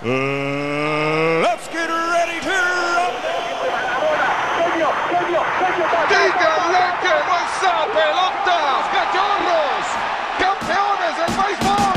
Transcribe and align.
Uh, 0.00 1.42
let's 1.42 1.66
get 1.74 1.90
ready 1.90 2.38
to. 2.38 2.54
¡Díganle 6.08 6.84
que 7.02 7.14
no 7.26 7.34
esa 7.42 7.82
pelota! 7.90 8.58
¡Cachorros! 8.94 9.86
¡Campeones 10.38 11.14
del 11.18 11.32
béisbol! 11.34 11.88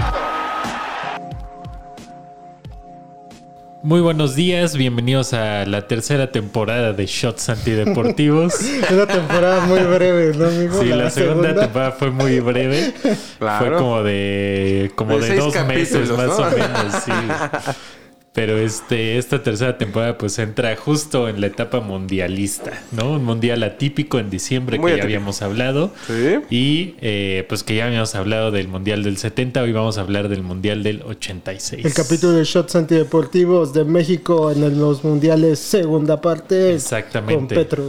Muy 3.84 4.02
buenos 4.02 4.36
días, 4.36 4.76
bienvenidos 4.76 5.34
a 5.34 5.66
la 5.68 5.88
tercera 5.88 6.32
temporada 6.32 6.94
de 6.94 7.06
Shots 7.06 7.50
Antideportivos. 7.50 8.56
Una 8.92 9.06
temporada 9.06 9.66
muy 9.68 9.80
breve, 9.80 10.36
¿no, 10.36 10.48
amigo? 10.48 10.82
Sí, 10.82 10.88
la, 10.90 11.12
segunda, 11.12 11.54
temporada 11.54 11.92
fue 11.92 12.10
muy 12.10 12.40
breve. 12.40 12.94
Claro. 13.38 13.66
Fue 13.66 13.78
como 13.78 14.02
de 14.02 14.92
como 14.96 15.20
De 15.20 15.30
de, 15.30 15.36
dos 15.36 15.56
meses 15.68 16.10
más 16.10 16.28
¿no? 16.28 16.38
o 16.38 16.50
menos, 16.50 17.04
sí. 17.06 17.12
Pero 18.34 18.58
este, 18.58 19.18
esta 19.18 19.44
tercera 19.44 19.78
temporada 19.78 20.18
pues 20.18 20.40
entra 20.40 20.74
justo 20.78 21.28
en 21.28 21.42
la 21.42 21.48
etapa 21.48 21.82
mundialista, 21.82 22.82
¿no? 22.94 23.12
Un 23.12 23.26
mundial 23.26 23.62
atípico 23.64 24.20
en 24.20 24.30
diciembre 24.30 24.80
Muy 24.80 24.92
que 24.92 24.98
ya 24.98 25.04
habíamos 25.04 25.42
hablado. 25.42 25.92
Sí. 26.08 26.40
Y 26.50 26.96
eh, 27.02 27.46
pues 27.50 27.64
que 27.64 27.76
ya 27.76 27.88
habíamos 27.88 28.16
hablado 28.16 28.52
del 28.52 28.70
mundial 28.70 29.04
del 29.04 29.18
70, 29.18 29.62
hoy 29.62 29.74
vamos 29.74 29.98
a 29.98 30.02
hablar 30.02 30.30
del 30.30 30.44
mundial 30.44 30.82
del 30.82 31.02
86. 31.02 31.84
El 31.84 31.94
capítulo 31.94 32.32
de 32.32 32.46
Shots 32.46 32.78
Antideportivos 32.78 33.74
de 33.74 33.84
México 33.84 34.50
en 34.50 34.80
los 34.80 35.04
mundiales, 35.04 35.60
segunda 35.60 36.22
parte. 36.22 36.74
Exactamente. 36.74 37.36
Con 37.36 37.48
Petro. 37.48 37.84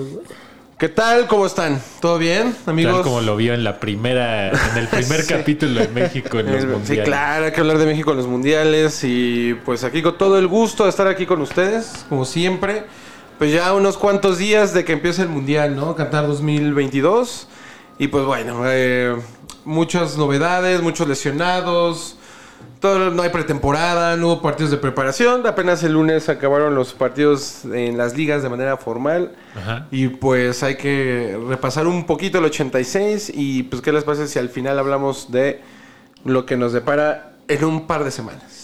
¿Qué 0.82 0.88
tal? 0.88 1.28
¿Cómo 1.28 1.46
están? 1.46 1.80
¿Todo 2.00 2.18
bien, 2.18 2.56
amigos? 2.66 2.94
Tal 2.94 3.02
como 3.04 3.20
lo 3.20 3.36
vio 3.36 3.54
en 3.54 3.62
la 3.62 3.78
primera, 3.78 4.48
en 4.50 4.78
el 4.78 4.88
primer 4.88 5.22
Sí. 5.22 5.28
capítulo 5.32 5.78
de 5.78 5.86
México 5.86 6.40
en 6.40 6.46
los 6.46 6.64
mundiales. 6.64 6.88
Sí, 6.88 6.96
claro, 7.04 7.44
hay 7.44 7.52
que 7.52 7.60
hablar 7.60 7.78
de 7.78 7.86
México 7.86 8.10
en 8.10 8.16
los 8.16 8.26
mundiales 8.26 9.04
y 9.04 9.54
pues 9.64 9.84
aquí 9.84 10.02
con 10.02 10.18
todo 10.18 10.40
el 10.40 10.48
gusto 10.48 10.82
de 10.82 10.90
estar 10.90 11.06
aquí 11.06 11.24
con 11.24 11.40
ustedes, 11.40 12.04
como 12.08 12.24
siempre. 12.24 12.82
Pues 13.38 13.52
ya 13.52 13.72
unos 13.74 13.96
cuantos 13.96 14.38
días 14.38 14.74
de 14.74 14.84
que 14.84 14.94
empiece 14.94 15.22
el 15.22 15.28
mundial, 15.28 15.76
¿no? 15.76 15.94
Qatar 15.94 16.26
2022. 16.26 17.46
Y 18.00 18.08
pues 18.08 18.24
bueno, 18.24 18.62
eh, 18.66 19.14
muchas 19.64 20.16
novedades, 20.18 20.82
muchos 20.82 21.06
lesionados. 21.06 22.16
Todo, 22.80 23.10
no 23.10 23.22
hay 23.22 23.30
pretemporada, 23.30 24.16
no 24.16 24.26
hubo 24.28 24.42
partidos 24.42 24.70
de 24.70 24.76
preparación. 24.76 25.46
Apenas 25.46 25.82
el 25.84 25.92
lunes 25.92 26.28
acabaron 26.28 26.74
los 26.74 26.92
partidos 26.92 27.64
en 27.64 27.96
las 27.96 28.16
ligas 28.16 28.42
de 28.42 28.48
manera 28.48 28.76
formal. 28.76 29.32
Ajá. 29.56 29.86
Y 29.90 30.08
pues 30.08 30.62
hay 30.62 30.76
que 30.76 31.38
repasar 31.48 31.86
un 31.86 32.06
poquito 32.06 32.38
el 32.38 32.44
86 32.46 33.32
y 33.34 33.64
pues 33.64 33.82
qué 33.82 33.92
les 33.92 34.04
parece 34.04 34.26
si 34.26 34.38
al 34.38 34.48
final 34.48 34.78
hablamos 34.78 35.30
de 35.30 35.60
lo 36.24 36.46
que 36.46 36.56
nos 36.56 36.72
depara 36.72 37.32
en 37.48 37.64
un 37.64 37.86
par 37.86 38.04
de 38.04 38.10
semanas. 38.10 38.61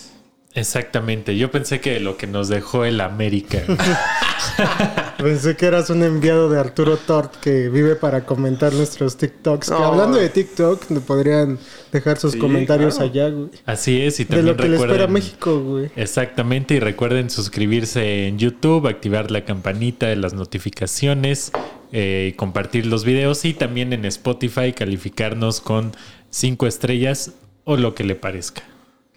Exactamente. 0.55 1.37
Yo 1.37 1.51
pensé 1.51 1.81
que 1.81 2.01
lo 2.01 2.17
que 2.17 2.27
nos 2.27 2.49
dejó 2.49 2.85
el 2.85 3.01
América. 3.01 3.63
Pensé 5.19 5.57
que 5.57 5.67
eras 5.67 5.91
un 5.91 6.03
enviado 6.03 6.49
de 6.49 6.59
Arturo 6.59 6.97
Tort 6.97 7.35
que 7.37 7.69
vive 7.69 7.97
para 7.97 8.25
comentar 8.25 8.73
nuestros 8.73 9.17
TikToks. 9.17 9.69
Que 9.69 9.75
No. 9.75 9.85
hablando 9.85 10.17
de 10.19 10.29
TikTok, 10.29 10.85
podrían 11.07 11.59
dejar 11.93 12.19
sus 12.19 12.33
Sí, 12.33 12.39
comentarios 12.39 12.97
claro. 12.97 13.11
allá, 13.11 13.29
güey. 13.31 13.49
Así 13.67 14.01
es, 14.01 14.21
y 14.21 14.25
De 14.25 14.31
también 14.37 14.47
lo 14.47 14.57
que 14.57 14.69
le 14.69 14.77
espera. 14.77 15.07
México, 15.07 15.61
güey. 15.61 15.91
Exactamente, 15.97 16.75
y 16.75 16.81
recuerden 16.81 17.31
suscribirse 17.31 18.27
en 18.29 18.39
YouTube, 18.39 18.87
activar 18.89 19.31
la 19.31 19.45
campanita 19.45 20.07
de 20.07 20.17
las 20.17 20.35
notificaciones 20.35 21.53
eh, 21.93 22.31
y 22.33 22.37
compartir 22.37 22.87
los 22.87 23.05
videos 23.05 23.45
y 23.45 23.55
también 23.55 23.93
en 23.93 24.05
Spotify 24.07 24.73
calificarnos 24.73 25.61
con 25.61 25.93
cinco 26.31 26.67
estrellas 26.67 27.33
o 27.65 27.77
lo 27.77 27.95
que 27.95 28.05
le 28.05 28.15
parezca. 28.15 28.63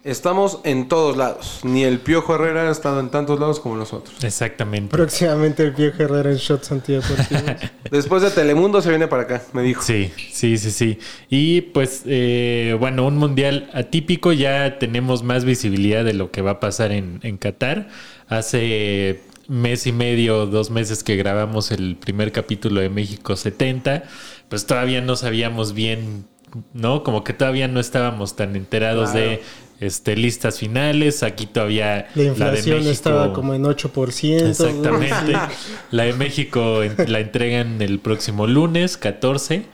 Estamos 0.04 0.58
en 0.64 0.88
todos 0.88 1.16
lados. 1.16 1.60
Ni 1.62 1.84
el 1.84 2.00
Piojo 2.00 2.34
Herrera 2.34 2.68
ha 2.68 2.72
estado 2.72 2.98
en 2.98 3.10
tantos 3.10 3.38
lados 3.38 3.60
como 3.60 3.76
nosotros. 3.76 4.24
Exactamente. 4.24 4.88
Próximamente 4.88 5.62
el 5.62 5.70
viejo 5.70 6.02
Herrera 6.02 6.30
en 6.32 6.38
Shots 6.38 6.72
Antideportivos. 6.72 7.42
Después 7.90 8.22
de 8.22 8.30
Telemundo 8.30 8.82
se 8.82 8.88
viene 8.88 9.06
para 9.06 9.22
acá, 9.22 9.42
me 9.52 9.62
dijo. 9.62 9.80
Sí, 9.82 10.10
sí, 10.32 10.58
sí, 10.58 10.72
sí. 10.72 10.98
Y 11.30 11.60
pues, 11.60 12.02
eh, 12.06 12.76
bueno, 12.80 13.06
un 13.06 13.16
mundial 13.16 13.70
atípico, 13.74 14.32
ya 14.32 14.80
tenemos 14.80 15.22
más 15.22 15.44
visibilidad 15.44 16.04
de 16.04 16.14
lo 16.14 16.32
que 16.32 16.42
va 16.42 16.52
a 16.52 16.60
pasar 16.60 16.90
en, 16.90 17.20
en 17.22 17.36
Qatar. 17.36 17.88
Hace 18.26 19.20
mes 19.46 19.86
y 19.86 19.92
medio, 19.92 20.46
dos 20.46 20.70
meses 20.70 21.04
que 21.04 21.14
grabamos 21.14 21.70
el 21.70 21.94
primer 21.96 22.32
capítulo 22.32 22.80
de 22.80 22.88
México 22.88 23.36
70, 23.36 24.02
pues 24.48 24.66
todavía 24.66 25.00
no 25.00 25.14
sabíamos 25.14 25.74
bien, 25.74 26.24
¿no? 26.72 27.02
Como 27.02 27.22
que 27.24 27.32
todavía 27.34 27.68
no 27.68 27.78
estábamos 27.78 28.34
tan 28.36 28.56
enterados 28.56 29.10
Claro. 29.12 29.26
de 29.30 29.42
este, 29.82 30.16
listas 30.16 30.58
finales. 30.58 31.22
Aquí 31.22 31.46
todavía 31.46 32.06
La 32.14 32.22
inflación 32.24 32.76
México- 32.76 32.92
estaba 32.92 33.32
como 33.32 33.54
en 33.54 33.64
8%. 33.64 33.92
güey. 33.92 34.50
Exactamente. 34.50 35.32
La 35.90 36.04
de 36.04 36.12
México 36.14 36.80
la 37.06 37.20
entregan 37.20 37.82
el 37.82 37.98
próximo 37.98 38.46
lunes, 38.46 38.96
14. 38.96 39.64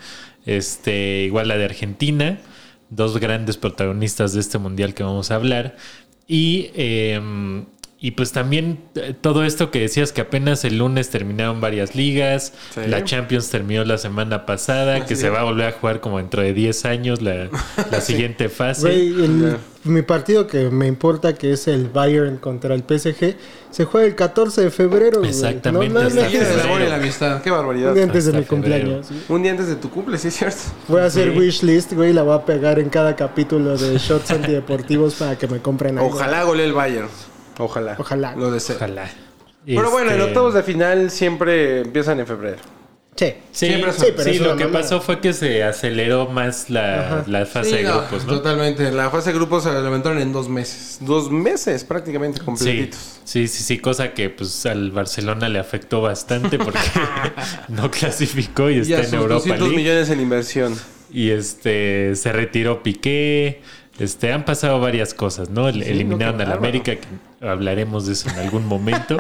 Este, 0.46 1.22
igual 1.24 1.48
la 1.48 1.56
de 1.58 1.64
Argentina. 1.66 2.38
Dos 2.90 3.18
grandes 3.18 3.56
protagonistas 3.58 4.32
de 4.32 4.40
este 4.40 4.56
mundial 4.58 4.94
que 4.94 5.02
vamos 5.02 5.30
a 5.30 5.34
hablar. 5.34 5.76
Y, 6.26 6.70
eh, 6.74 7.20
y 8.00 8.12
pues 8.12 8.30
también 8.32 8.78
eh, 8.94 9.12
todo 9.20 9.44
esto 9.44 9.70
que 9.72 9.80
decías 9.80 10.12
que 10.12 10.20
apenas 10.20 10.64
el 10.64 10.78
lunes 10.78 11.10
terminaron 11.10 11.60
varias 11.60 11.94
ligas. 11.96 12.52
Sí. 12.74 12.80
La 12.86 13.02
Champions 13.04 13.50
terminó 13.50 13.84
la 13.84 13.98
semana 13.98 14.46
pasada, 14.46 15.04
que 15.04 15.16
se 15.16 15.30
va 15.30 15.40
a 15.40 15.44
volver 15.44 15.66
a 15.66 15.72
jugar 15.72 16.00
como 16.00 16.18
dentro 16.18 16.42
de 16.42 16.52
10 16.54 16.84
años 16.84 17.22
la, 17.22 17.48
la 17.90 18.00
siguiente 18.00 18.48
fase. 18.48 18.82
Güey, 18.82 19.08
el- 19.24 19.40
Ya. 19.52 19.90
mi 19.90 20.02
partido 20.02 20.46
que 20.46 20.70
me 20.70 20.86
importa, 20.86 21.34
que 21.34 21.52
es 21.52 21.66
el 21.66 21.88
Bayern 21.88 22.36
contra 22.36 22.74
el 22.74 22.82
PSG, 22.86 23.36
se 23.70 23.84
juega 23.84 24.06
el 24.06 24.14
14 24.14 24.62
de 24.62 24.70
febrero. 24.70 25.24
Exactamente, 25.24 25.92
No 25.92 26.00
amor 26.00 26.80
y 26.82 26.86
la 26.88 26.96
amistad, 26.96 27.42
qué 27.42 27.50
barbaridad. 27.50 27.88
Un 27.90 27.94
día 27.96 28.04
antes 28.04 28.24
de 28.26 28.30
Hasta 28.30 28.40
mi 28.40 28.44
febrero. 28.62 28.84
cumpleaños. 29.00 29.08
Un 29.28 29.42
día 29.42 29.50
antes 29.52 29.66
de 29.66 29.74
tu 29.76 29.90
cumple, 29.90 30.18
sí 30.18 30.28
es 30.28 30.34
cierto. 30.36 30.58
Voy 30.86 31.00
a 31.00 31.06
hacer 31.06 31.32
Sí. 31.32 31.38
wishlist, 31.38 31.92
güey, 31.94 32.10
y 32.10 32.12
la 32.12 32.22
voy 32.22 32.36
a 32.36 32.44
pegar 32.44 32.78
en 32.78 32.90
cada 32.90 33.16
capítulo 33.16 33.76
de 33.76 33.98
Shots 33.98 34.30
Antideportivos 34.30 35.14
para 35.14 35.36
que 35.36 35.48
me 35.48 35.58
compren 35.60 35.98
algo. 35.98 36.10
Ojalá 36.10 36.44
golee 36.44 36.62
el 36.64 36.72
Bayern. 36.72 37.08
Ojalá. 37.58 37.96
Ojalá. 37.98 38.34
Lo 38.36 38.50
deseo. 38.50 38.76
Ojalá. 38.76 39.10
Pero 39.66 39.90
bueno, 39.90 40.10
en 40.10 40.16
Este, 40.16 40.28
octavos 40.30 40.54
de 40.54 40.62
final 40.62 41.10
siempre 41.10 41.80
empiezan 41.80 42.18
en 42.20 42.26
febrero. 42.26 42.56
Sí. 43.16 43.34
Sí, 43.50 43.66
Siempre 43.66 43.92
sí, 43.92 44.06
es 44.30 44.40
lo 44.40 44.56
que 44.56 44.64
mamada. 44.66 44.82
pasó 44.82 45.00
fue 45.00 45.20
que 45.20 45.32
se 45.32 45.64
aceleró 45.64 46.28
más 46.28 46.70
la, 46.70 47.24
la 47.26 47.44
fase 47.46 47.70
Sí, 47.70 47.76
de 47.78 47.82
no, 47.82 47.98
grupos, 47.98 48.24
¿no? 48.26 48.34
Totalmente. 48.34 48.92
La 48.92 49.10
fase 49.10 49.30
de 49.32 49.38
grupos 49.38 49.64
se 49.64 49.72
levantaron 49.72 50.20
en 50.20 50.32
dos 50.32 50.48
meses. 50.48 50.98
Dos 51.00 51.28
meses 51.28 51.82
prácticamente 51.82 52.38
Sí, 52.38 52.44
completitos. 52.44 53.20
sí, 53.24 53.48
sí, 53.48 53.62
sí, 53.64 53.78
cosa 53.80 54.14
que 54.14 54.30
pues 54.30 54.64
al 54.66 54.92
Barcelona 54.92 55.48
le 55.48 55.58
afectó 55.58 56.00
bastante 56.00 56.58
porque 56.64 56.78
no 57.68 57.90
clasificó 57.90 58.70
y 58.70 58.76
Y 58.76 58.80
está 58.82 58.98
a 58.98 59.00
en 59.00 59.04
sus 59.06 59.14
Europa 59.14 59.34
200 59.34 59.68
League. 59.68 59.76
millones 59.82 60.10
en 60.10 60.20
inversión. 60.20 60.78
Y 61.12 61.30
este 61.30 62.14
se 62.14 62.32
retiró 62.32 62.84
Piqué. 62.84 63.62
Este, 63.98 64.32
han 64.32 64.44
pasado 64.44 64.80
varias 64.80 65.12
cosas, 65.14 65.50
¿no? 65.50 65.70
Sí, 65.72 65.82
Eliminaron 65.82 66.36
no, 66.36 66.42
al 66.42 66.48
bárbaro. 66.50 66.68
América, 66.68 66.96
que 66.96 67.46
hablaremos 67.46 68.06
de 68.06 68.12
eso 68.12 68.28
en 68.30 68.36
algún 68.38 68.66
momento. 68.66 69.16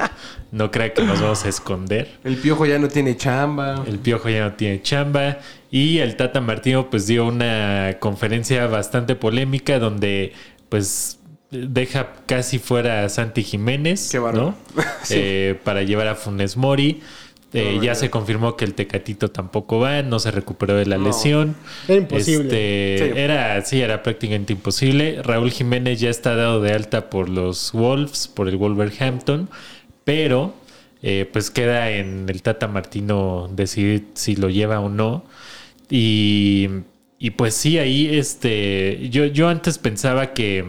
No 0.52 0.70
crea 0.70 0.94
que 0.94 1.02
nos 1.02 1.20
vamos 1.20 1.44
a 1.44 1.48
esconder. 1.48 2.08
El 2.24 2.36
piojo 2.36 2.64
ya 2.64 2.78
no 2.78 2.88
tiene 2.88 3.16
chamba. 3.16 3.84
El 3.86 3.98
Piojo 3.98 4.28
ya 4.28 4.44
no 4.44 4.52
tiene 4.52 4.80
chamba. 4.82 5.38
Y 5.70 5.98
el 5.98 6.16
Tata 6.16 6.40
Martino 6.40 6.90
pues 6.90 7.06
dio 7.06 7.26
una 7.26 7.96
conferencia 8.00 8.66
bastante 8.66 9.14
polémica 9.16 9.78
donde 9.78 10.32
pues 10.68 11.18
deja 11.50 12.12
casi 12.26 12.58
fuera 12.58 13.04
a 13.04 13.08
Santi 13.08 13.42
Jiménez, 13.42 14.08
Qué. 14.10 14.18
¿no? 14.18 14.54
Sí. 15.02 15.14
Eh, 15.16 15.60
para 15.64 15.82
llevar 15.82 16.08
a 16.08 16.14
Funes 16.14 16.56
Mori. 16.56 17.00
Eh, 17.54 17.62
barbaridad. 17.62 17.82
ya 17.82 17.94
se 17.94 18.10
confirmó 18.10 18.56
que 18.56 18.64
el 18.66 18.74
Tecatito 18.74 19.30
tampoco 19.30 19.78
va, 19.78 20.02
no 20.02 20.18
se 20.18 20.30
recuperó 20.30 20.74
de 20.76 20.84
la 20.86 20.98
No. 20.98 21.04
lesión. 21.06 21.56
Era 21.88 21.98
imposible. 21.98 22.44
Este, 22.94 23.12
Sí. 23.14 23.18
Era, 23.20 23.64
sí, 23.64 23.80
era 23.80 24.02
prácticamente 24.02 24.52
imposible. 24.52 25.22
Raúl 25.22 25.50
Jiménez 25.50 25.98
ya 26.00 26.10
está 26.10 26.34
dado 26.36 26.60
de 26.60 26.72
alta 26.72 27.08
por 27.08 27.28
los 27.30 27.72
Wolves, 27.72 28.28
por 28.28 28.48
el 28.48 28.56
Wolverhampton, 28.56 29.48
pero 30.04 30.54
eh, 31.02 31.28
pues 31.32 31.50
queda 31.50 31.90
en 31.90 32.28
el 32.28 32.42
Tata 32.42 32.66
Martino 32.68 33.48
decidir 33.52 34.06
si 34.14 34.36
lo 34.36 34.50
lleva 34.50 34.80
o 34.80 34.88
no. 34.88 35.24
Y, 35.90 36.68
y 37.18 37.30
pues 37.30 37.54
sí, 37.54 37.78
ahí 37.78 38.18
este, 38.18 39.08
yo, 39.10 39.24
yo 39.26 39.48
antes 39.48 39.78
pensaba 39.78 40.34
que, 40.34 40.64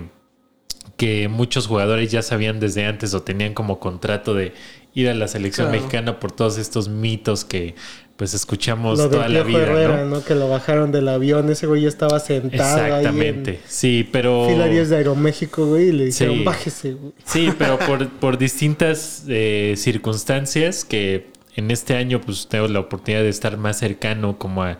que 0.98 1.28
muchos 1.28 1.68
jugadores 1.68 2.12
ya 2.12 2.22
sabían 2.22 2.60
desde 2.60 2.86
antes 2.86 3.14
o 3.14 3.22
tenían 3.24 3.54
como 3.54 3.80
contrato 3.80 4.34
de 4.34 4.54
ir 4.94 5.10
a 5.10 5.14
la 5.14 5.28
selección 5.28 5.68
Claro. 5.68 5.82
mexicana 5.82 6.20
por 6.20 6.32
todos 6.32 6.58
estos 6.58 6.90
mitos 6.90 7.46
que 7.46 7.76
pues 8.18 8.34
escuchamos 8.34 9.00
Lo 9.00 9.10
toda 9.10 9.30
la 9.30 9.44
vida. 9.44 9.60
Herrera, 9.62 10.04
¿no? 10.04 10.18
¿no? 10.18 10.26
Que 10.26 10.36
lo 10.36 10.50
bajaron 10.50 10.92
del 10.92 11.08
avión. 11.08 11.50
Ese 11.50 11.68
güey 11.68 11.84
ya 11.84 11.88
estaba 11.88 12.20
sentado 12.20 12.78
Exactamente, 12.86 13.52
ahí 13.52 13.60
sí, 13.66 14.10
pero... 14.12 14.44
en 14.44 14.56
Filaries 14.56 14.90
de 14.90 14.98
Aeroméxico, 14.98 15.66
güey, 15.68 15.88
y 15.88 15.92
le 15.94 16.06
dijeron, 16.08 16.36
Sí. 16.40 16.44
bájese, 16.44 16.92
güey. 16.96 17.14
Sí, 17.24 17.50
pero 17.58 17.80
por, 17.80 18.10
por 18.10 18.38
distintas 18.38 19.24
eh, 19.30 19.76
circunstancias 19.78 20.84
que 20.84 21.28
en 21.56 21.72
este 21.72 21.96
año 21.96 22.20
pues 22.20 22.48
tengo 22.50 22.68
la 22.68 22.80
oportunidad 22.82 23.22
de 23.24 23.30
estar 23.30 23.56
más 23.58 23.80
cercano 23.80 24.38
como 24.38 24.64
a 24.64 24.78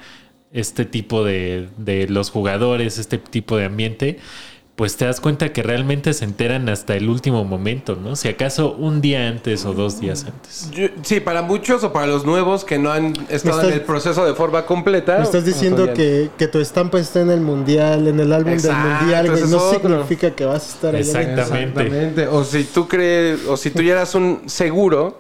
este 0.52 0.84
tipo 0.84 1.24
de, 1.24 1.70
de 1.78 2.10
los 2.10 2.32
jugadores, 2.32 2.98
este 2.98 3.20
tipo 3.20 3.56
de 3.56 3.66
ambiente, 3.66 4.18
pues 4.80 4.96
te 4.96 5.04
das 5.04 5.20
cuenta 5.20 5.52
que 5.52 5.62
realmente 5.62 6.14
se 6.14 6.24
enteran 6.24 6.70
hasta 6.70 6.96
el 6.96 7.10
último 7.10 7.44
momento, 7.44 7.98
¿no? 8.02 8.16
Si 8.16 8.30
acaso 8.30 8.72
un 8.72 9.02
día 9.02 9.28
antes 9.28 9.66
o 9.66 9.74
dos 9.74 10.00
días 10.00 10.24
antes. 10.24 10.72
Yo- 10.72 10.88
sí, 11.02 11.20
para 11.20 11.42
muchos 11.42 11.84
o 11.84 11.92
para 11.92 12.08
los 12.08 12.24
nuevos 12.26 12.64
que 12.64 12.80
no 12.80 12.90
han 12.90 13.08
estado 13.28 13.58
estás- 13.58 13.64
en 13.66 13.74
el 13.74 13.82
proceso 13.82 14.24
de 14.26 14.34
forma 14.36 14.66
completa. 14.66 15.18
Me 15.18 15.24
estás 15.26 15.44
diciendo 15.44 15.94
que, 15.94 16.30
que 16.38 16.48
tu 16.48 16.60
estampa 16.60 16.98
está 16.98 17.20
en 17.20 17.30
el 17.30 17.42
mundial, 17.42 18.08
en 18.08 18.22
el 18.22 18.32
álbum 18.32 18.54
Exacto, 18.54 18.88
del 18.88 18.98
mundial, 19.00 19.30
güey. 19.32 19.44
No 19.52 19.58
otro. 19.58 19.90
significa 19.90 20.32
que 20.34 20.46
vas 20.46 20.64
a 20.66 20.74
estar 20.76 20.96
allá. 20.96 21.00
Exactamente. 21.02 21.82
Exactamente. 21.82 22.28
O 22.28 22.46
si 22.46 22.64
tú 22.64 22.88
crees, 22.88 23.46
o 23.50 23.58
si 23.58 23.72
tú 23.72 23.82
ya 23.82 23.92
eras 23.92 24.16
un 24.16 24.44
seguro 24.46 25.20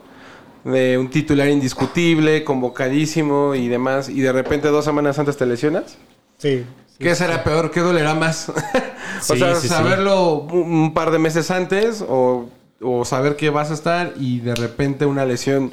de 0.63 0.97
un 0.97 1.09
titular 1.09 1.49
indiscutible, 1.49 2.45
convocadísimo 2.45 3.55
y 3.55 3.67
demás, 3.67 4.07
y 4.07 4.21
de 4.21 4.31
repente 4.31 4.69
dos 4.69 4.85
semanas 4.85 5.19
antes 5.19 5.35
te 5.35 5.45
lesionas. 5.45 5.97
Sí. 6.37 6.63
¿Qué 6.99 7.15
será 7.15 7.43
peor? 7.43 7.71
¿Qué 7.71 7.79
dolerá 7.79 8.13
más? 8.13 8.49
o 8.49 8.53
Sí, 9.21 9.37
sea, 9.39 9.55
sí, 9.55 9.67
saberlo 9.67 10.33
un 10.33 10.73
un 10.73 10.93
par 10.93 11.11
de 11.11 11.19
meses 11.19 11.49
antes 11.51 12.03
o, 12.07 12.49
o 12.81 13.05
saber 13.05 13.35
que 13.35 13.49
vas 13.49 13.71
a 13.71 13.73
estar 13.73 14.13
y 14.17 14.39
de 14.39 14.55
repente 14.55 15.05
una 15.05 15.25
lesión 15.25 15.71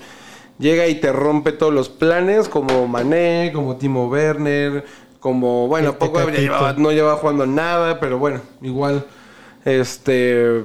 llega 0.58 0.86
y 0.86 0.96
te 0.96 1.12
rompe 1.12 1.52
todos 1.52 1.72
los 1.74 1.88
planes, 1.88 2.48
como 2.48 2.86
Mané, 2.88 3.50
como 3.54 3.76
Timo 3.76 4.08
Werner, 4.08 4.84
como, 5.20 5.68
bueno, 5.68 5.90
El 5.90 5.96
poco 5.96 6.20
llevaba- 6.30 6.72
no 6.74 6.92
llevaba 6.92 7.16
jugando 7.18 7.46
nada, 7.46 8.00
pero 8.00 8.18
bueno, 8.18 8.40
igual, 8.62 9.04
este, 9.64 10.64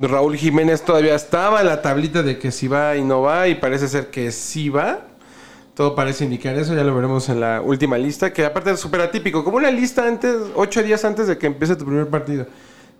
Raúl 0.00 0.36
Jiménez 0.36 0.82
todavía 0.82 1.14
estaba 1.14 1.60
en 1.60 1.66
la 1.66 1.82
tablita 1.82 2.22
de 2.22 2.38
que 2.38 2.50
si 2.52 2.68
va 2.68 2.96
y 2.96 3.02
no 3.02 3.22
va 3.22 3.48
y 3.48 3.54
parece 3.56 3.88
ser 3.88 4.10
que 4.10 4.30
sí 4.32 4.68
va. 4.68 5.00
Todo 5.74 5.94
parece 5.94 6.24
indicar 6.24 6.54
eso, 6.56 6.74
ya 6.74 6.84
lo 6.84 6.94
veremos 6.94 7.28
en 7.30 7.40
la 7.40 7.62
última 7.62 7.96
lista, 7.96 8.32
que 8.32 8.44
aparte 8.44 8.72
es 8.72 8.80
súper 8.80 9.00
atípico, 9.00 9.42
como 9.42 9.56
una 9.56 9.70
lista 9.70 10.06
antes, 10.06 10.34
ocho 10.54 10.82
días 10.82 11.04
antes 11.04 11.26
de 11.26 11.38
que 11.38 11.46
empiece 11.46 11.76
tu 11.76 11.86
primer 11.86 12.08
partido. 12.08 12.46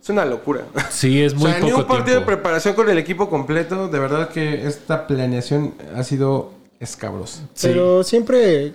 Es 0.01 0.09
una 0.09 0.25
locura. 0.25 0.65
Sí, 0.89 1.21
es 1.21 1.35
muy 1.35 1.51
o 1.51 1.53
sea, 1.53 1.59
ni 1.61 1.71
un 1.71 1.85
partido 1.85 2.19
de 2.19 2.25
preparación 2.25 2.73
con 2.73 2.89
el 2.89 2.97
equipo 2.97 3.29
completo, 3.29 3.87
de 3.87 3.99
verdad 3.99 4.29
que 4.29 4.67
esta 4.67 5.07
planeación 5.07 5.75
ha 5.95 6.03
sido 6.03 6.51
escabrosa. 6.79 7.41
Sí. 7.53 7.67
Pero 7.67 8.03
siempre, 8.03 8.73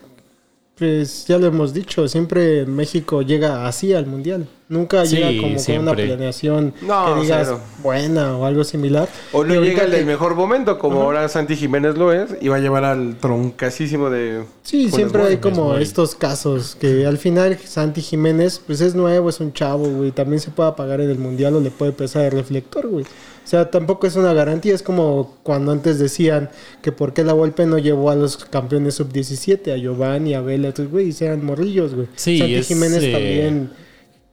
pues 0.77 1.27
ya 1.27 1.37
lo 1.37 1.49
hemos 1.49 1.75
dicho, 1.75 2.06
siempre 2.09 2.67
México 2.67 3.23
llega 3.23 3.67
así 3.67 3.93
al 3.93 4.06
mundial. 4.06 4.49
Nunca 4.69 5.06
Sí, 5.06 5.17
llega 5.17 5.29
como 5.43 5.56
con 5.65 5.79
una 5.79 5.94
planeación 5.94 6.75
No, 6.82 7.15
que 7.15 7.20
digas 7.23 7.47
cero. 7.47 7.61
buena 7.82 8.37
o 8.37 8.44
algo 8.44 8.65
similar. 8.65 9.09
O 9.32 9.43
no 9.43 9.55
Y 9.55 9.61
llega 9.69 9.85
el 9.85 9.91
del 9.91 10.00
que- 10.00 10.06
mejor 10.06 10.35
momento, 10.35 10.79
como 10.79 11.00
ahora 11.03 11.26
Santi 11.29 11.56
Jiménez 11.56 11.97
lo 11.97 12.12
es, 12.12 12.31
y 12.41 12.49
va 12.49 12.56
a 12.56 12.59
llevar 12.59 12.85
al 12.85 13.17
troncasísimo 13.17 14.11
de... 14.11 14.44
Sí, 14.62 14.91
siempre 14.91 15.23
hay 15.23 15.37
como 15.38 15.76
estos 15.79 16.15
casos 16.15 16.76
que 16.79 17.06
al 17.06 17.17
final 17.17 17.56
Santi 17.65 18.03
Jiménez, 18.03 18.61
pues 18.67 18.82
es 18.82 18.94
nuevo, 18.94 19.31
es 19.31 19.41
un 19.41 19.55
chavo, 19.55 19.88
güey. 19.88 20.11
También 20.11 20.41
se 20.41 20.50
puede 20.50 20.69
apagar 20.69 21.00
en 21.00 21.09
el 21.09 21.19
mundial 21.19 21.55
o 21.56 21.61
le 21.61 21.70
puede 21.70 21.93
pesar 21.93 22.26
el 22.26 22.32
reflector, 22.32 22.87
güey. 22.88 23.05
O 23.05 23.50
sea, 23.50 23.70
tampoco 23.70 24.06
es 24.06 24.17
una 24.17 24.35
garantía. 24.35 24.75
Es 24.75 24.82
como 24.82 25.38
cuando 25.43 25.73
antes 25.73 25.99
decían 25.99 26.50
que 26.82 26.93
por 26.93 27.15
qué 27.15 27.25
la 27.25 27.32
Volpe 27.32 27.65
no 27.65 27.79
llevó 27.79 28.11
a 28.11 28.15
los 28.15 28.37
campeones 28.37 28.97
sub-17, 28.97 29.73
a 29.73 29.79
Giovanni, 29.79 30.35
a 30.35 30.43
Vela, 30.43 30.69
estos 30.69 30.91
güey, 30.91 31.15
eran 31.20 31.43
morrillos, 31.43 31.94
güey. 31.94 32.09
Sí, 32.17 32.37
Santi 32.38 32.55
es, 32.56 32.67
Jiménez 32.69 33.03
eh, 33.03 33.12
también 33.12 33.70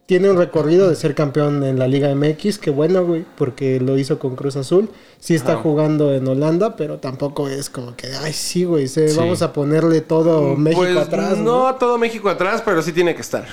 tiene 0.06 0.30
un 0.30 0.38
recorrido 0.38 0.88
de 0.88 0.96
ser 0.96 1.16
campeón 1.16 1.64
en 1.64 1.80
la 1.80 1.88
Liga 1.88 2.14
MX, 2.14 2.60
que 2.60 2.70
bueno, 2.70 3.04
güey, 3.04 3.26
porque 3.38 3.80
lo 3.80 3.98
hizo 3.98 4.20
con 4.20 4.36
Cruz 4.36 4.56
Azul. 4.56 4.90
Sí 5.20 5.34
está 5.34 5.54
Ajá. 5.54 5.62
jugando 5.64 6.14
en 6.14 6.28
Holanda, 6.28 6.76
pero 6.76 7.00
tampoco 7.00 7.50
es 7.50 7.72
como 7.72 7.96
que, 7.96 8.08
ay, 8.22 8.32
sí, 8.32 8.66
güey, 8.66 8.88
se- 8.88 9.10
Sí. 9.10 9.18
vamos 9.18 9.42
a 9.42 9.52
ponerle 9.52 10.02
todo 10.02 10.56
México 10.56 10.84
Pues, 10.84 10.96
atrás. 10.98 11.38
No, 11.40 11.74
todo 11.76 11.98
México 11.98 12.30
atrás, 12.30 12.62
pero 12.64 12.84
sí 12.84 12.92
tiene 12.92 13.16
que 13.16 13.22
estar. 13.22 13.48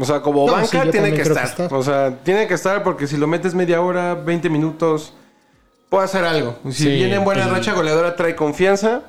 O 0.00 0.04
sea, 0.06 0.22
como 0.22 0.46
No, 0.46 0.52
banca 0.52 0.84
sí, 0.84 0.90
tiene 0.90 1.12
que 1.12 1.20
estar. 1.22 1.72
O 1.74 1.82
sea, 1.82 2.18
tiene 2.24 2.46
que 2.46 2.54
estar 2.54 2.82
porque 2.82 3.06
si 3.06 3.18
lo 3.18 3.26
metes 3.26 3.54
media 3.54 3.82
hora, 3.82 4.14
20 4.14 4.48
minutos, 4.48 5.12
puede 5.90 6.04
hacer 6.04 6.24
algo. 6.24 6.56
Si 6.70 6.84
Sí, 6.84 6.88
viene 6.88 7.16
en 7.16 7.24
buena 7.24 7.44
el- 7.44 7.50
racha 7.50 7.74
goleadora, 7.74 8.16
trae 8.16 8.34
confianza. 8.34 9.02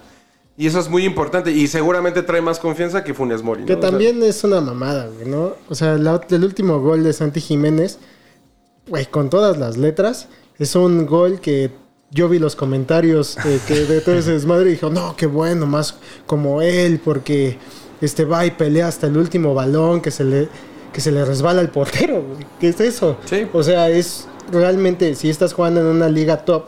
Y 0.59 0.67
eso 0.67 0.77
es 0.79 0.89
muy 0.89 1.05
importante. 1.05 1.51
Y 1.51 1.67
seguramente 1.67 2.21
trae 2.21 2.41
más 2.41 2.59
confianza 2.59 3.03
que 3.03 3.13
Funes 3.13 3.41
Mori. 3.41 3.61
¿no? 3.61 3.65
Que 3.67 3.73
O 3.75 3.81
sea, 3.81 3.89
también 3.91 4.21
es 4.21 4.43
una 4.43 4.59
mamada, 4.59 5.07
güey, 5.07 5.25
¿no? 5.25 5.53
O 5.69 5.73
sea, 5.73 5.97
la- 5.97 6.19
el 6.29 6.43
último 6.43 6.79
gol 6.81 7.01
de 7.03 7.13
Santi 7.13 7.39
Jiménez, 7.39 7.97
güey, 8.87 9.05
con 9.05 9.29
todas 9.29 9.57
las 9.57 9.77
letras, 9.77 10.27
es 10.57 10.75
un 10.75 11.05
gol 11.05 11.39
que 11.39 11.71
yo 12.11 12.27
vi 12.27 12.39
los 12.39 12.57
comentarios 12.57 13.37
eh, 13.45 13.59
que 13.67 13.85
de 13.85 14.01
todo 14.01 14.15
ese 14.15 14.31
desmadre 14.33 14.67
y 14.69 14.71
dijo, 14.73 14.89
no, 14.89 15.15
qué 15.15 15.27
bueno, 15.27 15.65
más 15.65 15.95
como 16.25 16.61
él, 16.61 16.99
porque 17.01 17.57
este 18.01 18.25
va 18.25 18.45
y 18.45 18.51
pelea 18.51 18.89
hasta 18.89 19.07
el 19.07 19.15
último 19.15 19.53
balón 19.53 20.01
que 20.01 20.11
se 20.11 20.25
le, 20.25 20.49
que 20.91 20.99
se 20.99 21.13
le 21.13 21.23
resbala 21.23 21.61
al 21.61 21.69
portero, 21.69 22.21
güey. 22.21 22.45
¿Qué 22.59 22.67
es 22.69 22.81
eso? 22.81 23.15
Sí. 23.23 23.47
O 23.53 23.63
sea, 23.63 23.89
es 23.89 24.27
realmente, 24.51 25.15
si 25.15 25.29
estás 25.29 25.53
jugando 25.53 25.79
en 25.79 25.85
una 25.87 26.09
liga 26.09 26.43
top, 26.43 26.65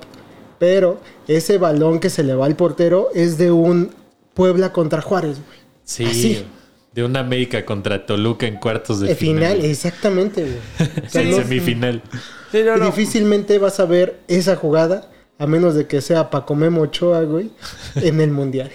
pero 0.62 1.02
ese 1.28 1.58
balón 1.58 2.00
que 2.00 2.12
se 2.12 2.22
le 2.24 2.36
va 2.36 2.46
al 2.46 2.56
portero 2.56 3.10
es 3.16 3.40
de 3.40 3.52
un 3.52 3.90
Puebla 4.36 4.72
contra 4.72 5.02
Juárez, 5.02 5.38
güey. 5.44 5.60
Sí, 5.84 6.06
Así. 6.06 6.46
de 6.94 7.04
una 7.04 7.22
América 7.22 7.66
contra 7.66 8.06
Toluca 8.06 8.46
en 8.46 8.58
cuartos 8.58 9.00
de 9.00 9.16
final, 9.16 9.54
final. 9.54 9.66
exactamente, 9.72 10.44
güey. 10.44 10.90
O 11.08 11.10
sea, 11.10 11.22
en 11.24 11.32
no- 11.32 11.38
semifinal. 11.38 12.04
sí, 12.52 12.60
no, 12.64 12.78
no. 12.78 12.86
Difícilmente 12.86 13.58
vas 13.58 13.80
a 13.80 13.86
ver 13.86 14.20
esa 14.28 14.56
jugada, 14.56 15.10
a 15.40 15.48
menos 15.48 15.74
de 15.74 15.88
que 15.88 16.00
sea 16.00 16.30
Paco 16.30 16.54
Memo 16.54 16.82
Ochoa, 16.82 17.22
güey, 17.24 17.50
en 17.96 18.22
el 18.22 18.30
Mundial. 18.30 18.70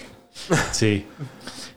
Sí. 0.73 1.05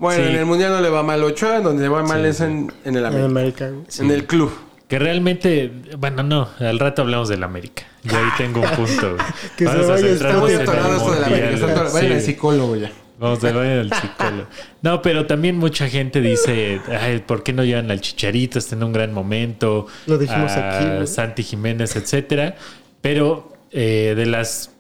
Bueno, 0.00 0.24
Sí. 0.24 0.30
en 0.32 0.36
el 0.40 0.44
Mundial 0.46 0.72
no 0.72 0.80
le 0.80 0.88
va 0.90 1.04
mal 1.04 1.22
Ochoa, 1.22 1.58
en 1.58 1.62
donde 1.62 1.82
le 1.84 1.88
va 1.88 2.02
mal 2.02 2.26
es 2.26 2.40
en, 2.40 2.72
en 2.84 2.96
el 2.96 3.04
En 3.04 3.06
América. 3.06 3.26
América, 3.26 3.70
güey. 3.70 3.84
En 4.00 4.10
el 4.10 4.26
club. 4.26 4.50
Que 4.90 4.98
realmente, 4.98 5.70
bueno, 5.98 6.22
no, 6.22 6.48
al 6.58 6.78
rato 6.78 7.02
hablamos 7.02 7.28
del 7.28 7.42
América. 7.44 7.84
Yo 8.02 8.18
ahí 8.18 8.24
tengo 8.36 8.60
un 8.60 8.68
punto. 8.70 9.16
Que 9.56 9.64
se 9.64 9.70
Vamos 9.70 9.86
a 9.86 9.92
vaya 9.92 10.06
Está 10.08 10.08
centrarnos 10.08 10.42
muy 10.42 10.52
en 10.52 10.60
el 10.60 10.68
atorado 10.68 10.96
esto 10.96 11.12
de 11.12 11.20
la 11.20 11.26
América. 11.28 11.50
Está 11.54 11.66
Mundial. 11.66 11.90
Vayan 11.94 12.12
al 12.12 12.20
Sí. 12.20 12.26
psicólogo 12.26 12.76
ya. 12.76 12.92
Vamos 13.20 13.44
a 13.44 13.52
vayan 13.52 13.78
al 13.78 13.92
psicólogo. 13.92 14.46
No, 14.82 15.02
pero 15.02 15.26
también 15.26 15.56
mucha 15.58 15.88
gente 15.88 16.20
dice, 16.20 16.80
Ay, 17.00 17.20
¿por 17.20 17.42
qué 17.44 17.52
no 17.52 17.62
llevan 17.64 17.90
al 17.90 18.00
Chicharito? 18.00 18.58
Está 18.58 18.74
en 18.74 18.82
un 18.82 18.92
gran 18.92 19.12
momento. 19.14 19.86
Lo 20.06 20.18
dijimos 20.18 20.50
a 20.52 20.98
aquí. 20.98 21.06
Santi 21.06 21.42
Jiménez, 21.44 21.94
etcétera. 21.96 22.56
Pero 23.00 23.52
eh, 23.70 24.14
de 24.16 24.26
las 24.26 24.72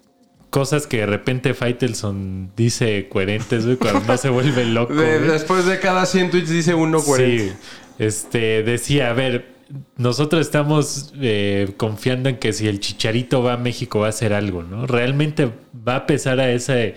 cosas 0.50 0.88
que 0.88 0.96
de 0.98 1.06
repente 1.06 1.54
Faitelson 1.54 2.50
dice 2.56 3.08
coherentes, 3.08 3.64
güey, 3.64 3.76
cuando 3.76 4.00
no 4.00 4.16
se 4.16 4.28
vuelve 4.28 4.64
loco. 4.66 4.92
De- 4.92 5.20
después 5.20 5.66
de 5.66 5.78
cada 5.78 6.04
100 6.04 6.30
tweets 6.32 6.50
dice 6.50 6.74
uno 6.74 7.00
40. 7.00 7.44
Sí, 7.44 7.52
este, 8.00 8.62
decía, 8.64 9.10
a 9.10 9.12
ver, 9.12 9.49
nosotros 9.96 10.40
estamos 10.40 11.12
eh, 11.20 11.72
confiando 11.76 12.28
en 12.28 12.38
que 12.38 12.52
si 12.52 12.66
el 12.68 12.80
Chicharito 12.80 13.42
va 13.42 13.54
a 13.54 13.56
México 13.56 14.00
va 14.00 14.06
a 14.06 14.10
hacer 14.10 14.32
algo, 14.32 14.62
¿no? 14.62 14.86
Realmente 14.86 15.50
va 15.86 15.96
a 15.96 16.06
pesar 16.06 16.40
a 16.40 16.50
ese, 16.50 16.96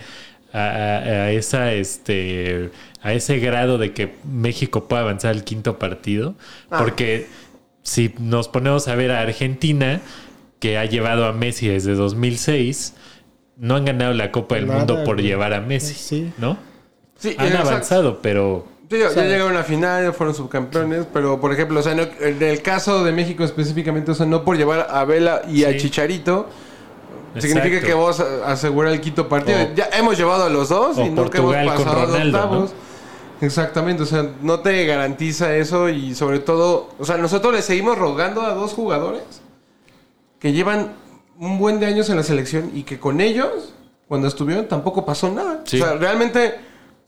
a, 0.52 0.60
a- 0.60 1.32
esa, 1.32 1.74
este, 1.74 2.72
a 3.02 3.14
ese 3.14 3.40
grado 3.40 3.78
de 3.78 3.94
que 3.94 4.16
México 4.24 4.88
pueda 4.88 5.04
avanzar 5.04 5.32
al 5.32 5.44
quinto 5.44 5.78
partido, 5.78 6.36
Ah. 6.72 6.80
porque 6.80 7.28
si 7.84 8.14
nos 8.20 8.48
ponemos 8.48 8.88
a 8.88 8.96
ver 8.96 9.12
a 9.12 9.22
Argentina, 9.22 10.02
que 10.60 10.78
ha 10.78 10.86
llevado 10.86 11.26
a 11.26 11.34
Messi 11.34 11.68
desde 11.68 11.94
2006, 11.94 12.96
no 13.58 13.76
han 13.76 13.86
ganado 13.86 14.14
la 14.14 14.32
Copa 14.32 14.56
del 14.56 14.66
Nada, 14.68 14.80
Mundo 14.80 15.04
por 15.04 15.22
llevar 15.22 15.54
a 15.54 15.62
Messi, 15.62 15.94
Sí. 15.94 16.32
¿no? 16.38 16.58
Sí, 17.20 17.36
Han 17.38 17.48
exacto. 17.48 17.70
avanzado, 17.70 18.22
pero 18.22 18.68
Ya, 19.00 19.10
llegaron 19.24 19.52
a 19.52 19.60
la 19.60 19.64
final, 19.64 20.04
ya 20.04 20.12
fueron 20.14 20.36
subcampeones, 20.36 21.06
pero 21.12 21.40
por 21.40 21.52
ejemplo, 21.54 21.80
o 21.80 21.84
sea, 21.84 21.94
no- 21.96 22.04
en 22.20 22.42
el 22.42 22.62
caso 22.62 23.04
de 23.04 23.12
México 23.12 23.44
específicamente, 23.44 24.12
o 24.12 24.16
sea, 24.16 24.26
no 24.26 24.44
por 24.44 24.58
llevar 24.58 24.88
a 24.90 25.04
Vela 25.06 25.42
y 25.48 25.64
a. 25.66 25.76
Chicharito, 25.78 26.48
significa 27.40 27.68
Exacto. 27.78 27.88
que 27.88 27.94
vos 27.94 28.20
a- 28.20 28.52
asegurar 28.52 28.94
el 28.94 29.02
quinto 29.02 29.28
partido. 29.28 29.58
O- 29.60 29.76
ya 29.76 29.90
hemos 29.94 30.18
llevado 30.18 30.46
a 30.46 30.50
los 30.50 30.70
dos 30.70 30.98
y 30.98 31.10
nunca 31.10 31.38
hemos 31.40 31.56
pasado 31.56 32.06
Ronaldo, 32.06 32.38
octavos. 32.38 32.74
Exactamente, 33.42 34.04
o 34.04 34.06
sea, 34.06 34.26
no 34.42 34.60
te 34.62 34.86
garantiza 34.86 35.54
eso 35.56 35.90
y 35.90 36.16
sobre 36.16 36.40
todo, 36.40 36.90
o 36.98 37.06
sea, 37.06 37.18
nosotros 37.18 37.54
le 37.54 37.62
seguimos 37.62 37.98
rogando 37.98 38.42
a 38.42 38.54
dos 38.54 38.74
jugadores 38.74 39.24
que 40.40 40.54
llevan 40.54 40.94
un 41.40 41.58
buen 41.58 41.80
de 41.80 41.88
años 41.88 42.10
en 42.10 42.16
la 42.16 42.24
selección 42.24 42.72
y 42.74 42.84
que 42.84 43.00
con 43.00 43.20
ellos, 43.20 43.74
cuando 44.08 44.28
estuvieron, 44.28 44.68
tampoco 44.68 45.06
pasó 45.06 45.30
nada. 45.32 45.62
Sí. 45.66 45.82
O 45.82 45.86
sea, 45.86 45.96
realmente 45.96 46.56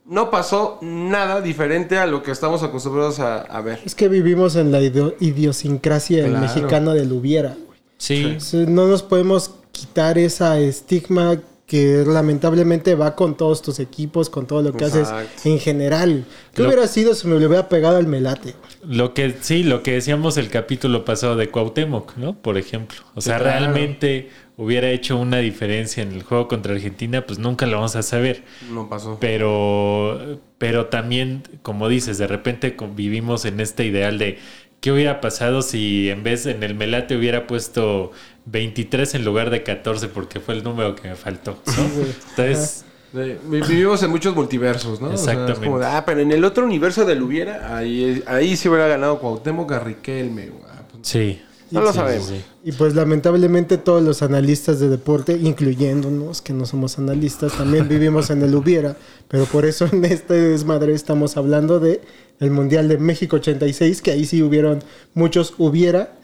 no 0.08 0.30
pasó 0.30 0.78
nada 0.82 1.42
diferente 1.42 1.98
a 1.98 2.06
lo 2.06 2.22
que 2.24 2.32
estamos 2.32 2.62
acostumbrados 2.64 3.20
a, 3.20 3.42
a 3.42 3.62
ver. 3.62 3.80
Es 3.86 3.96
que 3.96 4.08
vivimos 4.08 4.56
en 4.56 4.72
la 4.72 4.80
idio- 4.82 5.16
idiosincrasia 5.20 6.26
Claro. 6.26 6.40
mexicano 6.42 6.94
del 6.94 7.12
hubiera, 7.12 7.50
güey. 7.66 7.80
sí. 7.98 8.36
Sea, 8.40 8.66
No 8.68 8.88
nos 8.88 9.02
podemos 9.04 9.52
quitar 9.72 10.18
esa 10.18 10.60
estigma 10.60 11.38
que 11.66 12.04
lamentablemente 12.06 12.94
va 12.94 13.16
con 13.16 13.36
todos 13.36 13.64
tus 13.64 13.80
equipos, 13.80 14.30
con 14.30 14.46
todo 14.46 14.62
lo 14.62 14.74
que 14.74 14.86
Exacto. 14.86 15.16
haces 15.16 15.46
en 15.48 15.58
general. 15.60 16.24
¿Qué 16.54 16.62
Lo- 16.62 16.68
hubiera 16.68 16.88
sido 16.88 17.16
si 17.16 17.28
me 17.28 17.40
lo 17.40 17.48
hubiera 17.48 17.68
pegado 17.70 17.98
al 17.98 18.06
melate? 18.06 18.54
Lo 18.84 19.16
que 19.16 19.34
sí, 19.42 19.64
lo 19.64 19.82
que 19.82 19.94
decíamos 19.94 20.38
el 20.38 20.50
capítulo 20.52 21.04
pasado 21.04 21.36
de 21.36 21.50
Cuauhtémoc, 21.50 22.16
¿no? 22.18 22.36
Por 22.36 22.60
ejemplo. 22.60 22.98
O 23.16 23.22
sea, 23.22 23.40
claro. 23.40 23.60
realmente 23.60 24.30
hubiera 24.58 24.90
hecho 24.90 25.18
una 25.18 25.38
diferencia 25.38 26.04
en 26.04 26.12
el 26.12 26.24
juego 26.24 26.48
contra 26.48 26.74
Argentina, 26.74 27.26
pues 27.26 27.40
nunca 27.40 27.66
lo 27.66 27.78
vamos 27.78 27.96
a 27.96 28.04
saber. 28.04 28.44
No 28.72 28.88
pasó. 28.90 29.18
Pero, 29.20 30.40
pero 30.58 30.88
también, 30.88 31.44
como 31.62 31.90
dices, 31.90 32.18
de 32.18 32.28
repente 32.28 32.76
vivimos 32.96 33.46
en 33.46 33.60
este 33.60 33.86
ideal 33.86 34.18
de 34.18 34.40
¿qué 34.82 34.92
hubiera 34.92 35.20
pasado 35.22 35.62
si 35.62 36.10
en 36.10 36.24
vez 36.24 36.46
en 36.46 36.64
el 36.64 36.76
Melate 36.76 37.18
hubiera 37.18 37.48
puesto 37.48 38.12
23 38.46 39.16
en 39.16 39.26
lugar 39.26 39.50
de 39.50 39.64
14 39.64 40.08
porque 40.10 40.40
fue 40.40 40.56
el 40.56 40.64
número 40.64 40.96
que 40.96 41.10
me 41.10 41.16
faltó? 41.16 41.60
¿no? 41.66 41.84
Entonces, 42.30 42.86
Sí, 43.16 43.38
Vivimos 43.48 44.04
en 44.04 44.10
muchos 44.10 44.36
multiversos, 44.36 45.00
¿no? 45.00 45.08
O 45.08 45.10
sea, 45.12 45.18
es 45.18 45.22
Exactamente. 45.40 45.66
como 45.68 45.80
de, 45.80 45.86
ah, 45.86 46.04
pero 46.06 46.20
en 46.20 46.34
el 46.34 46.44
otro 46.44 46.66
universo 46.66 47.06
del 47.06 47.24
hubiera, 47.24 47.78
ahí, 47.78 48.22
ahí 48.28 48.58
sí 48.58 48.68
hubiera 48.68 48.88
ganado 48.88 49.20
Cuauhtémoc 49.20 49.72
a 49.72 49.80
Riquelme. 49.80 50.52
Ah, 50.68 50.82
pues, 50.92 51.08
sí. 51.08 51.42
No 51.76 51.82
lo 51.82 51.94
sabemos. 51.94 52.28
sí, 52.28 52.36
sí. 52.38 52.44
Y 52.64 52.72
pues 52.72 52.96
lamentablemente 52.96 53.78
todos 53.78 54.02
los 54.02 54.22
analistas 54.22 54.80
de 54.80 54.90
deporte, 54.90 55.34
incluyéndonos 55.34 56.42
que 56.42 56.54
no 56.54 56.66
somos 56.66 56.98
analistas, 56.98 57.54
también 57.54 57.88
vivimos 57.88 58.30
en 58.30 58.42
el 58.42 58.56
hubiera, 58.56 58.98
pero 59.28 59.46
por 59.46 59.66
eso 59.66 59.88
en 59.92 60.06
este 60.06 60.34
desmadre 60.34 60.94
estamos 60.94 61.38
hablando 61.38 61.80
de 61.80 62.02
el 62.40 62.52
Mundial 62.52 62.88
de 62.88 62.98
México 62.98 63.38
86, 63.38 64.02
que 64.02 64.12
ahí 64.12 64.26
sí 64.26 64.42
hubieron 64.42 64.84
muchos 65.14 65.54
hubiera 65.58 66.18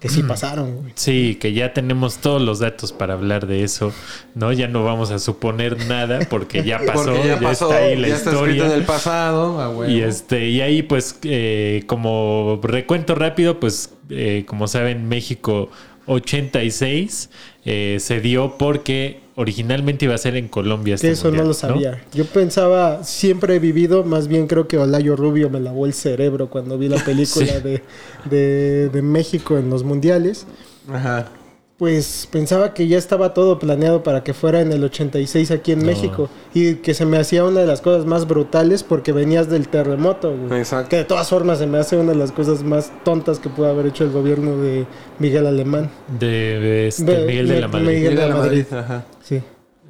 que 0.00 0.08
sí 0.08 0.22
pasaron, 0.22 0.76
güey. 0.76 0.92
Sí, 0.96 1.36
que 1.40 1.52
ya 1.52 1.72
tenemos 1.72 2.18
todos 2.18 2.40
los 2.42 2.58
datos 2.58 2.92
para 2.92 3.14
hablar 3.14 3.46
de 3.46 3.62
eso, 3.64 3.92
¿no? 4.34 4.52
Ya 4.52 4.68
no 4.68 4.84
vamos 4.84 5.10
a 5.10 5.18
suponer 5.18 5.86
nada 5.86 6.20
porque 6.28 6.62
ya 6.64 6.78
pasó, 6.86 7.04
Porque 7.12 7.18
ya, 7.28 7.34
ya 7.34 7.40
pasó, 7.40 7.70
está 7.70 7.84
ahí 7.84 7.96
la 7.96 8.08
ya 8.08 8.14
está 8.16 8.30
escrito 8.30 8.50
historia. 8.50 8.66
en 8.66 8.72
el 8.80 8.84
pasado. 8.84 9.60
ah, 9.60 9.68
güey. 9.68 9.94
Y 9.94 10.00
este, 10.02 10.48
y 10.48 10.60
ahí, 10.60 10.82
pues, 10.82 11.18
eh, 11.22 11.82
como 11.86 12.60
recuento 12.62 13.14
rápido, 13.14 13.60
pues, 13.60 13.92
eh, 14.10 14.44
como 14.46 14.66
saben, 14.68 15.08
México 15.08 15.70
86 16.06 17.30
eh, 17.64 17.96
se 18.00 18.20
dio 18.20 18.56
porque 18.58 19.23
originalmente 19.36 20.04
iba 20.04 20.14
a 20.14 20.18
ser 20.18 20.36
en 20.36 20.48
Colombia. 20.48 20.92
Que 20.92 21.08
este 21.08 21.10
eso 21.10 21.30
no 21.30 21.42
lo 21.44 21.54
sabía. 21.54 22.02
Yo 22.12 22.24
pensaba, 22.26 23.02
siempre 23.04 23.56
he 23.56 23.58
vivido, 23.58 24.04
más 24.04 24.28
bien 24.28 24.46
creo 24.46 24.68
que 24.68 24.78
Olayo 24.78 25.16
Rubio 25.16 25.50
me 25.50 25.60
lavó 25.60 25.86
el 25.86 25.92
cerebro 25.94 26.48
cuando 26.50 26.78
vi 26.78 26.88
la 26.88 26.96
película 27.04 27.46
Sí. 27.46 27.60
de, 27.62 27.82
de- 28.30 28.88
de 28.90 29.02
México 29.02 29.58
en 29.58 29.70
los 29.70 29.82
mundiales. 29.84 30.46
Ajá. 30.92 31.28
Pues 31.76 32.28
pensaba 32.30 32.72
que 32.72 32.86
ya 32.86 32.96
estaba 32.98 33.34
todo 33.34 33.58
planeado 33.58 34.04
para 34.04 34.22
que 34.22 34.32
fuera 34.32 34.60
en 34.60 34.70
el 34.70 34.84
86 34.84 35.50
aquí 35.50 35.72
en 35.72 35.80
No. 35.80 35.86
México. 35.86 36.30
Y 36.54 36.76
que 36.76 36.94
se 36.94 37.04
me 37.04 37.16
hacía 37.18 37.42
una 37.44 37.60
de 37.60 37.66
las 37.66 37.80
cosas 37.80 38.06
más 38.06 38.28
brutales 38.28 38.84
porque 38.84 39.10
venías 39.10 39.50
del 39.50 39.66
terremoto, 39.66 40.36
güey. 40.36 40.60
Exacto. 40.60 40.90
Que 40.90 40.96
de 40.98 41.04
todas 41.04 41.28
formas 41.28 41.58
se 41.58 41.66
me 41.66 41.78
hace 41.78 41.96
una 41.96 42.12
de 42.12 42.18
las 42.18 42.30
cosas 42.30 42.62
más 42.62 42.92
tontas 43.04 43.40
que 43.40 43.48
pudo 43.48 43.66
haber 43.68 43.86
hecho 43.86 44.04
el 44.04 44.10
gobierno 44.12 44.56
de 44.58 44.86
Miguel 45.18 45.46
Alemán. 45.48 45.90
De, 46.20 46.26
de 46.60 46.86
este, 46.86 47.04
De- 47.04 47.26
Miguel 47.26 47.48
de 47.48 47.54
de- 47.54 47.60
la 47.62 47.68
Madrid. 47.68 47.86
Miguel 47.88 48.00
Miguel 48.02 48.16
de 48.16 48.28
la 48.28 48.34
Madrid. 48.36 48.64
Madrid. 48.70 48.78
Ajá. 48.78 49.06
Sí. 49.24 49.40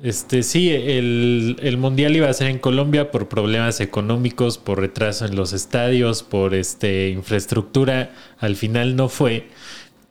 Este, 0.03 0.43
sí, 0.43 0.71
el, 0.71 1.57
el 1.63 1.77
mundial 1.79 2.15
iba 2.17 2.29
a 2.29 2.33
ser 2.35 2.49
en 2.49 2.59
Colombia 2.59 3.11
por 3.11 3.29
problemas 3.29 3.81
económicos, 3.81 4.59
por 4.59 4.79
retraso 4.81 5.25
en 5.25 5.35
los 5.37 5.53
estadios, 5.55 6.23
por 6.23 6.55
este 6.55 7.09
infraestructura. 7.11 8.13
Al 8.39 8.57
final 8.57 8.97
no 8.97 9.09
fue. 9.09 9.49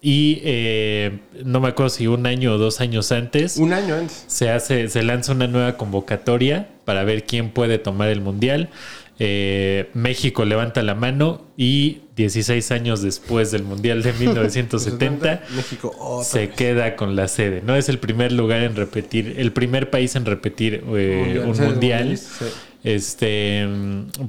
Y 0.06 0.42
eh, 0.44 1.20
no 1.46 1.62
me 1.62 1.70
acuerdo 1.70 1.90
si 1.90 2.08
un 2.08 2.26
año 2.28 2.52
o 2.52 2.58
dos 2.58 2.82
años 2.82 3.14
antes 3.14 3.56
Un 3.56 3.72
año 3.72 3.96
antes. 3.96 4.26
se 4.28 4.50
hace, 4.50 4.90
se 4.90 5.02
lanza 5.02 5.32
una 5.32 5.48
nueva 5.48 5.78
convocatoria 5.78 6.68
para 6.84 7.06
ver 7.06 7.24
quién 7.24 7.52
puede 7.52 7.78
tomar 7.78 8.10
el 8.10 8.20
mundial. 8.20 8.68
Eh, 9.20 9.92
México 9.94 10.44
levanta 10.44 10.82
la 10.82 10.96
mano 10.96 11.46
y 11.56 12.02
16 12.16 12.72
años 12.72 13.04
después 13.04 13.52
del 13.52 13.64
mundial 13.64 14.02
de 14.02 14.12
1970 14.12 15.44
México 15.56 15.96
otra 16.00 16.24
se 16.24 16.50
queda 16.50 16.96
con 16.96 17.16
la 17.16 17.28
sede. 17.28 17.62
No 17.64 17.76
es 17.76 17.90
el 17.90 18.00
primer 18.00 18.32
lugar 18.32 18.64
en 18.64 18.76
repetir, 18.76 19.36
el 19.38 19.52
primer 19.52 19.92
país 19.92 20.16
en 20.16 20.26
repetir 20.26 20.84
eh, 20.96 21.44
un 21.46 21.58
mundial. 21.58 22.18
sí. 22.18 22.46
Este, 22.84 23.66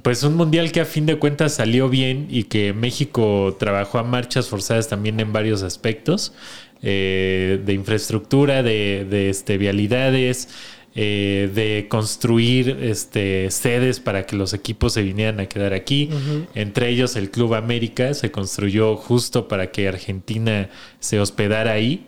pues 0.02 0.22
un 0.22 0.36
mundial 0.36 0.70
que 0.70 0.80
a 0.80 0.84
fin 0.84 1.06
de 1.06 1.18
cuentas 1.18 1.54
salió 1.54 1.88
bien 1.88 2.28
y 2.30 2.44
que 2.44 2.72
México 2.72 3.56
trabajó 3.58 3.98
a 3.98 4.04
marchas 4.04 4.48
forzadas 4.48 4.86
también 4.86 5.18
en 5.18 5.32
varios 5.32 5.64
aspectos 5.64 6.32
eh, 6.80 7.60
de 7.64 7.72
infraestructura, 7.72 8.62
de, 8.62 9.06
de, 9.10 9.28
este, 9.28 9.58
vialidades, 9.58 10.50
eh, 10.96 11.50
de 11.52 11.86
construir 11.88 12.78
este, 12.80 13.50
sedes 13.50 13.98
para 13.98 14.26
que 14.26 14.36
los 14.36 14.52
equipos 14.54 14.92
se 14.92 15.02
vinieran 15.02 15.40
a 15.40 15.46
quedar 15.46 15.72
aquí. 15.72 16.10
Entre 16.54 16.88
ellos 16.88 17.16
el 17.16 17.30
Club 17.30 17.54
América 17.54 18.14
se 18.14 18.30
construyó 18.30 18.96
justo 18.96 19.48
para 19.48 19.72
que 19.72 19.88
Argentina 19.88 20.70
se 21.00 21.18
hospedara 21.18 21.72
ahí. 21.72 22.06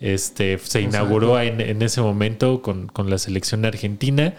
Este, 0.00 0.58
se 0.58 0.80
inauguró 0.80 1.40
en, 1.40 1.60
en 1.60 1.80
ese 1.80 2.00
momento 2.00 2.60
con, 2.60 2.88
con 2.88 3.08
la 3.08 3.18
selección 3.18 3.64
argentina 3.64 4.34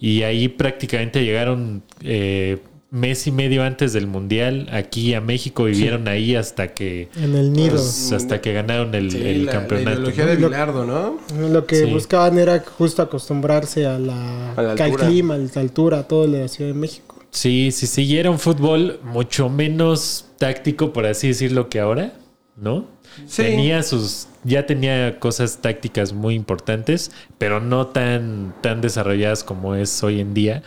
y 0.00 0.22
ahí 0.22 0.48
prácticamente 0.48 1.22
llegaron 1.22 1.82
eh, 2.02 2.58
mes 2.90 3.26
y 3.26 3.30
medio 3.32 3.62
antes 3.62 3.92
del 3.92 4.06
mundial 4.08 4.68
aquí 4.72 5.14
a 5.14 5.20
México 5.20 5.64
vivieron 5.64 6.08
ahí 6.08 6.34
hasta 6.34 6.74
que 6.74 7.08
En 7.16 7.36
el 7.36 7.52
nido. 7.52 7.70
pues, 7.76 8.10
hasta 8.12 8.40
que 8.40 8.52
ganaron 8.52 8.94
el, 8.94 9.10
Sí, 9.12 9.18
el 9.22 9.46
la, 9.46 9.52
campeonato 9.52 9.90
La 9.90 9.94
ideología 10.10 10.24
¿no? 10.24 10.30
de 10.30 10.36
Bilardo, 10.36 10.84
¿no? 10.84 11.48
Lo 11.48 11.66
que 11.66 11.76
Sí. 11.76 11.84
buscaban 11.84 12.38
era 12.38 12.58
justo 12.78 13.00
acostumbrarse 13.02 13.86
a 13.86 13.98
la, 13.98 14.52
A 14.54 14.62
la 14.62 14.72
al 14.72 14.92
clima, 14.96 15.34
a 15.34 15.38
la 15.38 15.48
altura, 15.60 16.00
a 16.00 16.08
todo 16.08 16.26
de 16.26 16.40
la 16.40 16.48
Ciudad 16.48 16.72
de 16.72 16.78
México. 16.78 17.16
Sí, 17.30 17.70
sí, 17.70 17.86
sí, 17.86 18.02
y 18.02 18.16
era 18.16 18.28
un 18.30 18.40
fútbol 18.40 18.98
mucho 19.04 19.48
menos 19.48 20.26
táctico, 20.38 20.92
por 20.92 21.06
así 21.06 21.28
decirlo, 21.28 21.68
que 21.68 21.78
ahora, 21.78 22.14
¿no? 22.56 22.86
Sí. 23.26 23.42
Tenía 23.42 23.84
sus, 23.84 24.26
ya 24.42 24.66
tenía 24.66 25.20
cosas 25.20 25.58
tácticas 25.62 26.12
muy 26.12 26.34
importantes, 26.34 27.12
pero 27.38 27.60
no 27.60 27.86
tan, 27.86 28.52
tan 28.62 28.80
desarrolladas 28.80 29.44
como 29.44 29.76
es 29.76 30.02
hoy 30.02 30.20
en 30.20 30.34
día. 30.34 30.62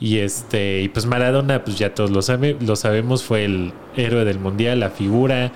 Y 0.00 0.18
este, 0.18 0.82
y 0.82 0.88
pues 0.88 1.06
Maradona, 1.06 1.64
pues 1.64 1.78
ya 1.78 1.94
todos 1.94 2.10
lo, 2.10 2.20
sabe, 2.20 2.56
lo 2.60 2.76
sabemos, 2.76 3.22
fue 3.22 3.44
el 3.44 3.72
héroe 3.96 4.24
del 4.24 4.38
mundial, 4.38 4.80
la 4.80 4.90
figura, 4.90 5.52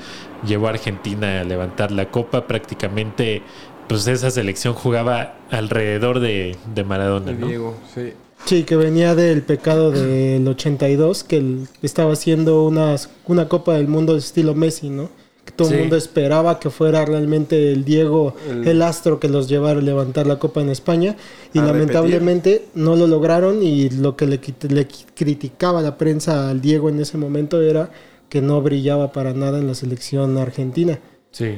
llevó 0.46 0.68
a 0.68 0.70
Argentina 0.70 1.40
a 1.40 1.44
levantar 1.44 1.90
la 1.90 2.10
copa, 2.10 2.46
prácticamente, 2.46 3.42
pues 3.88 4.06
esa 4.06 4.30
selección 4.30 4.74
jugaba 4.74 5.34
alrededor 5.50 6.20
de, 6.20 6.56
de 6.74 6.84
Maradona, 6.84 7.32
El 7.32 7.40
¿no? 7.40 7.46
Diego, 7.48 7.76
sí. 7.94 8.12
Sí, 8.44 8.62
que 8.62 8.76
venía 8.76 9.14
del 9.14 9.42
pecado 9.42 9.90
del 9.90 10.46
82, 10.46 11.24
que 11.24 11.36
él 11.38 11.68
estaba 11.82 12.12
haciendo 12.12 12.64
unas, 12.64 13.10
una 13.26 13.48
Copa 13.48 13.74
del 13.74 13.88
Mundo 13.88 14.12
de 14.14 14.20
estilo 14.20 14.54
Messi, 14.54 14.88
¿no? 14.88 15.10
Todo 15.58 15.68
Sí. 15.70 15.74
el 15.74 15.80
mundo 15.80 15.96
esperaba 15.96 16.60
que 16.60 16.70
fuera 16.70 17.04
realmente 17.04 17.72
el 17.72 17.84
Diego, 17.84 18.36
El- 18.48 18.66
el, 18.68 18.80
astro 18.82 19.18
que 19.18 19.28
los 19.28 19.48
llevara 19.48 19.80
a 19.80 19.82
levantar 19.82 20.26
la 20.28 20.38
Copa 20.38 20.60
en 20.60 20.68
España. 20.70 21.16
Y 21.52 21.58
lamentablemente 21.58 22.66
no 22.74 22.94
lo 22.94 23.08
lograron 23.08 23.60
y 23.62 23.90
lo 23.90 24.16
que 24.16 24.26
le, 24.28 24.40
le 24.70 24.86
criticaba 25.16 25.82
la 25.82 25.98
prensa 25.98 26.48
al 26.48 26.60
Diego 26.60 26.88
en 26.88 27.00
ese 27.00 27.18
momento 27.18 27.60
era 27.60 27.90
que 28.28 28.40
no 28.40 28.62
brillaba 28.62 29.10
para 29.10 29.32
nada 29.34 29.58
en 29.58 29.66
la 29.66 29.74
selección 29.74 30.38
argentina. 30.38 31.00
Sí. 31.32 31.56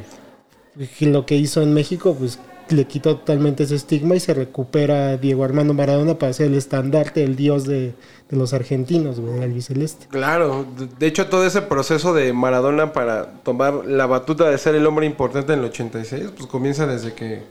Y 0.99 1.07
lo 1.07 1.27
que 1.27 1.37
hizo 1.37 1.61
en 1.61 1.75
México, 1.75 2.17
pues 2.19 2.39
le 2.77 2.87
quitó 2.87 3.17
totalmente 3.17 3.65
ese 3.65 3.75
estigma 3.77 4.15
y 4.17 4.21
se 4.21 4.35
recupera 4.35 5.17
Diego 5.17 5.45
Armando 5.45 5.75
Maradona 5.75 6.19
para 6.19 6.33
ser 6.33 6.47
el 6.49 6.55
estandarte, 6.55 7.23
el 7.25 7.37
dios 7.37 7.65
de, 7.65 7.95
de 8.29 8.37
los 8.37 8.53
argentinos, 8.53 9.21
güey, 9.21 9.35
del 9.35 9.43
albiceleste. 9.45 10.07
Claro, 10.09 10.67
de- 10.79 10.87
de 10.87 11.07
hecho 11.07 11.29
todo 11.29 11.47
ese 11.47 11.63
proceso 11.63 12.13
de 12.15 12.33
Maradona 12.33 12.93
para 12.93 13.33
tomar 13.43 13.85
la 13.87 14.07
batuta 14.07 14.49
de 14.51 14.59
ser 14.59 14.75
el 14.75 14.87
hombre 14.87 15.07
importante 15.07 15.53
en 15.53 15.61
el 15.61 15.65
86, 15.67 16.31
pues 16.37 16.47
comienza 16.49 16.87
desde 16.87 17.13
que 17.15 17.43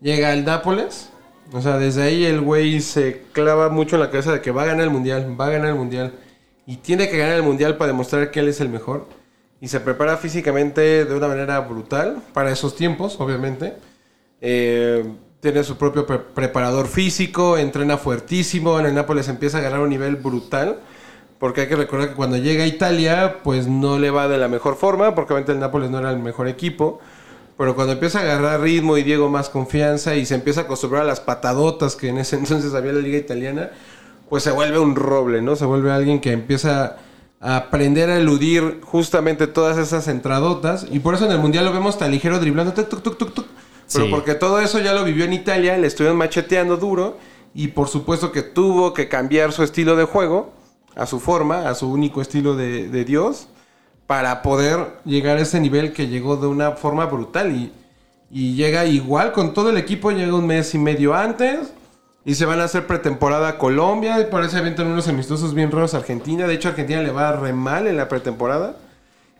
llega 0.00 0.32
al 0.32 0.44
Nápoles. 0.44 1.10
O 1.52 1.62
sea, 1.62 1.78
desde 1.78 2.02
ahí 2.02 2.24
el 2.26 2.40
güey 2.42 2.80
se 2.80 3.22
clava 3.32 3.70
mucho 3.70 3.96
en 3.96 4.00
la 4.00 4.10
cabeza 4.10 4.32
de 4.32 4.40
que 4.42 4.50
va 4.50 4.62
a 4.64 4.66
ganar 4.66 4.84
el 4.84 4.90
mundial, 4.90 5.34
va 5.40 5.46
a 5.46 5.50
ganar 5.50 5.70
el 5.70 5.76
mundial. 5.76 6.12
Y 6.66 6.76
tiene 6.76 7.08
que 7.08 7.16
ganar 7.16 7.36
el 7.36 7.42
mundial 7.42 7.78
para 7.78 7.88
demostrar 7.92 8.30
que 8.30 8.40
él 8.40 8.48
es 8.48 8.60
el 8.60 8.68
mejor. 8.68 9.06
Y 9.60 9.68
se 9.68 9.80
prepara 9.80 10.18
físicamente 10.18 11.04
de 11.06 11.14
una 11.14 11.26
manera 11.26 11.58
brutal 11.60 12.22
para 12.34 12.52
esos 12.52 12.76
tiempos, 12.76 13.16
obviamente. 13.18 13.72
Eh, 14.40 15.04
tiene 15.40 15.62
su 15.64 15.76
propio 15.76 16.06
pre- 16.06 16.18
preparador 16.18 16.86
físico, 16.88 17.58
entrena 17.58 17.96
fuertísimo. 17.96 18.78
En 18.80 18.86
el 18.86 18.94
Nápoles 18.94 19.28
empieza 19.28 19.58
a 19.58 19.60
ganar 19.60 19.80
un 19.80 19.90
nivel 19.90 20.16
brutal. 20.16 20.80
Porque 21.38 21.60
hay 21.62 21.68
que 21.68 21.76
recordar 21.76 22.08
que 22.08 22.14
cuando 22.16 22.36
llega 22.36 22.64
a 22.64 22.66
Italia, 22.66 23.36
pues 23.44 23.68
no 23.68 23.98
le 24.00 24.10
va 24.10 24.26
de 24.26 24.38
la 24.38 24.48
mejor 24.48 24.74
forma, 24.74 25.14
porque 25.14 25.32
obviamente 25.32 25.52
el 25.52 25.60
Nápoles 25.60 25.88
no 25.88 26.00
era 26.00 26.10
el 26.10 26.18
mejor 26.18 26.48
equipo. 26.48 26.98
Pero 27.56 27.76
cuando 27.76 27.92
empieza 27.92 28.18
a 28.18 28.22
agarrar 28.22 28.60
ritmo 28.60 28.96
y 28.96 29.04
Diego 29.04 29.28
más 29.28 29.48
confianza 29.48 30.16
y 30.16 30.26
se 30.26 30.34
empieza 30.34 30.62
a 30.62 30.64
acostumbrar 30.64 31.02
a 31.02 31.06
las 31.06 31.20
patadotas 31.20 31.94
que 31.94 32.08
en 32.08 32.18
ese 32.18 32.36
entonces 32.38 32.74
había 32.74 32.90
en 32.90 32.96
la 32.96 33.02
liga 33.02 33.18
italiana, 33.18 33.70
pues 34.28 34.42
se 34.42 34.50
vuelve 34.50 34.80
un 34.80 34.96
roble, 34.96 35.40
¿no? 35.40 35.54
Se 35.54 35.64
vuelve 35.64 35.92
alguien 35.92 36.20
que 36.20 36.32
empieza 36.32 36.96
a 37.40 37.56
aprender 37.56 38.10
a 38.10 38.16
eludir 38.16 38.80
justamente 38.82 39.46
todas 39.46 39.78
esas 39.78 40.08
entradotas. 40.08 40.86
Y 40.90 40.98
por 40.98 41.14
eso 41.14 41.26
en 41.26 41.32
el 41.32 41.38
Mundial 41.38 41.64
lo 41.64 41.72
vemos 41.72 41.98
tan 41.98 42.10
ligero 42.10 42.40
driblando, 42.40 42.72
tuc, 42.72 43.00
tuc, 43.00 43.16
tuc. 43.16 43.46
Pero 43.92 44.04
Sí. 44.04 44.10
porque 44.10 44.34
todo 44.34 44.60
eso 44.60 44.78
ya 44.80 44.92
lo 44.92 45.04
vivió 45.04 45.24
en 45.24 45.32
Italia, 45.32 45.76
le 45.78 45.86
estuvieron 45.86 46.18
macheteando 46.18 46.76
duro 46.76 47.16
y 47.54 47.68
por 47.68 47.88
supuesto 47.88 48.32
que 48.32 48.42
tuvo 48.42 48.92
que 48.92 49.08
cambiar 49.08 49.52
su 49.52 49.62
estilo 49.62 49.96
de 49.96 50.04
juego 50.04 50.52
a 50.94 51.06
su 51.06 51.20
forma, 51.20 51.68
a 51.68 51.74
su 51.74 51.90
único 51.90 52.20
estilo 52.20 52.54
de, 52.56 52.88
de 52.88 53.04
Dios, 53.04 53.48
para 54.06 54.42
poder 54.42 54.98
llegar 55.04 55.38
a 55.38 55.40
ese 55.40 55.60
nivel 55.60 55.92
que 55.92 56.08
llegó 56.08 56.36
de 56.36 56.46
una 56.46 56.72
forma 56.72 57.06
brutal. 57.06 57.50
Y, 57.54 57.72
y 58.30 58.54
llega 58.56 58.84
igual 58.84 59.32
con 59.32 59.54
todo 59.54 59.70
el 59.70 59.76
equipo, 59.78 60.10
llega 60.10 60.34
un 60.34 60.46
mes 60.46 60.74
y 60.74 60.78
medio 60.78 61.14
antes 61.14 61.72
y 62.24 62.34
se 62.34 62.44
van 62.44 62.60
a 62.60 62.64
hacer 62.64 62.86
pretemporada 62.86 63.48
a 63.48 63.58
Colombia, 63.58 64.20
y 64.20 64.24
por 64.26 64.44
eso 64.44 64.58
avientan 64.58 64.88
unos 64.88 65.08
amistosos 65.08 65.54
bien 65.54 65.70
raros 65.70 65.94
a 65.94 65.98
Argentina, 65.98 66.46
de 66.46 66.54
hecho 66.54 66.68
a 66.68 66.72
Argentina 66.72 67.02
le 67.02 67.10
va 67.10 67.32
re 67.32 67.54
mal 67.54 67.86
en 67.86 67.96
la 67.96 68.08
pretemporada 68.08 68.76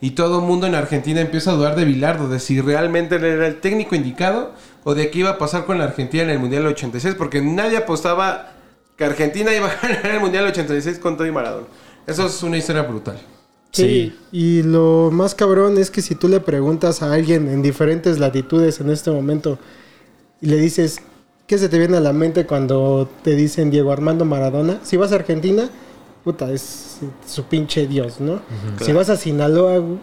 Y 0.00 0.10
todo 0.12 0.40
el 0.40 0.46
mundo 0.46 0.66
en 0.66 0.74
Argentina 0.74 1.20
empieza 1.20 1.50
a 1.50 1.54
dudar 1.54 1.74
de 1.74 1.84
Bilardo, 1.84 2.28
de 2.28 2.38
si 2.38 2.60
realmente 2.60 3.16
él 3.16 3.24
era 3.24 3.46
el 3.46 3.60
técnico 3.60 3.96
indicado 3.96 4.52
o 4.84 4.94
de 4.94 5.10
qué 5.10 5.20
iba 5.20 5.30
a 5.30 5.38
pasar 5.38 5.64
con 5.64 5.78
la 5.78 5.84
Argentina 5.84 6.22
en 6.22 6.30
el 6.30 6.38
Mundial 6.38 6.62
del 6.62 6.72
86, 6.72 7.16
porque 7.16 7.42
nadie 7.42 7.78
apostaba 7.78 8.52
que 8.96 9.04
Argentina 9.04 9.54
iba 9.56 9.68
a 9.68 9.74
ganar 9.80 10.06
el 10.06 10.20
Mundial 10.20 10.44
del 10.44 10.52
86 10.52 10.98
con 10.98 11.16
todo 11.16 11.26
y 11.26 11.32
Maradona. 11.32 11.66
Eso 12.06 12.26
es 12.26 12.42
una 12.42 12.56
historia 12.56 12.82
brutal. 12.82 13.18
Sí, 13.70 14.16
y 14.32 14.62
lo 14.62 15.10
más 15.12 15.34
cabrón 15.34 15.76
es 15.76 15.90
que 15.90 16.00
si 16.00 16.14
tú 16.14 16.28
le 16.28 16.40
preguntas 16.40 17.02
a 17.02 17.12
alguien 17.12 17.48
en 17.48 17.60
diferentes 17.60 18.18
latitudes 18.18 18.80
en 18.80 18.90
este 18.90 19.10
momento 19.10 19.58
y 20.40 20.46
le 20.46 20.56
dices, 20.56 21.02
¿qué 21.46 21.58
se 21.58 21.68
te 21.68 21.78
viene 21.78 21.98
a 21.98 22.00
la 22.00 22.12
mente 22.12 22.46
cuando 22.46 23.08
te 23.22 23.36
dicen 23.36 23.70
Diego 23.70 23.92
Armando 23.92 24.24
Maradona? 24.24 24.80
Si 24.82 24.96
vas 24.96 25.12
a 25.12 25.16
Argentina, 25.16 25.68
puta, 26.28 26.52
es 26.52 26.98
su 27.26 27.44
pinche 27.44 27.86
Dios, 27.86 28.20
¿no? 28.20 28.42
Si 28.84 28.92
vas 28.92 29.08
a 29.08 29.16
Sinaloa, 29.16 29.78
güey, 29.78 29.98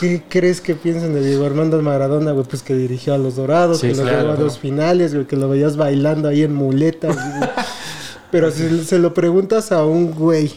¿qué 0.00 0.20
crees 0.28 0.60
que 0.60 0.74
piensan 0.74 1.14
de 1.14 1.24
Diego 1.24 1.46
Armando 1.46 1.80
Maradona, 1.80 2.32
güey? 2.32 2.44
Pues 2.44 2.64
que 2.64 2.74
dirigió 2.74 3.14
a 3.14 3.18
los 3.18 3.36
Dorados, 3.36 3.78
Sí, 3.78 3.86
que 3.86 3.94
lo 3.94 4.02
claro. 4.02 4.22
llevó 4.22 4.32
a 4.32 4.36
los 4.40 4.58
finales, 4.58 5.14
güey, 5.14 5.24
que 5.28 5.36
lo 5.36 5.48
veías 5.48 5.76
bailando 5.76 6.28
ahí 6.28 6.42
en 6.42 6.52
muletas, 6.52 7.14
güey. 7.14 7.50
Pero 8.32 8.50
si 8.50 8.82
se 8.82 8.98
lo 8.98 9.14
preguntas 9.14 9.70
a 9.70 9.86
un 9.86 10.10
güey 10.10 10.52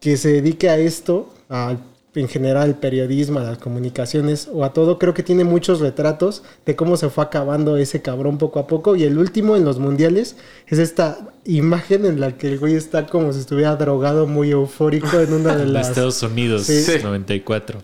que 0.00 0.16
se 0.16 0.32
dedique 0.32 0.68
a 0.68 0.78
esto, 0.78 1.32
a, 1.48 1.76
en 2.16 2.28
general 2.28 2.62
al 2.62 2.74
periodismo, 2.76 3.38
a 3.38 3.44
las 3.44 3.58
comunicaciones 3.58 4.48
o 4.52 4.64
a 4.64 4.72
todo, 4.72 4.98
creo 4.98 5.14
que 5.14 5.22
tiene 5.22 5.44
muchos 5.44 5.80
retratos 5.80 6.42
de 6.64 6.74
cómo 6.74 6.96
se 6.96 7.10
fue 7.10 7.24
acabando 7.24 7.76
ese 7.76 8.02
cabrón 8.02 8.38
poco 8.38 8.58
a 8.58 8.66
poco. 8.66 8.96
Y 8.96 9.04
el 9.04 9.18
último 9.18 9.56
en 9.56 9.64
los 9.64 9.78
mundiales 9.78 10.36
es 10.66 10.78
esta 10.78 11.18
imagen 11.44 12.04
en 12.06 12.20
la 12.20 12.36
que 12.36 12.48
el 12.48 12.58
güey 12.58 12.74
está 12.74 13.06
como 13.06 13.32
si 13.32 13.40
estuviera 13.40 13.76
drogado, 13.76 14.26
muy 14.26 14.50
eufórico 14.50 15.20
en 15.20 15.32
una 15.32 15.56
de 15.56 15.66
las... 15.66 15.88
Estados 15.88 16.22
Unidos, 16.22 16.64
Sí. 16.64 16.82
Sí. 16.82 16.98
94. 17.02 17.82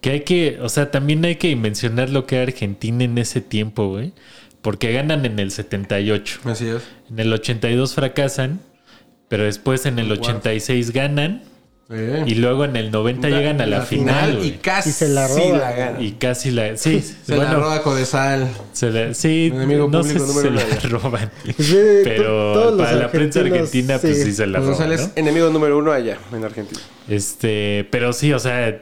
Que 0.00 0.10
hay 0.10 0.20
que, 0.20 0.58
o 0.60 0.68
sea, 0.68 0.90
también 0.90 1.24
hay 1.24 1.36
que 1.36 1.54
mencionar 1.54 2.10
lo 2.10 2.26
que 2.26 2.36
era 2.36 2.44
Argentina 2.44 3.04
en 3.04 3.18
ese 3.18 3.40
tiempo, 3.40 3.88
güey. 3.88 4.12
Porque 4.60 4.92
ganan 4.92 5.26
en 5.26 5.38
el 5.38 5.50
78. 5.50 6.40
Así 6.44 6.68
es. 6.68 6.82
En 7.10 7.18
el 7.18 7.32
82 7.32 7.94
fracasan, 7.94 8.60
pero 9.28 9.44
después 9.44 9.86
en 9.86 9.98
el 9.98 10.10
86 10.12 10.92
ganan 10.92 11.42
Eh. 11.94 12.24
y 12.26 12.34
luego 12.36 12.64
en 12.64 12.76
el 12.76 12.90
90 12.90 13.28
llegan 13.28 13.60
a 13.60 13.66
la, 13.66 13.82
final, 13.82 14.34
y 14.34 14.36
güey. 14.36 14.58
casi 14.58 14.88
Y 14.90 14.92
se 14.92 15.08
la 15.08 15.28
roba. 15.28 15.70
ganan. 15.72 16.02
Y 16.02 16.12
casi 16.12 16.50
la... 16.50 16.76
Sí, 16.76 17.00
Se 17.26 17.36
la 17.36 17.52
roba 17.54 17.82
Codesal. 17.82 18.48
se 18.72 18.90
la- 18.90 19.12
sí, 19.14 19.50
Enemigo 19.52 19.88
no 19.90 20.02
sé 20.02 20.14
público 20.14 20.26
si 20.26 20.32
se 20.40 20.50
número 20.50 20.66
la 20.68 20.78
uno. 20.88 20.98
roban. 20.98 21.30
Pues 21.44 21.56
to- 21.56 21.74
Pero 22.04 22.74
para 22.78 22.92
la 22.94 23.10
prensa 23.10 23.40
argentina, 23.40 23.98
pues 23.98 24.18
sí. 24.18 24.24
sí 24.24 24.32
se 24.32 24.46
la 24.46 24.60
Codesal 24.60 24.86
roban, 24.86 24.92
es 25.00 25.06
¿no? 25.08 25.12
enemigo 25.16 25.50
número 25.50 25.78
uno 25.78 25.92
allá, 25.92 26.18
en 26.32 26.44
Argentina. 26.44 26.80
Este, 27.08 27.86
pero 27.90 28.12
sí, 28.12 28.32
o 28.32 28.38
sea, 28.38 28.80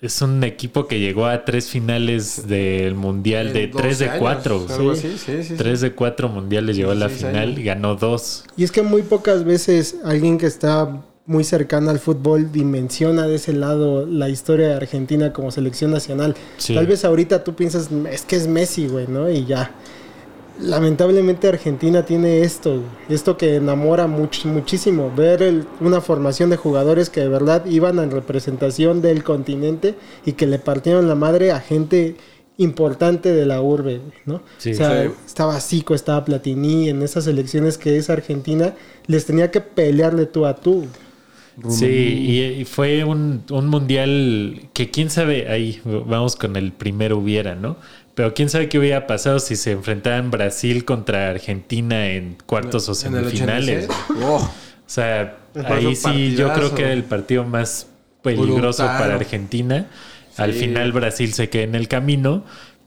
es 0.00 0.22
un 0.22 0.42
equipo 0.44 0.86
que 0.86 1.00
llegó 1.00 1.26
a 1.26 1.44
tres 1.44 1.68
finales 1.68 2.46
del 2.46 2.94
mundial 2.94 3.52
de 3.52 3.66
3 3.68 3.98
de 3.98 4.06
12 4.06 4.18
4. 4.18 4.54
años, 4.56 4.70
algo 4.70 4.94
Sí. 4.94 5.06
así, 5.08 5.18
sí, 5.18 5.32
sí, 5.42 5.44
sí. 5.48 5.54
3 5.56 5.80
de 5.80 5.92
4 5.92 6.28
mundiales 6.28 6.76
llegó 6.76 6.92
a 6.92 6.94
la 6.94 7.08
16 7.08 7.30
final, 7.32 7.48
años. 7.50 7.64
ganó 7.64 7.94
dos. 7.96 8.44
Y 8.56 8.64
es 8.64 8.70
que 8.72 8.82
muy 8.82 9.02
pocas 9.02 9.44
veces 9.44 9.96
alguien 10.04 10.38
que 10.38 10.46
está 10.46 11.02
muy 11.26 11.42
cercano 11.44 11.90
al 11.90 11.98
fútbol 11.98 12.52
dimensiona 12.52 13.26
de 13.26 13.34
ese 13.36 13.52
lado 13.52 14.06
la 14.06 14.28
historia 14.28 14.68
de 14.68 14.74
Argentina 14.74 15.32
como 15.32 15.50
selección 15.50 15.90
nacional. 15.90 16.36
Sí. 16.56 16.74
Tal 16.74 16.86
vez 16.86 17.04
ahorita 17.04 17.42
tú 17.44 17.54
piensas, 17.54 17.88
es 18.10 18.22
que 18.22 18.36
es 18.36 18.46
Messi, 18.46 18.86
güey, 18.88 19.06
¿no? 19.08 19.28
Y 19.30 19.44
ya. 19.44 19.72
Lamentablemente 20.60 21.48
Argentina 21.48 22.04
tiene 22.06 22.40
esto, 22.40 22.80
esto 23.10 23.36
que 23.36 23.56
enamora 23.56 24.06
much- 24.06 24.46
muchísimo, 24.46 25.12
ver 25.14 25.42
el- 25.42 25.66
una 25.80 26.00
formación 26.00 26.48
de 26.48 26.56
jugadores 26.56 27.10
que 27.10 27.20
de 27.20 27.28
verdad 27.28 27.66
iban 27.66 27.98
en 27.98 28.10
representación 28.10 29.02
del 29.02 29.22
continente 29.22 29.96
y 30.24 30.32
que 30.32 30.46
le 30.46 30.58
partieron 30.58 31.08
la 31.08 31.14
madre 31.14 31.52
a 31.52 31.60
gente 31.60 32.16
importante 32.56 33.34
de 33.34 33.44
la 33.44 33.60
urbe, 33.60 34.00
¿no? 34.24 34.40
Sí. 34.56 34.72
o 34.72 34.74
sea, 34.76 35.02
Sí. 35.04 35.10
estaba 35.26 35.60
Zico, 35.60 35.94
estaba 35.94 36.24
Platini, 36.24 36.88
en 36.88 37.02
esas 37.02 37.26
elecciones 37.26 37.76
que 37.76 37.98
es 37.98 38.08
Argentina, 38.08 38.74
les 39.08 39.26
tenía 39.26 39.50
que 39.50 39.60
pelear 39.60 40.16
de 40.16 40.24
tú 40.24 40.46
a 40.46 40.54
tú. 40.56 40.86
Sí, 41.68 41.86
y, 41.86 42.42
y 42.60 42.64
fue 42.66 43.04
un, 43.04 43.44
un 43.50 43.66
mundial 43.68 44.68
que 44.74 44.90
quién 44.90 45.08
sabe, 45.10 45.48
ahí 45.48 45.80
vamos 45.84 46.36
con 46.36 46.54
el 46.56 46.72
primero 46.72 47.16
hubiera, 47.18 47.54
¿no? 47.54 47.78
Pero 48.14 48.34
quién 48.34 48.50
sabe 48.50 48.68
qué 48.68 48.78
hubiera 48.78 49.06
pasado 49.06 49.38
si 49.40 49.56
se 49.56 49.72
enfrentaran 49.72 50.30
Brasil 50.30 50.84
contra 50.84 51.30
Argentina 51.30 52.08
en 52.08 52.36
cuartos 52.46 52.88
o 52.88 52.92
En 52.92 52.96
semifinales. 52.96 53.88
86. 53.88 54.22
Oh, 54.22 54.36
O 54.86 54.88
sea, 54.88 55.38
ahí 55.64 55.96
sí 55.96 56.34
yo 56.36 56.52
creo 56.52 56.74
que 56.74 56.82
era 56.82 56.92
el 56.92 57.04
partido 57.04 57.44
más 57.44 57.88
peligroso 58.22 58.82
Brutal. 58.84 58.98
para 58.98 59.14
Argentina. 59.16 59.88
Al 60.36 60.52
final 60.52 60.92
Brasil 60.92 61.32
se 61.32 61.48
queda 61.48 61.62
en 61.64 61.74
el 61.74 61.88
camino 61.88 62.44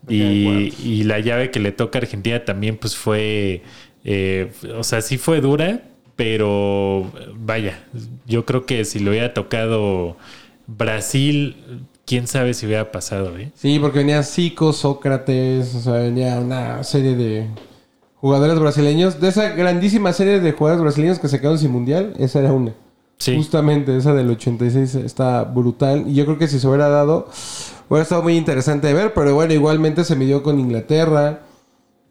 y, 0.08 0.73
y 0.84 1.03
la 1.03 1.19
llave 1.19 1.51
que 1.51 1.60
le 1.60 1.71
toca 1.71 1.99
a 1.99 2.01
Argentina 2.01 2.45
también 2.45 2.77
pues 2.77 2.95
fue, 2.95 3.63
eh, 4.03 4.51
o 4.77 4.84
sea, 4.84 5.01
sí 5.01 5.17
fue 5.17 5.41
dura, 5.41 5.82
pero 6.19 7.10
vaya, 7.34 7.79
yo 8.27 8.45
creo 8.45 8.65
que 8.65 8.84
si 8.84 8.99
le 8.99 9.10
hubiera 9.10 9.34
tocado 9.34 10.17
Brasil, 10.67 11.55
quién 12.05 12.27
sabe 12.27 12.53
si 12.53 12.65
hubiera 12.65 12.91
pasado, 12.91 13.38
¿eh? 13.38 13.53
Sí, 13.55 13.79
porque 13.79 13.99
venía 13.99 14.21
Zico, 14.23 14.73
Sócrates, 14.73 15.73
o 15.75 15.79
sea, 15.79 15.93
venía 15.93 16.38
una 16.41 16.84
serie 16.84 17.15
de 17.15 17.47
jugadores 18.15 18.60
brasileños. 18.60 19.21
De 19.21 19.29
esa 19.29 19.51
grandísima 19.51 20.12
serie 20.12 20.41
de 20.41 20.51
jugadores 20.51 20.84
brasileños 20.84 21.19
que 21.19 21.29
se 21.29 21.39
quedaron 21.39 21.58
sin 21.58 21.71
mundial, 21.71 22.13
esa 22.19 22.39
era 22.39 22.51
una. 22.51 22.73
Sí. 23.17 23.38
Justamente 23.38 23.95
esa 23.95 24.13
del 24.13 24.29
86 24.29 24.95
está 24.95 25.45
brutal. 25.45 26.03
Y 26.05 26.15
yo 26.15 26.25
creo 26.25 26.38
que 26.38 26.49
si 26.49 26.60
se 26.60 26.67
hubiera 26.67 26.89
dado, 26.89 27.29
hubiera 27.88 28.03
estado 28.03 28.23
muy 28.23 28.36
interesante 28.36 28.88
de 28.88 28.93
ver. 28.93 29.13
Pero 29.13 29.36
bueno, 29.36 29.53
igualmente 29.53 30.03
se 30.03 30.17
midió 30.17 30.43
con 30.43 30.60
Inglaterra, 30.60 31.43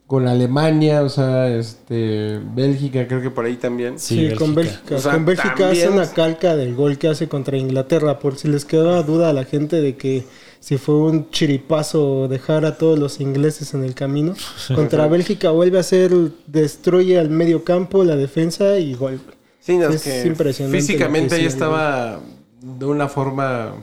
con 0.09 0.27
Alemania, 0.27 1.03
o 1.03 1.11
sea, 1.11 1.55
este 1.55 2.41
Bélgica, 2.55 3.07
creo 3.07 3.21
que 3.21 3.31
por 3.31 3.45
ahí 3.45 3.57
también. 3.57 3.99
Sí, 3.99 4.31
Sí, 4.31 4.35
con 4.37 4.55
Bélgica. 4.55 4.79
Bélgica. 4.81 4.97
O 4.97 4.99
sea, 4.99 5.13
con 5.13 5.25
Bélgica 5.27 5.53
hace 5.53 5.83
también- 5.85 5.93
una 5.93 6.11
calca 6.11 6.57
del 6.57 6.75
gol 6.75 6.97
que 6.97 7.09
hace 7.09 7.29
contra 7.29 7.59
Inglaterra, 7.59 8.19
por 8.19 8.37
si 8.37 8.49
les 8.49 8.65
quedaba 8.65 9.03
duda 9.03 9.29
a 9.29 9.33
la 9.35 9.45
gente 9.45 9.83
de 9.83 9.97
que 9.97 10.25
si 10.61 10.79
fue 10.79 10.95
un 10.97 11.31
chiripazo 11.31 12.27
dejar 12.27 12.65
a 12.65 12.79
todos 12.79 12.99
los 12.99 13.21
ingleses 13.21 13.75
en 13.75 13.85
el 13.85 13.95
camino. 13.95 14.35
Contra 14.75 15.07
Bélgica 15.09 15.51
vuelve 15.51 15.79
a 15.79 15.83
ser, 15.83 16.11
destruye 16.47 17.19
al 17.19 17.29
medio 17.29 17.63
campo, 17.63 18.03
la 18.03 18.17
defensa 18.17 18.79
y 18.79 18.95
gol. 18.95 19.21
Sí, 19.61 19.77
no, 19.77 19.91
Es 19.91 20.03
que 20.05 20.27
impresionante 20.27 20.81
Físicamente 20.81 21.35
ahí 21.35 21.45
estaba 21.45 22.19
de 22.63 22.87
una 22.87 23.09
forma 23.09 23.75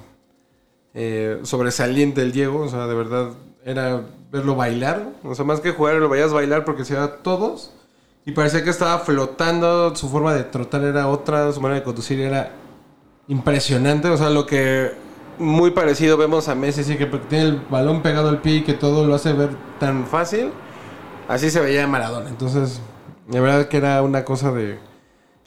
eh, 0.96 1.38
sobresaliente 1.44 2.24
el 2.24 2.32
Diego. 2.32 2.62
O 2.62 2.68
sea, 2.68 2.88
de 2.88 2.96
verdad 2.96 3.30
era 3.64 4.04
verlo 4.36 4.56
bailar. 4.56 5.10
O 5.24 5.34
sea, 5.34 5.45
más 5.45 5.62
que 5.62 5.71
jugar, 5.71 5.95
lo 5.95 6.10
veías 6.10 6.34
bailar 6.34 6.65
porque 6.65 6.86
se 6.86 6.93
iba 6.93 7.04
a 7.04 7.17
todos. 7.17 7.71
Y 8.26 8.32
parecía 8.32 8.63
que 8.63 8.69
estaba 8.69 9.00
flotando. 9.00 9.95
Su 9.95 10.10
forma 10.10 10.34
de 10.34 10.43
trotar 10.43 10.84
era 10.84 11.08
otra. 11.08 11.52
Su 11.52 11.62
manera 11.62 11.80
de 11.80 11.84
conducir 11.84 12.19
era 12.19 12.52
impresionante. 13.28 14.10
O 14.10 14.17
sea, 14.17 14.30
lo 14.30 14.45
que 14.45 14.91
muy 15.38 15.71
parecido 15.71 16.17
vemos 16.17 16.50
a 16.50 16.56
Messi. 16.56 16.82
Así 16.82 16.98
que 16.98 17.06
tiene 17.06 17.45
el 17.45 17.62
balón 17.69 18.02
pegado 18.02 18.30
al 18.30 18.41
pie 18.41 18.58
y 18.58 18.63
que 18.63 18.74
todo 18.74 19.06
lo 19.06 19.15
hace 19.15 19.34
ver 19.34 19.52
tan 19.80 20.06
fácil. 20.06 20.52
Así 21.28 21.50
se 21.50 21.62
veía 21.62 21.88
Maradona. 21.88 22.30
Entonces, 22.30 22.82
de 23.28 23.39
verdad 23.39 23.67
que 23.67 23.78
era 23.78 24.02
una 24.02 24.26
cosa 24.26 24.52
de... 24.52 24.80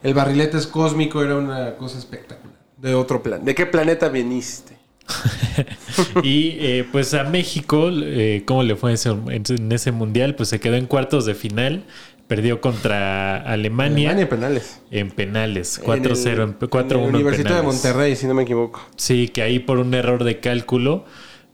El 0.03 0.15
barrilete 0.15 0.57
es 0.57 0.67
cósmico, 0.69 1.23
era 1.23 1.37
una 1.37 1.77
cosa 1.77 1.99
espectacular. 1.99 2.57
De 2.77 2.95
otro 2.95 3.23
plan. 3.23 3.45
¿De 3.45 3.55
qué 3.57 3.67
planeta 3.67 4.09
viniste? 4.09 4.78
Y 6.23 6.57
eh, 6.61 6.87
pues 6.91 7.15
a 7.15 7.25
México, 7.25 7.91
eh, 7.93 8.43
¿cómo 8.47 8.63
le 8.63 8.77
fue 8.77 8.91
en 8.91 8.95
ese, 8.95 9.11
en 9.11 9.73
ese 9.73 9.93
mundial? 9.93 10.35
Pues 10.35 10.49
se 10.49 10.61
quedó 10.61 10.77
en 10.77 10.87
cuartos 10.87 11.27
de 11.27 11.35
final, 11.35 11.85
perdió 12.27 12.61
contra 12.61 13.37
Alemania, 13.43 14.11
Alemania 14.11 14.29
penales. 14.29 14.81
en 14.91 15.11
penales, 15.11 15.79
En 15.79 15.85
4-0, 15.85 16.27
el- 16.33 16.41
en- 16.51 16.55
4-1 16.59 16.93
en 16.95 17.01
en 17.01 17.09
el 17.09 17.15
Universidad 17.15 17.57
de. 17.57 17.63
Monterrey, 17.63 18.17
si 18.17 18.27
no 18.27 18.35
me 18.35 18.43
equivoco. 18.43 18.81
Sí, 18.97 19.29
que 19.29 19.43
ahí 19.43 19.59
por 19.59 19.79
un 19.79 19.95
error 19.95 20.25
de 20.25 20.39
cálculo 20.41 21.05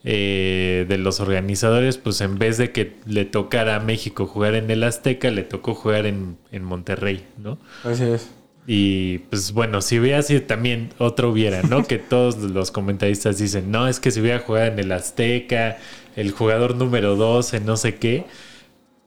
eh, 0.05 0.85
de 0.88 0.99
los 0.99 1.21
organizadores, 1.21 1.97
pues 1.97 2.21
en 2.21 2.38
vez 2.38 2.59
de 2.59 2.73
que 2.73 2.97
le 3.07 3.25
tocara 3.25 3.77
a 3.77 3.81
México 3.81 4.27
jugar 4.27 4.55
en 4.55 4.71
el 4.71 4.83
Azteca, 4.85 5.31
le 5.31 5.43
tocó 5.45 5.75
jugar 5.75 6.05
en, 6.07 6.37
en 6.53 6.62
Monterrey, 6.64 7.25
¿no? 7.38 7.59
Así 7.85 8.03
es. 8.05 8.29
Y 8.66 9.18
pues 9.18 9.53
bueno, 9.53 9.83
si 9.83 9.98
hubiera 9.98 10.22
sido 10.22 10.42
también 10.42 10.90
otro 10.98 11.31
hubiera, 11.31 11.62
¿no? 11.62 11.85
que 11.85 11.98
todos 12.11 12.37
los 12.38 12.70
comentaristas 12.70 13.38
dicen, 13.38 13.70
no, 13.70 13.87
es 13.88 14.00
que 14.00 14.11
si 14.11 14.20
hubiera 14.20 14.38
jugado 14.38 14.66
en 14.72 14.79
el 14.79 14.90
Azteca, 14.92 15.77
el 16.16 16.31
jugador 16.31 16.74
número 16.77 17.14
12, 17.16 17.61
no 17.61 17.77
sé 17.77 17.96
qué, 17.96 18.24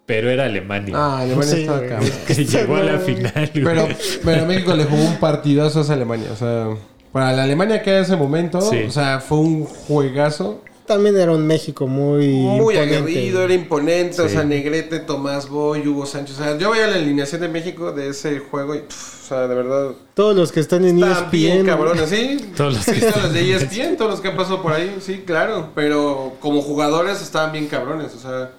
pero 0.05 0.29
era 0.29 0.45
Alemania. 0.45 0.93
Ah, 0.95 1.19
Alemania 1.21 1.53
Sí, 1.55 1.61
estaba 1.61 1.85
cabrón. 1.85 2.09
que 2.27 2.45
llegó 2.45 2.75
a 2.75 2.83
la 2.83 2.99
final. 2.99 3.31
güey. 3.53 3.63
Pero, 3.65 3.87
pero 4.23 4.45
México 4.45 4.75
le 4.75 4.83
jugó 4.85 5.03
un 5.03 5.17
partidazo 5.19 5.79
a 5.79 5.81
esa 5.81 5.93
Alemania. 5.93 6.29
O 6.31 6.35
sea, 6.35 6.67
para 7.11 7.33
la 7.33 7.43
Alemania 7.43 7.81
que 7.81 7.89
era 7.89 7.99
en 7.99 8.05
ese 8.05 8.15
momento, 8.15 8.61
Sí. 8.61 8.83
o 8.87 8.91
sea, 8.91 9.19
fue 9.19 9.39
un 9.39 9.65
juegazo. 9.65 10.63
También 10.87 11.15
era 11.17 11.31
un 11.31 11.45
México 11.45 11.85
muy 11.85 12.27
Muy 12.29 12.73
imponente. 12.75 12.97
aguerrido, 12.97 13.43
era 13.43 13.53
imponente, 13.53 14.21
o 14.23 14.27
sea, 14.29 14.43
Negrete, 14.43 14.99
Tomás 14.99 15.47
Boy, 15.49 15.87
Hugo 15.87 16.05
Sánchez. 16.07 16.39
O 16.39 16.43
sea, 16.43 16.57
yo 16.57 16.71
veía 16.71 16.87
la 16.87 16.95
alineación 16.95 17.41
de 17.41 17.49
México 17.49 17.91
de 17.91 18.09
ese 18.09 18.39
juego 18.39 18.73
y, 18.73 18.79
pff, 18.79 19.23
o 19.23 19.27
sea, 19.27 19.47
de 19.47 19.53
verdad, 19.55 19.91
Todos 20.15 20.35
los 20.35 20.51
que 20.51 20.59
están 20.61 20.85
en 20.85 20.97
E 21.03 21.11
Están 21.11 21.29
bien 21.29 21.57
ESPN. 21.57 21.65
cabrones, 21.67 22.09
sí. 22.09 22.37
Todos 22.57 22.73
los 22.75 22.83
Sí, 22.83 22.93
que 22.93 23.05
los 23.21 23.33
de 23.33 23.41
E 23.41 23.55
ESPN, 23.55 23.97
todos 23.97 24.09
los 24.11 24.21
que 24.21 24.29
han 24.29 24.37
pasado 24.37 24.61
por 24.63 24.71
ahí, 24.73 24.95
sí, 25.01 25.23
claro. 25.27 25.69
Pero 25.75 26.37
como 26.39 26.61
jugadores 26.63 27.21
estaban 27.21 27.51
bien 27.51 27.67
cabrones, 27.67 28.15
o 28.15 28.19
sea. 28.19 28.51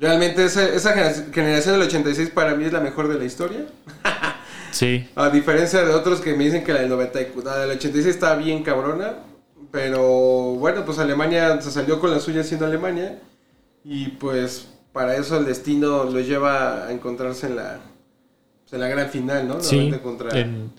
Realmente 0.00 0.44
esa, 0.44 0.64
esa 0.68 0.92
generación- 1.32 1.74
del 1.74 1.82
86 1.88 2.30
para 2.30 2.54
mí 2.54 2.64
es 2.64 2.72
la 2.72 2.78
mejor 2.80 3.08
de 3.08 3.18
la 3.18 3.24
historia. 3.24 3.66
Sí. 4.70 5.08
A 5.16 5.28
diferencia 5.30 5.84
de 5.84 5.92
otros 5.92 6.20
que 6.20 6.34
me 6.34 6.44
dicen 6.44 6.62
que 6.62 6.72
la 6.72 6.80
del 6.80 6.88
90 6.90 7.20
y- 7.20 7.26
la 7.44 7.58
del 7.58 7.70
86 7.72 8.06
está 8.14 8.36
bien 8.36 8.62
cabrona. 8.62 9.14
Pero 9.70 10.54
bueno, 10.54 10.84
pues 10.84 10.98
Alemania 10.98 11.60
se 11.60 11.70
salió 11.70 12.00
con 12.00 12.10
la 12.10 12.20
suya 12.20 12.42
siendo 12.42 12.66
Alemania. 12.66 13.20
Y 13.84 14.08
pues 14.08 14.68
para 14.92 15.16
eso 15.16 15.38
el 15.38 15.44
destino 15.44 16.04
lo 16.04 16.20
lleva 16.20 16.86
a 16.86 16.92
encontrarse 16.92 17.46
en 17.46 17.56
la, 17.56 17.80
pues, 18.64 18.72
en 18.72 18.80
la 18.80 18.88
gran 18.88 19.08
final, 19.10 19.46
¿no? 19.46 19.60
Sí. 19.60 19.76
Nuevamente 19.76 20.02
contra 20.02 20.38
En, 20.40 20.72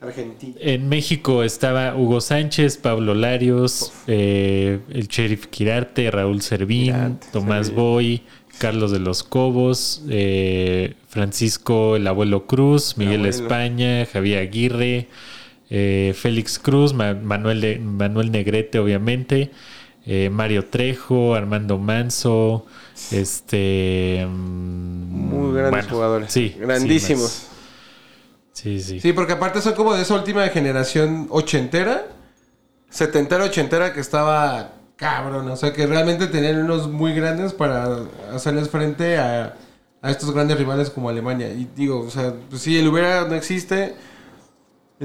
Argentina. 0.00 0.54
en 0.60 0.88
México 0.88 1.42
estaba 1.44 1.94
Hugo 1.96 2.20
Sánchez, 2.20 2.76
Pablo 2.76 3.14
Larios, 3.14 3.92
eh, 4.08 4.80
el 4.90 5.06
sheriff 5.06 5.46
Quirarte, 5.46 6.10
Raúl 6.10 6.42
Servín, 6.42 6.86
Quirarte, 6.86 7.26
Tomás. 7.32 7.72
Boy, 7.72 8.22
Carlos 8.58 8.90
de 8.90 8.98
los 8.98 9.22
Cobos, 9.22 10.02
eh, 10.08 10.94
Francisco 11.08 11.96
el 11.96 12.06
Abuelo 12.06 12.46
Cruz, 12.46 12.96
Miguel 12.98 13.20
abuelo. 13.20 13.30
España, 13.30 14.06
Javier 14.12 14.40
Aguirre, 14.40 15.08
eh, 15.74 16.12
Félix 16.14 16.58
Cruz, 16.58 16.92
Ma- 16.92 17.14
Manuel, 17.14 17.80
Manuel 17.80 18.30
Negrete, 18.30 18.78
obviamente, 18.78 19.50
eh, 20.04 20.28
Mario 20.30 20.66
Trejo, 20.66 21.34
Armando 21.34 21.78
Manso, 21.78 22.66
este... 23.10 24.26
Muy 24.28 25.48
Muy 25.48 25.60
grandes 25.60 25.86
jugadores. 25.86 26.32
Sí. 26.32 26.54
Grandísimos. 26.60 27.48
Sí, 28.52 28.80
sí, 28.80 28.84
sí. 28.84 29.00
Sí, 29.00 29.12
porque 29.12 29.32
aparte 29.32 29.62
son 29.62 29.72
como 29.72 29.94
de 29.94 30.02
esa 30.02 30.14
última 30.14 30.46
generación 30.48 31.26
ochentera, 31.30 32.06
setentera, 32.90 33.44
ochentera 33.44 33.92
que 33.94 34.00
estaba 34.00 34.72
cabrón. 34.96 35.48
O 35.48 35.56
sea, 35.56 35.72
que 35.72 35.86
realmente 35.86 36.26
tenían 36.26 36.62
unos 36.62 36.88
muy 36.88 37.14
grandes 37.14 37.54
para 37.54 38.00
hacerles 38.32 38.68
frente 38.68 39.16
a, 39.16 39.56
a 40.02 40.10
estos 40.10 40.32
grandes 40.32 40.58
rivales 40.58 40.90
como 40.90 41.08
Alemania. 41.08 41.48
Y 41.48 41.68
digo, 41.74 42.00
o 42.00 42.10
sea, 42.10 42.34
pues 42.50 42.62
si 42.62 42.78
el 42.78 42.88
hubiera 42.88 43.26
no 43.26 43.34
existe, 43.34 43.94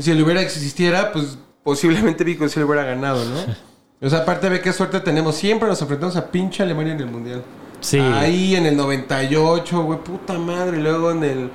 si 0.01 0.11
el 0.11 0.23
hubiera 0.23 0.41
existiera, 0.41 1.11
pues 1.11 1.37
posiblemente 1.63 2.23
Vico 2.23 2.47
sí 2.47 2.59
hubiera 2.61 2.83
ganado, 2.83 3.23
¿no? 3.25 3.55
O 3.99 4.07
sea, 4.09 4.19
aparte 4.19 4.47
ve 4.47 4.61
qué 4.61 4.71
suerte 4.73 4.99
tenemos. 4.99 5.35
Siempre 5.35 5.67
nos 5.67 5.81
enfrentamos 5.81 6.15
a 6.17 6.27
pinche 6.29 6.61
Alemania 6.61 6.93
en 6.93 6.99
el 6.99 7.07
Mundial. 7.07 7.43
Sí. 7.79 7.97
Ahí 7.97 8.55
en 8.55 8.67
el 8.67 8.77
98, 8.77 9.81
güey, 9.81 9.99
puta 10.03 10.33
madre. 10.33 10.77
Y 10.77 10.81
luego 10.81 11.09
en 11.09 11.23
el. 11.23 11.49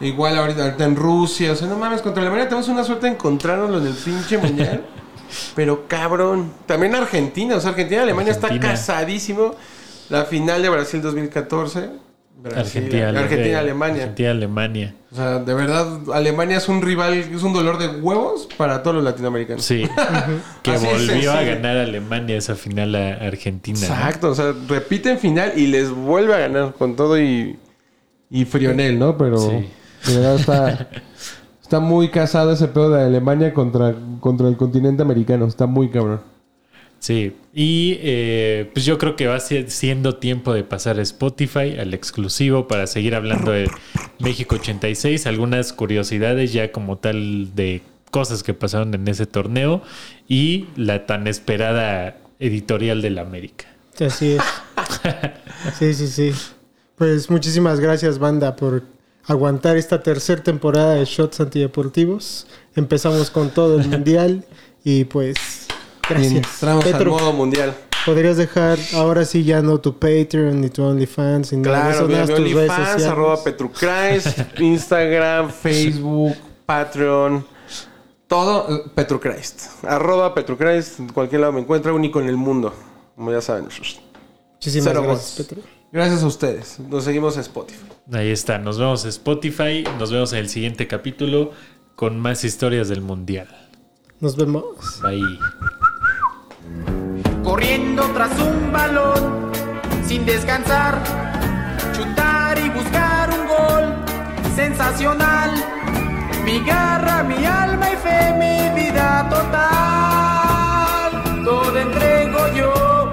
Igual 0.00 0.38
ahorita, 0.38 0.66
ahorita 0.66 0.84
en 0.84 0.94
Rusia. 0.94 1.50
O 1.50 1.56
sea, 1.56 1.66
no 1.66 1.76
mames, 1.76 2.00
contra 2.00 2.22
Alemania 2.22 2.44
tenemos 2.44 2.68
una 2.68 2.84
suerte 2.84 3.06
de 3.06 3.14
encontrarnos 3.14 3.82
en 3.82 3.88
el 3.88 3.94
pinche 3.94 4.38
mundial. 4.38 4.84
Pero 5.56 5.88
cabrón. 5.88 6.52
También 6.64 6.94
Argentina. 6.94 7.56
O 7.56 7.60
sea, 7.60 7.70
Argentina 7.70 8.02
y 8.02 8.04
Alemania 8.04 8.30
está 8.30 8.46
Argentina. 8.46 8.72
casadísimo. 8.72 9.56
La 10.10 10.26
final 10.26 10.62
de 10.62 10.68
Brasil 10.68 11.02
2014. 11.02 11.90
Brasil, 12.42 12.58
Argentina, 12.58 13.08
Argentina, 13.10 13.48
eh, 13.48 13.56
Alemania. 13.56 14.02
Argentina, 14.02 14.30
Alemania. 14.30 14.94
O 15.12 15.14
sea, 15.16 15.38
de 15.40 15.54
verdad, 15.54 15.98
Alemania 16.14 16.56
es 16.58 16.68
un 16.68 16.80
rival, 16.82 17.14
es 17.14 17.42
un 17.42 17.52
dolor 17.52 17.78
de 17.78 17.88
huevos 18.00 18.48
para 18.56 18.82
todos 18.82 18.96
los 18.96 19.04
latinoamericanos. 19.04 19.64
Sí. 19.64 19.84
que 20.62 20.70
Así 20.70 20.86
volvió 20.86 21.32
a 21.32 21.42
ganar 21.42 21.76
Alemania 21.76 22.36
esa 22.36 22.54
final 22.54 22.94
a 22.94 23.14
Argentina. 23.14 23.78
¿no? 23.78 23.84
Exacto, 23.86 24.30
o 24.30 24.34
sea, 24.34 24.54
repiten 24.68 25.18
final 25.18 25.52
y 25.56 25.66
les 25.66 25.90
vuelve 25.90 26.34
a 26.34 26.38
ganar 26.38 26.74
con 26.74 26.96
todo 26.96 27.20
y, 27.20 27.58
y 28.30 28.44
Frionel, 28.44 28.98
¿no? 28.98 29.18
Pero 29.18 29.38
Sí. 29.38 29.68
de 30.12 30.16
verdad 30.18 30.36
está, 30.36 30.88
está 31.62 31.80
muy 31.80 32.08
casado 32.10 32.52
ese 32.52 32.68
pedo 32.68 32.90
de 32.90 33.02
Alemania 33.04 33.52
contra, 33.52 33.94
contra 34.20 34.48
el 34.48 34.56
continente 34.56 35.02
americano. 35.02 35.46
Está 35.46 35.66
muy 35.66 35.90
cabrón. 35.90 36.20
Sí. 37.00 37.32
Y 37.52 37.96
eh, 38.02 38.70
pues 38.72 38.84
yo 38.84 38.98
creo 38.98 39.16
que 39.16 39.26
va 39.26 39.40
si- 39.40 39.64
siendo 39.68 40.16
tiempo 40.16 40.52
de 40.54 40.62
pasar 40.64 40.98
a 40.98 41.02
Spotify, 41.02 41.76
al 41.78 41.94
exclusivo, 41.94 42.68
para 42.68 42.86
seguir 42.86 43.14
hablando 43.14 43.50
de 43.52 43.68
México 44.20 44.56
86. 44.56 45.26
Algunas 45.26 45.72
curiosidades 45.72 46.52
ya 46.52 46.70
como 46.72 46.98
tal 46.98 47.54
de 47.56 47.80
cosas 48.10 48.42
que 48.42 48.54
pasaron 48.54 48.92
en 48.94 49.08
ese 49.08 49.24
torneo 49.26 49.82
y 50.28 50.66
la 50.76 51.06
tan 51.06 51.26
esperada 51.26 52.18
editorial 52.38 53.00
del 53.02 53.18
América. 53.18 53.66
Así 53.98 54.32
es. 54.32 54.42
Sí, 55.78 55.94
sí, 55.94 56.06
sí. 56.06 56.32
Pues 56.96 57.30
muchísimas 57.30 57.80
gracias, 57.80 58.18
banda, 58.18 58.56
por 58.56 58.82
aguantar 59.26 59.76
esta 59.76 60.02
tercera 60.02 60.42
temporada 60.42 60.94
de 60.94 61.04
Shots 61.06 61.40
Antideportivos. 61.40 62.46
Empezamos 62.76 63.30
con 63.30 63.50
todo 63.50 63.80
el 63.80 63.88
mundial 63.88 64.44
y 64.84 65.04
pues 65.04 65.59
gracias. 66.10 66.54
Entramos 66.54 66.84
al 66.84 66.92
Petro, 66.92 67.10
modo 67.12 67.32
mundial. 67.32 67.74
podrías 68.04 68.36
dejar 68.36 68.78
ahora 68.94 69.24
sí 69.24 69.44
ya 69.44 69.62
no 69.62 69.80
tu 69.80 69.98
Patreon 69.98 70.60
ni 70.60 70.70
tu 70.70 70.82
OnlyFans 70.82 71.52
ni 71.52 71.58
nada 71.62 71.76
de 71.76 71.82
Claro, 71.82 71.98
eso, 71.98 72.08
mira, 72.08 72.26
nada 72.26 72.38
mi 72.38 72.52
OnlyFans, 72.54 73.04
arroba 73.04 73.42
Petrucrais, 73.42 74.34
Instagram, 74.58 75.50
Facebook, 75.62 76.34
Patreon, 76.66 77.44
todo 78.26 78.76
eh, 78.76 78.82
Petruchrist. 78.94 79.84
Arroba 79.84 80.34
Petruchrist, 80.34 81.00
en 81.00 81.08
cualquier 81.08 81.40
lado 81.40 81.52
me 81.52 81.60
encuentra, 81.60 81.92
único 81.92 82.20
en 82.20 82.28
el 82.28 82.36
mundo. 82.36 82.72
Como 83.16 83.32
ya 83.32 83.40
saben. 83.40 83.64
Muchísimas 83.64 84.84
Cero 84.84 85.02
gracias. 85.02 85.46
Petro. 85.46 85.62
Gracias 85.92 86.22
a 86.22 86.26
ustedes. 86.26 86.78
Nos 86.78 87.04
seguimos 87.04 87.34
en 87.34 87.40
Spotify. 87.40 87.84
Ahí 88.12 88.30
está. 88.30 88.58
Nos 88.58 88.78
vemos 88.78 89.02
en 89.02 89.10
Spotify. 89.10 89.84
Nos 89.98 90.12
vemos 90.12 90.32
en 90.32 90.38
el 90.38 90.48
siguiente 90.48 90.86
capítulo 90.86 91.50
con 91.96 92.20
más 92.20 92.44
historias 92.44 92.88
del 92.88 93.00
Mundial. 93.00 93.48
Nos 94.20 94.36
vemos. 94.36 95.00
Bye. 95.02 95.20
Corriendo 97.42 98.02
tras 98.14 98.30
un 98.38 98.72
balón, 98.72 99.50
sin 100.06 100.24
descansar, 100.24 101.02
chutar 101.96 102.58
y 102.58 102.68
buscar 102.70 103.30
un 103.30 103.46
gol, 103.46 103.94
sensacional, 104.54 105.50
mi 106.44 106.60
garra, 106.64 107.22
mi 107.22 107.44
alma 107.44 107.92
y 107.92 107.96
fe, 107.96 108.32
mi 108.34 108.70
vida 108.80 109.28
total, 109.28 111.12
todo 111.44 111.78
entrego 111.78 112.38
yo. 112.56 113.10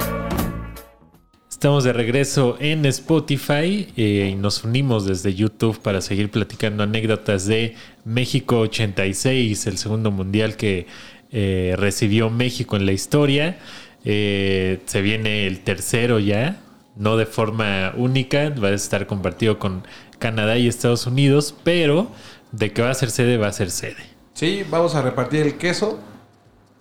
Estamos 1.50 1.84
de 1.84 1.92
regreso 1.92 2.56
en 2.60 2.86
Spotify 2.86 3.88
eh, 3.98 4.30
y 4.32 4.36
nos 4.36 4.64
unimos 4.64 5.08
desde 5.08 5.34
YouTube 5.34 5.80
para 5.80 6.02
seguir 6.02 6.30
platicando 6.30 6.84
anécdotas 6.84 7.48
de 7.48 7.74
México 8.06 8.60
86, 8.60 9.66
el 9.66 9.80
segundo 9.80 10.12
mundial 10.12 10.56
que 10.56 10.86
eh, 11.32 11.76
recibió 11.78 12.30
México 12.30 12.76
en 12.76 12.86
la 12.86 12.92
historia. 12.92 13.58
Eh, 14.06 14.80
se 14.86 15.02
viene 15.02 15.48
el 15.48 15.62
tercero 15.62 16.20
ya, 16.20 16.58
no 16.96 17.18
de 17.18 17.26
forma 17.26 17.94
única, 17.98 18.50
va 18.52 18.70
a 18.70 18.74
estar 18.74 19.06
compartido 19.08 19.60
con 19.60 19.84
Canadá 20.20 20.58
y 20.58 20.68
Estados 20.68 21.06
Unidos, 21.08 21.54
pero 21.64 22.10
de 22.52 22.72
que 22.72 22.82
va 22.82 22.90
a 22.92 22.94
ser 22.94 23.12
sede, 23.12 23.38
va 23.38 23.48
a 23.48 23.52
ser 23.54 23.70
sede. 23.72 23.98
Sí, 24.34 24.64
vamos 24.70 24.96
a 24.96 25.02
repartir 25.02 25.42
el 25.42 25.58
queso. 25.58 26.00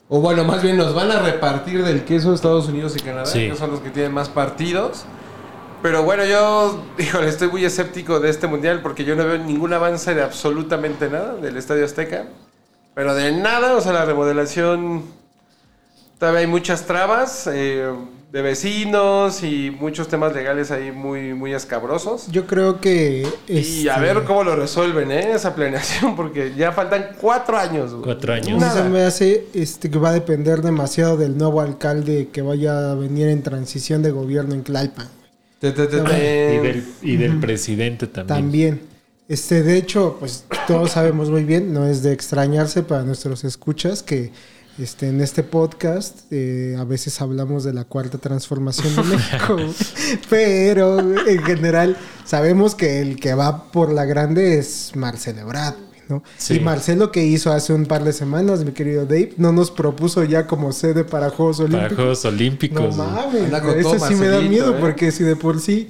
O 0.08 0.20
bueno, 0.20 0.44
más 0.44 0.62
bien 0.62 0.76
nos 0.76 0.94
van 0.94 1.10
a 1.10 1.18
repartir 1.20 1.82
del 1.82 2.04
queso 2.04 2.32
Estados 2.32 2.68
Unidos 2.68 2.94
y 2.96 3.00
Canadá, 3.00 3.26
Sí. 3.26 3.48
que 3.48 3.56
son 3.56 3.72
los 3.72 3.80
que 3.80 3.90
tienen 3.90 4.12
más 4.12 4.28
partidos. 4.28 5.04
Pero 5.82 6.04
bueno, 6.04 6.24
yo, 6.24 6.84
híjole, 6.98 7.28
estoy 7.28 7.48
muy 7.48 7.64
escéptico 7.64 8.20
de 8.20 8.30
este 8.30 8.46
mundial 8.46 8.82
porque 8.82 9.04
yo 9.04 9.16
no 9.16 9.24
veo 9.24 9.38
ningún 9.38 9.72
avance 9.72 10.14
de 10.14 10.22
absolutamente 10.22 11.08
nada 11.10 11.34
del 11.36 11.56
Estadio 11.56 11.84
Azteca. 11.84 12.26
Pero 12.96 13.14
de 13.14 13.30
nada, 13.30 13.76
o 13.76 13.80
sea, 13.82 13.92
la 13.92 14.06
remodelación. 14.06 15.02
Todavía 16.18 16.40
hay 16.40 16.46
muchas 16.46 16.86
trabas 16.86 17.46
eh, 17.52 17.92
de 18.32 18.40
vecinos 18.40 19.42
y 19.42 19.70
muchos 19.70 20.08
temas 20.08 20.34
legales 20.34 20.70
ahí 20.70 20.92
muy, 20.92 21.34
muy 21.34 21.52
escabrosos. 21.52 22.26
Yo 22.32 22.46
creo 22.46 22.80
que. 22.80 23.28
Y 23.48 23.86
a 23.88 23.96
este, 23.96 24.00
ver 24.00 24.24
cómo 24.24 24.44
lo 24.44 24.56
resuelven, 24.56 25.10
¿eh? 25.10 25.32
Esa 25.34 25.54
planeación, 25.54 26.16
porque 26.16 26.54
ya 26.56 26.72
faltan 26.72 27.08
cuatro 27.20 27.58
años. 27.58 27.90
güey. 27.90 28.04
Cuatro 28.04 28.32
años. 28.32 28.58
Nada. 28.58 28.84
Se 28.84 28.88
me 28.88 29.02
hace 29.02 29.46
este, 29.52 29.90
que 29.90 29.98
va 29.98 30.08
a 30.08 30.14
depender 30.14 30.62
demasiado 30.62 31.18
del 31.18 31.36
nuevo 31.36 31.60
alcalde 31.60 32.30
que 32.32 32.40
vaya 32.40 32.92
a 32.92 32.94
venir 32.94 33.28
en 33.28 33.42
transición 33.42 34.02
de 34.02 34.10
gobierno 34.10 34.54
en 34.54 34.64
Tlalpan. 34.64 35.08
Y 35.60 35.66
del, 35.68 36.84
y 37.02 37.16
del 37.16 37.40
presidente 37.40 38.06
también. 38.06 38.26
También. 38.26 38.95
Este, 39.28 39.62
de 39.64 39.76
hecho, 39.76 40.16
pues 40.20 40.44
todos 40.68 40.92
sabemos 40.92 41.30
muy 41.30 41.42
bien, 41.42 41.72
no 41.72 41.86
es 41.86 42.02
de 42.02 42.12
extrañarse 42.12 42.84
para 42.84 43.02
nuestros 43.02 43.42
escuchas 43.42 44.04
que 44.04 44.30
este, 44.78 45.08
en 45.08 45.20
este 45.20 45.42
podcast 45.42 46.30
eh, 46.30 46.76
a 46.78 46.84
veces 46.84 47.20
hablamos 47.20 47.64
de 47.64 47.72
la 47.72 47.84
cuarta 47.84 48.18
transformación 48.18 48.94
de 48.94 49.02
México, 49.16 49.56
pero 50.30 51.00
en 51.26 51.42
general 51.42 51.96
sabemos 52.24 52.76
que 52.76 53.00
el 53.00 53.18
que 53.18 53.34
va 53.34 53.72
por 53.72 53.90
la 53.90 54.04
grande 54.04 54.58
es 54.58 54.92
Marcelo 54.94 55.40
Ebrard, 55.40 55.74
¿no? 56.08 56.22
Sí. 56.36 56.56
Y 56.56 56.60
Marcelo 56.60 57.10
que 57.10 57.24
hizo 57.24 57.52
hace 57.52 57.72
un 57.72 57.86
par 57.86 58.04
de 58.04 58.12
semanas, 58.12 58.64
mi 58.64 58.70
querido 58.72 59.06
Dave, 59.06 59.32
no 59.38 59.50
nos 59.50 59.72
propuso 59.72 60.22
ya 60.22 60.46
como 60.46 60.70
sede 60.70 61.02
para 61.02 61.30
Juegos 61.30 61.56
Para 61.56 61.68
Olímpicos. 61.68 61.96
Juegos 61.96 62.24
Olímpicos. 62.26 62.96
No 62.96 63.04
mames, 63.04 63.52
eso 63.78 64.06
sí 64.06 64.14
me 64.14 64.28
da 64.28 64.40
miedo 64.40 64.76
¿eh? 64.76 64.78
porque 64.78 65.10
si 65.10 65.24
de 65.24 65.34
por 65.34 65.58
sí, 65.58 65.88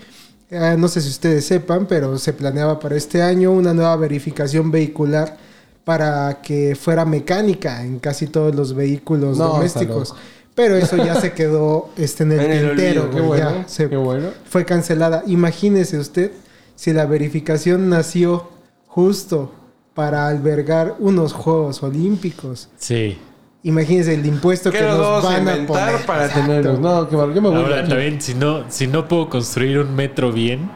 ah, 0.52 0.76
no 0.78 0.88
sé 0.88 1.00
si 1.00 1.08
ustedes 1.08 1.44
sepan, 1.44 1.86
pero 1.86 2.18
se 2.18 2.32
planeaba 2.32 2.78
para 2.78 2.96
este 2.96 3.22
año 3.22 3.52
una 3.52 3.74
nueva 3.74 3.96
verificación 3.96 4.70
vehicular 4.70 5.36
para 5.84 6.40
que 6.42 6.74
fuera 6.74 7.04
mecánica 7.04 7.82
en 7.84 7.98
casi 8.00 8.26
todos 8.26 8.54
los 8.54 8.74
vehículos 8.74 9.38
No, 9.38 9.48
domésticos. 9.48 10.14
Pero 10.54 10.76
eso 10.76 10.96
ya 10.96 11.14
se 11.20 11.32
quedó 11.32 11.90
este, 11.96 12.24
en 12.24 12.32
el 12.32 12.40
En 12.40 12.50
el 12.52 12.68
olvido, 12.70 13.10
ya 13.12 13.20
bueno, 13.22 13.64
se 13.68 13.88
qué 13.88 13.96
bueno. 13.96 14.30
fue 14.48 14.64
cancelada. 14.64 15.22
Imagínese 15.26 15.98
usted 15.98 16.32
si 16.74 16.92
la 16.92 17.06
verificación 17.06 17.88
nació 17.88 18.48
justo 18.86 19.52
para 19.94 20.28
albergar 20.28 20.96
unos 20.98 21.32
Juegos 21.32 21.82
Olímpicos. 21.82 22.68
Sí. 22.78 23.18
Imagínense 23.66 24.14
el 24.14 24.24
impuesto 24.24 24.70
¿Qué 24.70 24.78
que 24.78 24.84
nos 24.84 24.98
vamos 24.98 25.24
van 25.24 25.34
a 25.34 25.38
inventar 25.56 25.90
poner 25.92 26.06
para 26.06 26.26
Exacto. 26.26 26.46
tenerlos? 26.46 26.78
No, 26.80 27.08
qué 27.08 27.16
barro. 27.16 27.34
Yo 27.34 27.42
me 27.42 27.48
voy 27.48 27.58
Ahora 27.58 27.84
también, 27.88 28.20
si 28.20 28.34
no, 28.34 28.64
si 28.70 28.86
no 28.86 29.08
puedo 29.08 29.28
construir 29.28 29.78
un 29.80 29.92
metro 29.94 30.30
bien, 30.30 30.70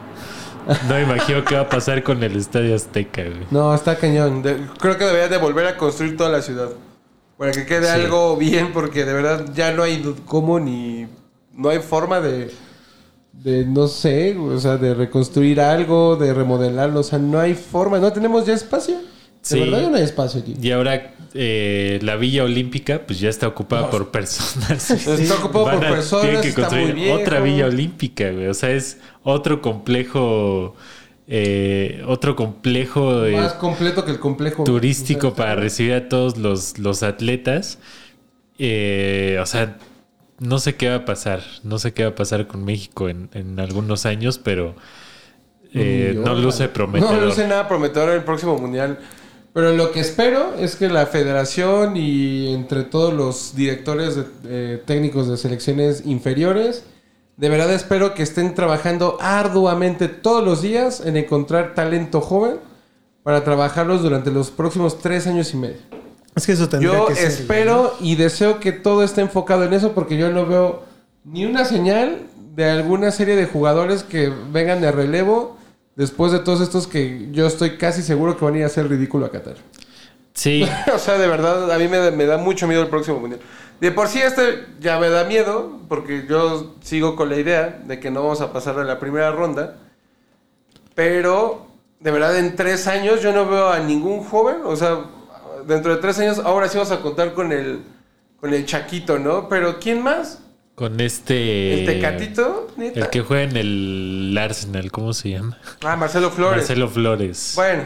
no 0.89 0.95
me 0.95 1.03
imagino 1.03 1.43
qué 1.45 1.55
va 1.55 1.61
a 1.61 1.69
pasar 1.69 2.03
con 2.03 2.21
el 2.21 2.35
Estadio 2.35 2.75
Azteca, 2.75 3.23
güey. 3.23 3.47
No, 3.49 3.73
está 3.73 3.95
cañón. 3.95 4.41
De- 4.43 4.57
creo 4.77 4.97
que 4.97 5.05
debería 5.05 5.29
de 5.29 5.37
volver 5.37 5.67
a 5.67 5.77
construir 5.77 6.17
toda 6.17 6.29
la 6.29 6.41
ciudad. 6.41 6.67
Para 7.37 7.53
que 7.53 7.65
quede 7.65 7.85
Sí. 7.85 7.91
algo 7.91 8.35
bien, 8.35 8.73
porque 8.73 9.05
de 9.05 9.13
verdad 9.13 9.45
ya 9.55 9.71
no 9.71 9.83
hay 9.83 10.03
cómo 10.25 10.59
ni... 10.59 11.07
No 11.55 11.69
hay 11.69 11.79
forma 11.79 12.19
de... 12.19 12.51
De, 13.31 13.65
no 13.65 13.87
sé, 13.87 14.37
o 14.37 14.59
sea, 14.59 14.75
de 14.75 14.93
reconstruir 14.93 15.61
algo, 15.61 16.17
de 16.17 16.33
remodelarlo. 16.33 16.99
O 16.99 17.03
sea, 17.03 17.17
no 17.19 17.39
hay 17.39 17.53
forma. 17.55 17.99
No 17.99 18.11
tenemos 18.11 18.45
ya 18.45 18.53
espacio. 18.53 18.95
De 18.97 19.01
Sí. 19.41 19.59
verdad 19.61 19.81
ya 19.81 19.89
no 19.89 19.95
hay 19.95 20.03
espacio 20.03 20.41
aquí. 20.41 20.55
Y 20.61 20.71
ahora 20.71 21.13
eh, 21.33 21.99
la 22.01 22.15
Villa 22.15 22.43
Olímpica, 22.43 23.01
pues 23.05 23.19
ya 23.19 23.29
está 23.29 23.47
ocupada 23.47 23.89
por 23.89 24.11
personas. 24.11 24.89
Está 24.91 25.35
ocupado 25.35 25.65
Van 25.65 25.79
por 25.79 25.89
personas, 25.89 26.25
tienen 26.25 26.41
que 26.41 26.49
está 26.49 26.61
construir 26.61 26.95
muy 26.95 27.09
otra 27.09 27.39
Villa 27.39 27.65
Olímpica, 27.65 28.31
güey. 28.31 28.47
O 28.47 28.53
sea, 28.53 28.71
es 28.71 28.99
otro 29.23 29.61
complejo, 29.61 30.75
eh, 31.27 32.03
otro 32.07 32.35
complejo 32.35 33.23
Más 33.31 33.53
completo 33.53 34.03
que 34.05 34.11
el 34.11 34.19
complejo. 34.19 34.63
turístico 34.63 35.27
O 35.27 35.31
sea, 35.31 35.37
para 35.37 35.55
recibir 35.55 35.93
a 35.93 36.09
todos 36.09 36.37
los, 36.37 36.77
los 36.79 37.03
atletas. 37.03 37.79
Eh, 38.59 39.39
o 39.41 39.45
sea, 39.45 39.77
no 40.39 40.59
sé 40.59 40.75
qué 40.75 40.89
va 40.89 40.95
a 40.95 41.05
pasar. 41.05 41.41
No 41.63 41.79
sé 41.79 41.93
qué 41.93 42.03
va 42.03 42.09
a 42.09 42.15
pasar 42.15 42.47
con 42.47 42.65
México 42.65 43.09
en, 43.09 43.29
en 43.33 43.59
algunos 43.59 44.05
años, 44.05 44.37
pero 44.37 44.75
eh, 45.73 46.13
no 46.17 46.35
luce 46.35 46.67
prometedor. 46.67 47.15
No 47.15 47.25
luce 47.25 47.47
nada 47.47 47.67
prometedor 47.67 48.09
el 48.09 48.23
próximo 48.23 48.57
mundial. 48.57 48.99
Pero 49.53 49.73
lo 49.75 49.91
que 49.91 49.99
espero 49.99 50.53
es 50.57 50.75
que 50.77 50.87
la 50.87 51.05
federación 51.07 51.97
y 51.97 52.53
entre 52.53 52.83
todos 52.83 53.13
los 53.13 53.53
directores 53.55 54.15
de- 54.15 54.25
eh, 54.45 54.83
técnicos 54.85 55.27
de 55.27 55.35
selecciones 55.37 56.03
inferiores, 56.05 56.83
de 57.35 57.49
verdad 57.49 57.73
espero 57.73 58.13
que 58.13 58.23
estén 58.23 58.55
trabajando 58.55 59.17
arduamente 59.19 60.07
todos 60.07 60.43
los 60.43 60.61
días 60.61 61.01
en 61.05 61.17
encontrar 61.17 61.73
talento 61.75 62.21
joven 62.21 62.57
para 63.23 63.43
trabajarlos 63.43 64.01
durante 64.01 64.31
los 64.31 64.51
próximos 64.51 64.99
tres 64.99 65.27
años 65.27 65.53
y 65.53 65.57
medio. 65.57 65.77
Es 66.33 66.45
que 66.45 66.53
eso 66.53 66.69
tendría 66.69 66.93
Yo 66.93 67.05
que 67.07 67.15
ser. 67.15 67.27
espero 67.27 67.93
y 67.99 68.15
deseo 68.15 68.59
que 68.61 68.71
todo 68.71 69.03
esté 69.03 69.19
enfocado 69.21 69.65
en 69.65 69.73
eso 69.73 69.91
porque 69.91 70.17
yo 70.17 70.31
no 70.31 70.45
veo 70.45 70.83
ni 71.25 71.45
una 71.45 71.65
señal 71.65 72.19
de 72.55 72.69
alguna 72.69 73.11
serie 73.11 73.35
de 73.35 73.45
jugadores 73.47 74.03
que 74.03 74.31
vengan 74.51 74.79
de 74.79 74.91
relevo 74.93 75.57
después 75.95 76.31
de 76.31 76.39
todos 76.39 76.61
estos 76.61 76.87
que 76.87 77.27
yo 77.31 77.45
estoy 77.47 77.77
casi 77.77 78.01
seguro 78.01 78.37
que 78.37 78.45
van 78.45 78.55
a 78.55 78.57
ir 78.59 78.63
a 78.63 78.67
hacer 78.67 78.87
ridículo 78.89 79.25
a 79.25 79.31
Qatar. 79.31 79.55
Sí, 80.33 80.65
o 80.93 80.97
sea, 80.97 81.17
de 81.17 81.27
verdad, 81.27 81.71
a 81.71 81.77
mí 81.77 81.87
me, 81.87 81.97
da- 81.97 82.11
me 82.11 82.25
da 82.25 82.37
mucho 82.37 82.67
miedo 82.67 82.81
el 82.83 82.89
próximo 82.89 83.19
mundial. 83.19 83.41
De 83.81 83.91
por 83.91 84.07
sí 84.07 84.19
este 84.19 84.65
ya 84.79 84.99
me 84.99 85.09
da 85.09 85.23
miedo 85.23 85.79
porque 85.89 86.25
yo 86.29 86.75
sigo 86.81 87.15
con 87.15 87.29
la 87.29 87.37
idea 87.37 87.81
de 87.85 87.99
que 87.99 88.11
no 88.11 88.21
vamos 88.21 88.39
a 88.41 88.53
pasar 88.53 88.75
de 88.75 88.85
la 88.85 88.99
primera 88.99 89.31
ronda. 89.31 89.77
Pero, 90.95 91.67
de 91.99 92.11
verdad, 92.11 92.37
en 92.37 92.55
tres 92.55 92.87
años 92.87 93.21
yo 93.21 93.33
no 93.33 93.47
veo 93.49 93.69
a 93.69 93.79
ningún 93.79 94.23
joven. 94.23 94.57
O 94.65 94.75
sea, 94.75 94.99
dentro 95.65 95.95
de 95.95 96.01
tres 96.01 96.19
años, 96.19 96.39
ahora 96.39 96.67
sí 96.67 96.77
vamos 96.77 96.91
a 96.91 97.01
contar 97.01 97.33
con 97.33 97.51
el, 97.51 97.81
con 98.39 98.53
el 98.53 98.65
Chaquito, 98.65 99.17
¿no? 99.17 99.47
Pero 99.49 99.79
¿quién 99.79 100.01
más? 100.03 100.39
Con 100.75 100.99
este... 100.99 101.79
¿El 101.81 101.85
Tecatito? 101.85 102.67
¿Neta? 102.77 102.99
El 103.01 103.09
que 103.09 103.21
juega 103.21 103.43
en 103.43 103.57
el 103.57 104.37
Arsenal, 104.39 104.91
¿cómo 104.91 105.13
se 105.13 105.29
llama? 105.31 105.57
Ah, 105.83 105.95
Marcelo 105.95 106.31
Flores. 106.31 106.57
Marcelo 106.59 106.87
Flores. 106.89 107.53
Bueno, 107.55 107.83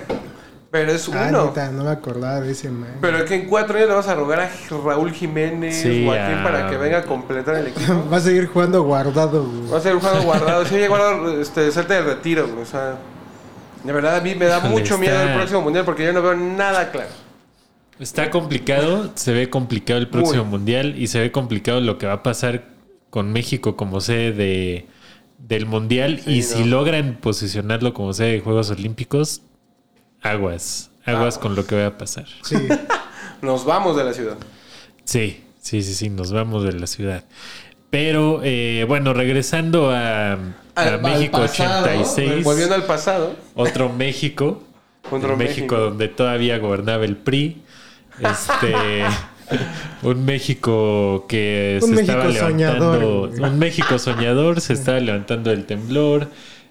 pero 0.71 0.91
es 0.91 1.09
Ah, 1.09 1.27
uno. 1.29 1.45
neta, 1.45 1.71
no 1.71 1.83
me 1.83 1.89
acordaba 1.89 2.41
de 2.41 2.51
ese 2.51 2.69
man. 2.69 2.97
Pero 3.01 3.25
que 3.25 3.35
en 3.35 3.47
cuatro 3.47 3.75
años 3.77 3.89
le 3.89 3.95
vas 3.95 4.07
a 4.07 4.15
rogar 4.15 4.39
a 4.41 4.49
Raúl 4.83 5.11
Jiménez 5.11 5.81
Sí, 5.81 6.05
o 6.07 6.11
a 6.11 6.15
quién 6.15 6.39
a- 6.39 6.43
para 6.43 6.69
que 6.69 6.77
venga 6.77 6.99
a 6.99 7.03
completar 7.03 7.55
el 7.55 7.67
equipo. 7.67 8.05
Va 8.11 8.17
a 8.17 8.21
seguir 8.21 8.47
jugando 8.47 8.83
guardado, 8.83 9.43
güey. 9.45 9.69
Va 9.71 9.77
a 9.89 9.93
un 9.93 9.99
juego 9.99 10.21
guardado. 10.23 10.65
Sí, 10.65 10.87
guardado, 10.87 11.41
este, 11.41 11.71
salte 11.71 11.93
de 11.95 12.01
retiro, 12.01 12.47
güey, 12.47 12.61
O 12.61 12.65
sea, 12.65 12.97
de 13.83 13.93
verdad 13.93 14.15
a 14.17 14.21
mí 14.21 14.35
me 14.35 14.45
da 14.45 14.57
Híjole, 14.59 14.73
mucho 14.73 14.97
miedo 14.97 15.15
está- 15.15 15.31
el 15.31 15.37
próximo 15.37 15.61
mundial 15.61 15.85
porque 15.85 16.03
yo 16.05 16.13
no 16.13 16.21
veo 16.21 16.35
nada 16.35 16.91
claro. 16.91 17.09
Está 17.99 18.29
complicado, 18.29 19.11
se 19.15 19.31
ve 19.31 19.49
complicado 19.49 19.99
el 19.99 20.09
próximo 20.09 20.43
Muy. 20.43 20.51
mundial 20.59 20.95
y 20.97 21.07
se 21.07 21.19
ve 21.21 21.31
complicado 21.31 21.79
lo 21.79 21.97
que 21.97 22.05
va 22.05 22.13
a 22.13 22.23
pasar 22.23 22.74
con 23.15 23.31
México 23.31 23.77
como 23.77 24.01
sede 24.01 24.33
de, 24.33 24.85
del 25.37 25.65
mundial. 25.67 26.19
Sí, 26.25 26.31
y 26.33 26.41
si 26.43 26.65
logran 26.65 27.15
posicionarlo 27.21 27.93
como 27.93 28.11
sede 28.11 28.33
de 28.33 28.39
Juegos 28.41 28.71
Olímpicos, 28.71 29.41
aguas, 30.21 30.91
aguas 31.05 31.37
con 31.37 31.55
lo 31.55 31.65
que 31.65 31.77
va 31.77 31.87
a 31.87 31.97
pasar. 31.97 32.25
Sí. 32.43 32.57
Nos 33.41 33.63
vamos 33.63 33.95
de 33.95 34.03
la 34.03 34.11
ciudad. 34.13 34.35
Sí, 35.05 35.45
sí, 35.61 35.81
sí, 35.81 35.93
sí, 35.93 36.09
nos 36.09 36.33
vamos 36.33 36.65
de 36.65 36.73
la 36.73 36.87
ciudad. 36.87 37.23
Pero 37.89 38.41
eh, 38.43 38.83
bueno, 38.85 39.13
regresando 39.13 39.91
a, 39.91 40.33
a 40.33 40.37
Al- 40.75 41.01
México 41.01 41.37
al 41.37 41.43
pasado, 41.43 41.85
86, 41.85 42.43
Volviendo 42.43 42.75
al 42.75 42.83
pasado. 42.83 43.33
otro 43.53 43.87
México, 43.93 44.61
Otro 45.09 45.37
México, 45.37 45.37
México. 45.37 45.77
donde 45.77 46.09
todavía 46.09 46.57
gobernaba 46.57 47.05
el 47.05 47.15
PRI. 47.15 47.61
Este, 48.19 48.73
un 50.03 50.25
México 50.25 51.25
que 51.27 51.79
Un 51.81 51.89
se 51.89 51.95
México 51.95 52.11
estaba 52.11 52.29
levantando, 52.29 53.29
soñador, 53.29 53.51
un 53.51 53.59
México 53.59 53.99
soñador, 53.99 54.61
se 54.61 54.73
estaba 54.73 54.99
levantando 54.99 55.49
del 55.49 55.65
temblor. 55.65 56.29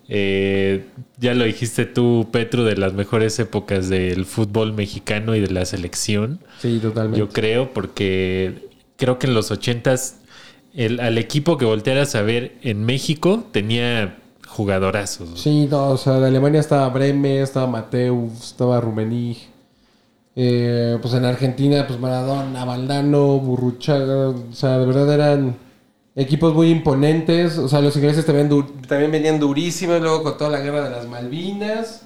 Eh, 0.08 0.84
ya 1.18 1.34
lo 1.34 1.44
dijiste 1.44 1.86
tú, 1.86 2.28
Petro, 2.30 2.64
de 2.64 2.76
las 2.76 2.92
mejores 2.92 3.38
épocas 3.38 3.88
del 3.88 4.26
fútbol 4.26 4.74
mexicano 4.74 5.34
y 5.34 5.40
de 5.40 5.50
la 5.50 5.64
selección. 5.64 6.40
Sí, 6.60 6.78
totalmente. 6.80 7.18
Yo 7.18 7.28
creo, 7.30 7.72
porque 7.72 8.68
creo 8.96 9.18
que 9.18 9.26
en 9.26 9.34
los 9.34 9.50
ochentas 9.50 10.16
el, 10.74 11.00
al 11.00 11.18
equipo 11.18 11.56
que 11.56 11.64
voltearas 11.64 12.14
a 12.14 12.22
ver 12.22 12.56
en 12.62 12.84
México 12.84 13.44
tenía 13.52 14.18
jugadorazos. 14.46 15.40
Sí, 15.40 15.66
no, 15.70 15.90
o 15.90 15.96
sea, 15.96 16.14
de 16.20 16.28
Alemania 16.28 16.60
estaba 16.60 16.88
Bremer, 16.88 17.42
estaba 17.42 17.66
Mateus, 17.66 18.32
estaba 18.44 18.80
Rumenig. 18.80 19.53
Eh, 20.36 20.98
pues 21.00 21.14
en 21.14 21.24
Argentina, 21.24 21.86
pues 21.86 21.98
Maradona, 22.00 22.64
Valdano, 22.64 23.38
Burruchaga. 23.38 24.30
O 24.30 24.52
sea, 24.52 24.78
de 24.78 24.86
verdad 24.86 25.12
eran 25.12 25.56
equipos 26.16 26.54
muy 26.54 26.70
imponentes. 26.70 27.58
O 27.58 27.68
sea, 27.68 27.80
los 27.80 27.96
ingleses 27.96 28.26
también, 28.26 28.48
también 28.88 29.12
venían 29.12 29.38
durísimos. 29.38 30.00
Luego 30.00 30.22
con 30.22 30.36
toda 30.36 30.50
la 30.50 30.60
guerra 30.60 30.82
de 30.82 30.90
las 30.90 31.06
Malvinas, 31.06 32.02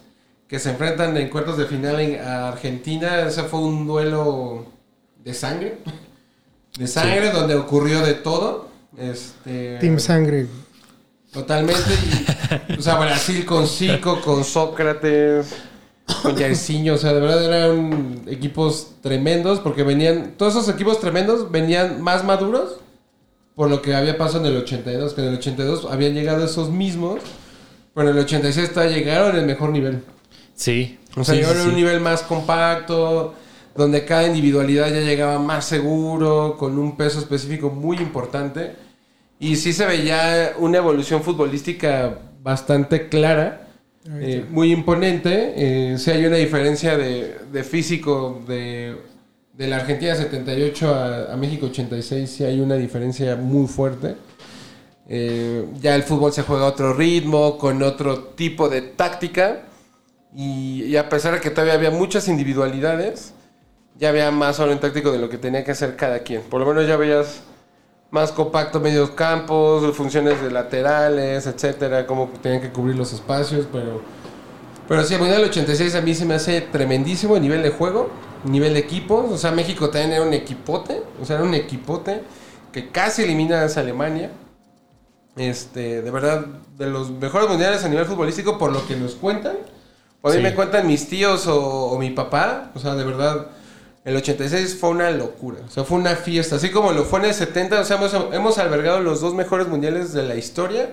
que 0.47 0.59
se 0.59 0.71
enfrentan 0.71 1.17
en 1.17 1.29
cuartos 1.29 1.57
de 1.57 1.67
final 1.67 2.01
en, 2.01 2.21
a 2.21 2.49
Argentina. 2.49 3.27
Ese 3.27 3.45
fue 3.45 3.61
un 3.61 3.87
duelo 3.87 4.67
de 5.25 5.35
sangre. 5.35 5.79
De 6.79 6.87
sangre, 6.87 7.31
donde 7.31 7.55
ocurrió 7.55 8.01
de 8.01 8.15
todo. 8.15 8.69
Este, 8.97 9.79
Team 9.79 9.99
Sangre. 9.99 10.47
Totalmente. 11.33 11.91
y, 12.69 12.79
o 12.79 12.83
sea, 12.83 12.97
Brasil 12.97 13.45
con 13.45 13.67
Zico, 13.67 14.21
con 14.21 14.45
Sócrates, 14.45 15.55
con 16.23 16.37
Jairzinho. 16.37 16.95
O 16.95 16.99
sea, 16.99 17.13
de 17.13 17.21
verdad 17.21 17.45
eran 17.45 18.23
equipos 18.27 18.93
tremendos 19.03 19.61
porque 19.61 19.83
venían... 19.83 20.35
Todos 20.37 20.55
esos 20.55 20.69
equipos 20.69 21.01
tremendos 21.01 21.51
venían 21.51 22.03
más 22.03 22.25
maduros 22.25 22.79
por 23.55 23.69
lo 23.69 23.83
que 23.83 23.95
había 23.95 24.17
pasado 24.17 24.47
en 24.47 24.53
el 24.53 24.59
82. 24.63 25.15
Que 25.15 25.21
en 25.21 25.29
el 25.29 25.35
82 25.35 25.87
habían 25.91 26.15
llegado 26.15 26.45
esos 26.45 26.71
mismos, 26.71 27.21
pero 27.95 28.11
en 28.11 28.17
el 28.17 28.23
86 28.23 28.73
todavía 28.73 28.97
llegaron 28.97 29.31
en 29.33 29.41
el 29.41 29.47
mejor 29.47 29.71
nivel. 29.71 30.03
Sí. 30.55 30.99
O 31.17 31.25
sea, 31.25 31.35
sí, 31.35 31.41
llegaron 31.41 31.57
sí, 31.57 31.63
en 31.63 31.69
un 31.71 31.75
sí. 31.75 31.81
nivel 31.83 32.01
más 32.01 32.23
compacto, 32.23 33.35
donde 33.75 34.05
cada 34.05 34.27
individualidad 34.29 34.89
ya 34.89 35.01
llegaba 35.01 35.39
más 35.39 35.65
seguro, 35.65 36.57
con 36.59 36.79
un 36.79 36.97
peso 36.97 37.19
específico 37.19 37.71
muy 37.71 37.97
importante. 37.99 38.77
Y 39.41 39.57
sí 39.57 39.73
se 39.73 39.87
veía 39.87 40.55
una 40.59 40.79
evolución 40.79 41.23
futbolística 41.23 42.19
bastante 42.43 43.09
clara, 43.09 43.68
eh, 44.07 44.45
muy 44.49 44.73
imponente. 44.73 45.53
Eh, 45.57 45.99
sí 45.99 46.11
hay 46.11 46.27
una 46.27 46.37
diferencia 46.37 46.97
de, 46.97 47.37
de 47.53 47.65
físico 47.65 48.43
de, 48.47 48.97
de 49.53 49.67
la 49.67 49.77
Argentina 49.77 50.15
78 50.15 50.95
a, 50.95 51.33
a 51.33 51.37
México 51.37 51.67
86, 51.67 52.31
sí 52.31 52.45
hay 52.45 52.61
una 52.61 52.77
diferencia 52.77 53.37
muy 53.37 53.67
fuerte. 53.67 54.17
Eh, 55.09 55.67
ya 55.81 55.95
el 55.95 56.03
fútbol 56.03 56.33
se 56.33 56.43
juega 56.43 56.65
a 56.65 56.69
otro 56.69 56.93
ritmo, 56.93 57.59
con 57.59 57.83
otro 57.83 58.19
tipo 58.19 58.69
de 58.69 58.83
táctica. 58.83 59.63
Y, 60.35 60.85
y 60.85 60.97
a 60.97 61.09
pesar 61.09 61.35
de 61.35 61.41
que 61.41 61.51
todavía 61.51 61.75
había 61.75 61.91
muchas 61.91 62.29
individualidades, 62.29 63.33
ya 63.99 64.11
había 64.11 64.31
más 64.31 64.61
orden 64.61 64.79
táctico 64.79 65.11
de 65.11 65.19
lo 65.19 65.29
que 65.29 65.39
tenía 65.39 65.65
que 65.65 65.73
hacer 65.73 65.97
cada 65.97 66.21
quien. 66.21 66.43
Por 66.43 66.61
lo 66.61 66.67
menos 66.67 66.87
ya 66.87 66.97
veías 66.97 67.41
más 68.11 68.33
compacto 68.33 68.81
medios 68.81 69.11
campos, 69.11 69.95
funciones 69.97 70.41
de 70.43 70.51
laterales, 70.51 71.47
etcétera, 71.47 72.07
cómo 72.07 72.31
tenían 72.43 72.61
que 72.63 72.71
cubrir 72.71 72.97
los 72.97 73.13
espacios, 73.13 73.67
pero 73.71 74.03
pero 74.89 75.05
sí, 75.05 75.13
el 75.15 75.21
Mundial 75.21 75.43
del 75.43 75.51
86 75.51 75.95
a 75.97 76.01
mí 76.01 76.15
se 76.15 76.25
me 76.25 76.35
hace 76.35 76.63
tremendísimo 76.63 77.37
el 77.37 77.43
nivel 77.43 77.63
de 77.63 77.71
juego, 77.71 78.09
nivel 78.45 78.73
de 78.73 78.81
equipos, 78.81 79.31
o 79.31 79.37
sea, 79.37 79.51
México 79.53 79.91
también 79.91 80.13
era 80.13 80.23
un 80.23 80.33
equipote, 80.33 81.03
o 81.21 81.27
sea, 81.27 81.37
era 81.37 81.45
un 81.45 81.55
equipote 81.55 82.23
que 82.73 82.89
casi 82.91 83.23
elimina 83.25 83.61
a 83.61 83.65
esa 83.67 83.81
Alemania. 83.81 84.31
Este, 85.37 86.03
de 86.03 86.11
verdad, 86.11 86.47
de 86.77 86.87
los 86.87 87.11
mejores 87.11 87.49
mundiales 87.49 87.85
a 87.85 87.89
nivel 87.89 88.07
futbolístico 88.07 88.59
por 88.59 88.73
lo 88.73 88.87
que 88.87 88.97
nos 88.97 89.15
cuentan. 89.15 89.57
O 90.21 90.29
a 90.29 90.33
mí 90.33 90.39
Sí. 90.39 90.43
me 90.43 90.55
cuentan 90.55 90.87
mis 90.87 91.09
tíos 91.09 91.47
o, 91.47 91.61
o 91.91 91.99
mi 91.99 92.11
papá, 92.11 92.73
o 92.75 92.79
sea, 92.81 92.95
de 92.97 93.05
verdad, 93.05 93.47
el 94.09 94.17
86 94.17 94.77
fue 94.81 94.91
una 94.91 95.11
locura, 95.11 95.59
o 95.67 95.71
sea, 95.71 95.85
fue 95.85 95.99
una 95.99 96.17
fiesta, 96.17 96.57
así 96.57 96.71
como 96.71 96.93
lo 96.93 97.05
fue 97.05 97.21
en 97.21 97.27
el 97.27 97.35
70, 97.35 97.81
o 97.81 97.85
sea, 97.85 97.97
hemos, 97.97 98.15
hemos 98.33 98.59
albergado 98.59 99.01
los 99.01 99.21
dos 99.21 99.35
mejores 99.35 99.69
mundiales 99.69 100.13
de 100.13 100.23
la 100.25 100.35
historia, 100.37 100.91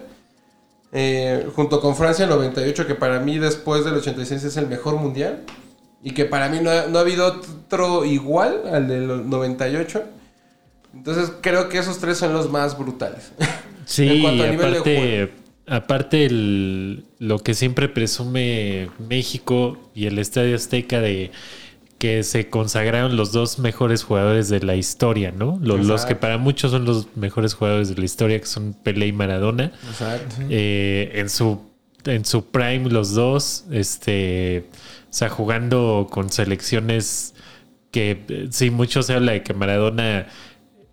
eh, 0.91 1.47
junto 1.56 1.82
con 1.82 1.95
Francia 1.95 2.25
98, 2.28 2.88
que 2.88 2.95
para 2.95 3.19
mí 3.19 3.38
después 3.38 3.84
del 3.86 3.95
86 3.95 4.43
es 4.43 4.58
el 4.58 4.67
mejor 4.67 4.95
mundial, 4.97 5.41
y 6.04 6.12
que 6.12 6.25
para 6.25 6.49
mí 6.49 6.60
no 6.62 6.69
ha, 6.69 6.86
no 6.88 6.99
ha 6.99 7.01
habido 7.01 7.25
otro 7.28 8.06
igual 8.06 8.62
al 8.71 8.88
del 8.88 9.28
98. 9.30 10.04
Entonces 10.93 11.32
creo 11.41 11.67
que 11.67 11.80
esos 11.80 11.97
tres 11.99 12.17
son 12.19 12.32
los 12.34 12.49
más 12.51 12.78
brutales. 12.78 13.32
Sí, 13.88 14.08
En 14.08 14.21
cuanto 14.23 14.43
a 14.43 14.47
y 14.47 14.49
nivel 14.49 14.71
de 14.71 14.78
aparte, 14.80 15.32
aparte 15.67 16.25
el- 16.25 17.06
lo 17.19 17.38
que 17.38 17.54
siempre 17.54 17.88
presume 17.88 18.89
México 18.97 19.78
y 19.93 20.08
el 20.08 20.17
Estadio 20.17 20.56
Azteca 20.56 21.01
de 21.01 21.30
que 22.06 22.22
se 22.22 22.52
consagraron 22.52 23.18
los 23.18 23.32
dos 23.32 23.58
mejores 23.58 24.04
jugadores 24.04 24.48
de 24.48 24.60
la 24.60 24.76
historia, 24.76 25.32
¿no? 25.32 25.58
Los, 25.60 25.84
los 25.88 26.06
que 26.06 26.15
para 26.15 26.38
muchos 26.38 26.70
son 26.70 26.86
los 26.86 27.08
mejores 27.15 27.56
jugadores 27.56 27.89
de 27.89 27.96
la 27.96 28.06
historia, 28.06 28.39
que 28.39 28.46
son 28.46 28.76
Pelé 28.76 29.08
y 29.08 29.12
Maradona. 29.12 29.72
Exacto. 29.89 30.36
Eh, 30.48 31.13
en 31.15 31.30
su 31.30 31.62
en 32.06 32.24
su 32.24 32.46
prime 32.46 32.91
los 32.91 33.15
dos, 33.15 33.65
este, 33.72 34.68
o 35.10 35.13
sea, 35.13 35.30
jugando 35.30 36.08
con 36.12 36.30
selecciones 36.30 37.34
que 37.89 38.48
sí, 38.52 38.70
mucho 38.70 39.02
se 39.02 39.15
habla 39.15 39.32
de 39.32 39.41
que 39.41 39.56
Maradona 39.56 40.28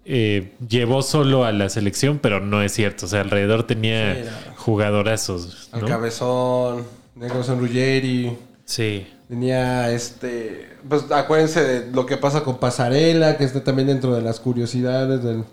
eh, 0.07 0.53
llevó 0.66 1.03
solo 1.03 1.44
a 1.44 1.53
la 1.53 1.68
selección, 1.68 2.20
pero 2.22 2.40
no 2.40 2.62
es 2.62 2.72
cierto. 2.72 3.05
O 3.05 3.09
sea, 3.11 3.20
alrededor 3.20 3.66
tenía 3.66 4.14
Sí, 4.14 4.31
jugadorazos. 4.57 5.68
Al 5.72 5.83
¿no? 5.83 5.88
Cabezón, 5.88 6.87
tenía 7.12 7.29
Cabezón 7.29 7.59
Ruggeri, 7.61 8.33
Sí. 8.64 9.07
tenía 9.29 9.90
este... 9.90 10.68
Pues 10.88 11.11
acuérdense 11.11 11.62
de 11.62 11.90
lo 11.92 12.07
que 12.07 12.16
pasa 12.16 12.42
con 12.42 12.59
Pasarela, 12.59 13.37
que 13.37 13.44
está 13.44 13.62
también 13.62 13.88
dentro 13.88 14.14
de 14.14 14.22
las 14.22 14.40
curiosidades 14.40 15.22
del, 15.22 15.44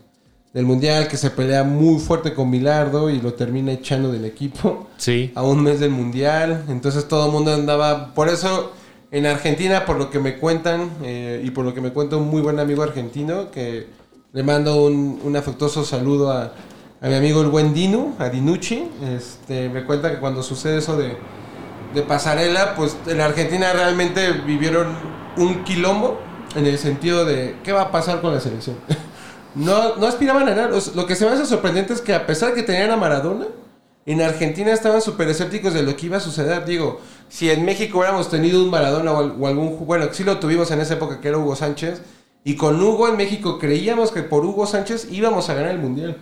del 0.53 0.65
Mundial, 0.65 1.07
que 1.07 1.17
se 1.17 1.29
pelea 1.29 1.63
muy 1.63 1.99
fuerte 1.99 2.33
con 2.33 2.49
Milardo 2.49 3.09
y 3.09 3.21
lo 3.21 3.33
termina 3.33 3.71
echando 3.71 4.11
del 4.11 4.25
equipo. 4.25 4.87
Sí. 4.97 5.31
a 5.35 5.43
un 5.43 5.61
mes 5.63 5.79
del 5.79 5.91
mundial. 5.91 6.65
Entonces 6.67 7.07
todo 7.07 7.27
el 7.27 7.31
mundo 7.31 7.53
andaba. 7.53 8.13
Por 8.13 8.27
eso 8.29 8.73
en 9.11 9.25
Argentina, 9.25 9.85
por 9.85 9.97
lo 9.97 10.09
que 10.09 10.19
me 10.19 10.37
cuentan 10.37 10.89
eh, 11.03 11.41
y 11.43 11.51
por 11.51 11.65
lo 11.65 11.73
que 11.73 11.81
me 11.81 11.91
cuenta 11.91 12.17
un 12.17 12.27
muy 12.27 12.41
buen 12.41 12.59
amigo 12.59 12.83
argentino, 12.83 13.49
que 13.51 13.87
le 14.33 14.43
mando 14.43 14.83
un, 14.85 15.19
un 15.23 15.35
afectuoso 15.35 15.83
saludo 15.83 16.31
a, 16.31 16.53
a 17.01 17.07
mi 17.07 17.13
amigo 17.15 17.41
el 17.41 17.47
buen 17.47 17.73
Dinu, 17.73 18.15
a 18.19 18.29
Dinucci. 18.29 18.87
Este, 19.15 19.69
me 19.69 19.83
cuenta 19.85 20.11
que 20.11 20.19
cuando 20.19 20.43
sucede 20.43 20.77
eso 20.79 20.97
de, 20.97 21.15
de 21.93 22.01
pasarela, 22.03 22.75
pues 22.75 22.95
en 23.07 23.21
Argentina 23.21 23.71
realmente 23.73 24.31
vivieron 24.31 24.87
un 25.37 25.63
quilombo 25.63 26.19
en 26.55 26.65
el 26.65 26.77
sentido 26.77 27.25
de 27.25 27.57
qué 27.63 27.71
va 27.71 27.81
a 27.83 27.91
pasar 27.91 28.21
con 28.21 28.33
la 28.33 28.39
selección. 28.39 28.77
No, 29.55 29.95
no 29.95 30.05
aspiraban 30.05 30.47
a 30.47 30.53
sea, 30.53 30.93
Lo 30.95 31.07
que 31.07 31.15
se 31.15 31.25
me 31.25 31.31
hace 31.31 31.43
sorprendente 31.45 31.91
es 31.91 32.01
que 32.01 32.13
a 32.13 32.27
pesar 32.27 32.53
que 32.53 32.61
tenían 32.61 32.91
a 32.91 32.97
Maradona, 32.97 33.47
en 34.05 34.21
Argentina 34.21 34.71
estaban 34.71 35.01
súper 35.01 35.27
escépticos 35.27 35.73
de 35.73 35.81
lo 35.81 35.95
que 35.95 36.05
iba 36.05 36.17
a 36.17 36.21
suceder. 36.21 36.65
Digo, 36.65 37.01
si 37.29 37.49
en 37.49 37.65
México 37.65 37.97
hubiéramos 37.97 38.29
tenido 38.29 38.63
un 38.63 38.69
Maradona 38.69 39.11
o, 39.11 39.17
al- 39.17 39.35
o 39.39 39.47
algún... 39.47 39.85
Bueno, 39.87 40.05
sí 40.11 40.23
lo 40.23 40.37
tuvimos 40.37 40.69
en 40.69 40.81
esa 40.81 40.93
época 40.93 41.19
que 41.19 41.29
era 41.29 41.39
Hugo 41.39 41.55
Sánchez. 41.55 42.03
Y 42.43 42.55
con 42.57 42.79
Hugo 42.81 43.07
en 43.07 43.17
México 43.17 43.57
creíamos 43.57 44.11
que 44.11 44.21
por 44.21 44.45
Hugo 44.45 44.67
Sánchez 44.67 45.07
íbamos 45.11 45.49
a 45.49 45.55
ganar 45.55 45.71
el 45.71 45.79
Mundial. 45.79 46.17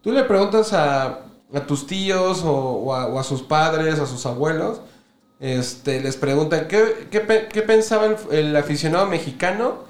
Tú 0.00 0.12
le 0.12 0.22
preguntas 0.22 0.72
a, 0.72 1.04
a 1.52 1.60
tus 1.66 1.86
tíos 1.88 2.42
o 2.44 2.94
a 2.94 3.24
sus 3.24 3.42
padres, 3.42 3.98
a 3.98 4.06
sus 4.06 4.24
abuelos, 4.24 4.80
este, 5.40 6.00
les 6.00 6.16
preguntan 6.16 6.66
¿qué, 6.68 7.06
qué, 7.10 7.46
qué 7.52 7.62
pensaba 7.62 8.06
el, 8.06 8.16
el 8.30 8.56
aficionado 8.56 9.06
mexicano 9.06 9.86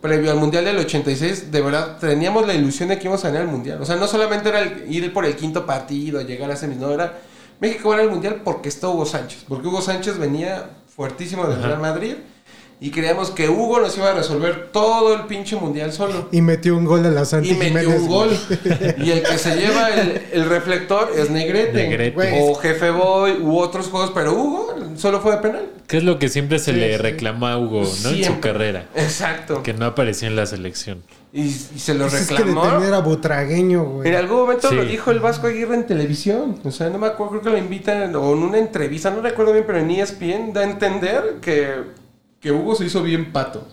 previo 0.00 0.30
al 0.30 0.38
Mundial 0.38 0.64
del 0.64 0.78
86, 0.78 1.50
de 1.50 1.60
verdad 1.60 1.98
teníamos 1.98 2.46
la 2.46 2.54
ilusión 2.54 2.88
de 2.88 2.98
que 2.98 3.04
íbamos 3.04 3.24
a 3.24 3.28
ganar 3.28 3.42
el 3.42 3.48
Mundial. 3.48 3.80
O 3.82 3.84
sea, 3.84 3.96
no 3.96 4.06
solamente 4.06 4.48
era 4.48 4.60
el- 4.60 4.84
ir 4.92 5.12
por 5.12 5.24
el 5.24 5.34
quinto 5.36 5.66
partido, 5.66 6.20
llegar 6.22 6.50
a 6.50 6.56
semis, 6.56 6.78
no, 6.78 6.90
era 6.92 7.18
México 7.60 7.90
ganar 7.90 8.04
el 8.06 8.10
Mundial 8.10 8.40
porque 8.44 8.68
está 8.68 8.88
Hugo 8.88 9.04
Sánchez. 9.06 9.44
Porque 9.48 9.66
Hugo 9.68 9.80
Sánchez 9.82 10.18
venía 10.18 10.70
fuertísimo 10.94 11.46
del 11.46 11.62
Real 11.62 11.78
Madrid 11.80 12.14
y 12.78 12.90
creíamos 12.90 13.30
que 13.30 13.48
Hugo 13.48 13.80
nos 13.80 13.96
iba 13.96 14.10
a 14.10 14.14
resolver 14.14 14.68
todo 14.70 15.14
el 15.14 15.22
pinche 15.22 15.56
Mundial 15.56 15.92
solo. 15.92 16.28
Y 16.30 16.42
metió 16.42 16.76
un 16.76 16.84
gol 16.84 17.06
a 17.06 17.10
la 17.10 17.24
Santi 17.24 17.50
Y 17.50 17.54
metió 17.54 17.80
Jiménez, 17.90 18.00
un 18.02 18.08
gol. 18.08 18.28
Y 18.98 19.10
el 19.12 19.22
que 19.22 19.38
se 19.38 19.56
lleva 19.56 19.88
el, 19.90 20.22
el 20.32 20.48
reflector 20.48 21.10
es 21.16 21.30
Negrete. 21.30 21.72
Negrete. 21.72 22.14
Güey. 22.14 22.34
O 22.42 22.54
Jefe 22.56 22.90
Boy 22.90 23.38
u 23.40 23.58
otros 23.58 23.88
juegos, 23.88 24.12
pero 24.14 24.34
Hugo 24.34 24.74
solo 24.96 25.20
fue 25.20 25.32
de 25.32 25.38
penal. 25.38 25.66
Que 25.86 25.96
es 25.98 26.04
lo 26.04 26.18
que 26.18 26.28
siempre 26.28 26.58
se 26.58 26.72
Sí, 26.72 26.78
le 26.78 26.96
sí. 26.96 27.02
reclama 27.02 27.52
a 27.52 27.58
Hugo, 27.58 27.82
¿no? 28.02 28.10
En 28.10 28.24
su 28.24 28.40
carrera. 28.40 28.86
Exacto. 28.94 29.62
Que 29.62 29.72
no 29.72 29.86
apareció 29.86 30.28
en 30.28 30.36
la 30.36 30.44
selección. 30.46 31.02
Y, 31.32 31.42
y 31.44 31.50
se 31.78 31.94
lo 31.94 32.08
Pues 32.08 32.22
es 32.22 32.28
que 32.28 32.34
reclamó. 32.36 32.66
detener 32.66 32.92
a 32.94 33.00
Butragueño, 33.00 33.84
güey. 33.84 34.08
En 34.08 34.16
algún 34.16 34.38
momento 34.38 34.68
Sí. 34.68 34.74
lo 34.74 34.84
dijo 34.84 35.10
el 35.10 35.20
Vasco 35.20 35.46
Aguirre 35.46 35.74
en 35.76 35.86
televisión. 35.86 36.58
O 36.64 36.70
sea, 36.70 36.88
no 36.90 36.98
me 36.98 37.06
acuerdo, 37.06 37.32
creo 37.40 37.42
que 37.42 37.50
lo 37.50 37.58
invitan 37.58 38.14
o 38.16 38.32
en 38.32 38.38
una 38.42 38.58
entrevista, 38.58 39.10
no 39.10 39.20
recuerdo 39.22 39.52
bien, 39.52 39.64
pero 39.66 39.78
en 39.78 39.90
ESPN 39.90 40.52
da 40.52 40.60
a 40.62 40.64
entender 40.64 41.36
que, 41.40 41.74
que 42.46 42.52
Hugo 42.52 42.76
se 42.76 42.84
hizo 42.84 43.02
bien 43.02 43.32
pato. 43.32 43.66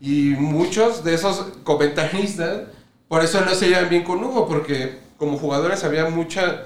Y 0.00 0.30
muchos 0.38 1.04
de 1.04 1.12
esos 1.12 1.48
comentaristas, 1.64 2.62
por 3.08 3.22
eso 3.22 3.42
no 3.42 3.54
se 3.54 3.68
llevan 3.68 3.90
bien 3.90 4.04
con 4.04 4.24
Hugo, 4.24 4.48
porque 4.48 5.00
como 5.18 5.36
jugadores 5.36 5.84
había 5.84 6.08
mucha 6.08 6.62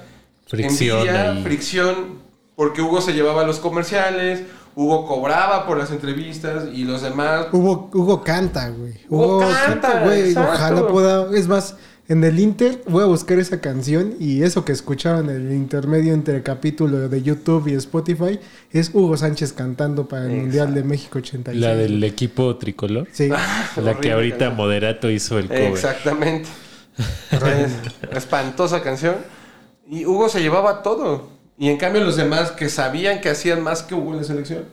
Fricción 0.47 0.99
envidia, 1.01 1.33
ahí. 1.33 1.43
fricción, 1.43 2.21
porque 2.55 2.83
Hugo 2.83 3.01
se 3.01 3.15
llevaba 3.15 3.43
los 3.43 3.59
comerciales, 3.59 4.45
Hugo 4.77 5.09
cobraba 5.09 5.67
por 5.67 5.77
las 5.77 5.91
entrevistas 5.91 6.69
y 6.73 6.85
los 6.85 7.03
demás 7.03 7.49
Hugo, 7.51 7.91
Hugo 7.93 8.23
canta, 8.23 8.69
güey. 8.69 8.95
Hugo 9.09 9.41
canta, 9.41 10.05
güey. 10.05 10.33
Ojalá 10.37 10.87
pueda. 10.87 11.37
Es 11.37 11.49
más, 11.49 11.75
en 12.11 12.25
el 12.25 12.41
Inter 12.41 12.83
voy 12.89 13.05
a 13.05 13.07
buscar 13.07 13.39
esa 13.39 13.61
canción 13.61 14.15
y 14.19 14.43
eso 14.43 14.65
que 14.65 14.73
escucharon 14.73 15.31
en 15.31 15.47
el 15.47 15.53
intermedio 15.53 16.13
entre 16.13 16.43
capítulo 16.43 17.09
de 17.09 17.23
YouTube 17.23 17.69
y 17.69 17.75
Spotify 17.75 18.41
es 18.73 18.91
Hugo 18.93 19.17
Sánchez 19.17 19.53
cantando 19.53 20.09
para 20.09 20.25
el 20.25 20.31
Exacto. 20.31 20.43
Mundial 20.47 20.75
de 20.75 20.83
México 20.83 21.19
86. 21.19 21.61
La 21.65 21.77
del 21.77 22.03
equipo 22.03 22.57
tricolor. 22.57 23.07
Sí. 23.13 23.29
La 23.29 23.39
Horrible 23.77 24.01
que 24.01 24.13
ahorita. 24.13 24.51
Moderato 24.51 25.09
hizo 25.09 25.39
el 25.39 25.47
cover. 25.47 25.63
Exactamente. 25.67 26.49
Es- 27.31 27.77
espantosa 28.17 28.83
canción. 28.83 29.15
Y 29.89 30.05
Hugo 30.05 30.29
se 30.29 30.41
llevaba 30.41 30.83
todo. 30.83 31.29
Y 31.59 31.69
en 31.69 31.77
cambio 31.77 32.03
los 32.03 32.17
demás 32.17 32.51
que 32.51 32.69
sabían 32.69 33.21
que 33.21 33.29
hacían 33.29 33.63
más 33.63 33.83
que 33.85 33.95
Hugo 33.95 34.11
en 34.13 34.17
la 34.19 34.25
selección, 34.25 34.65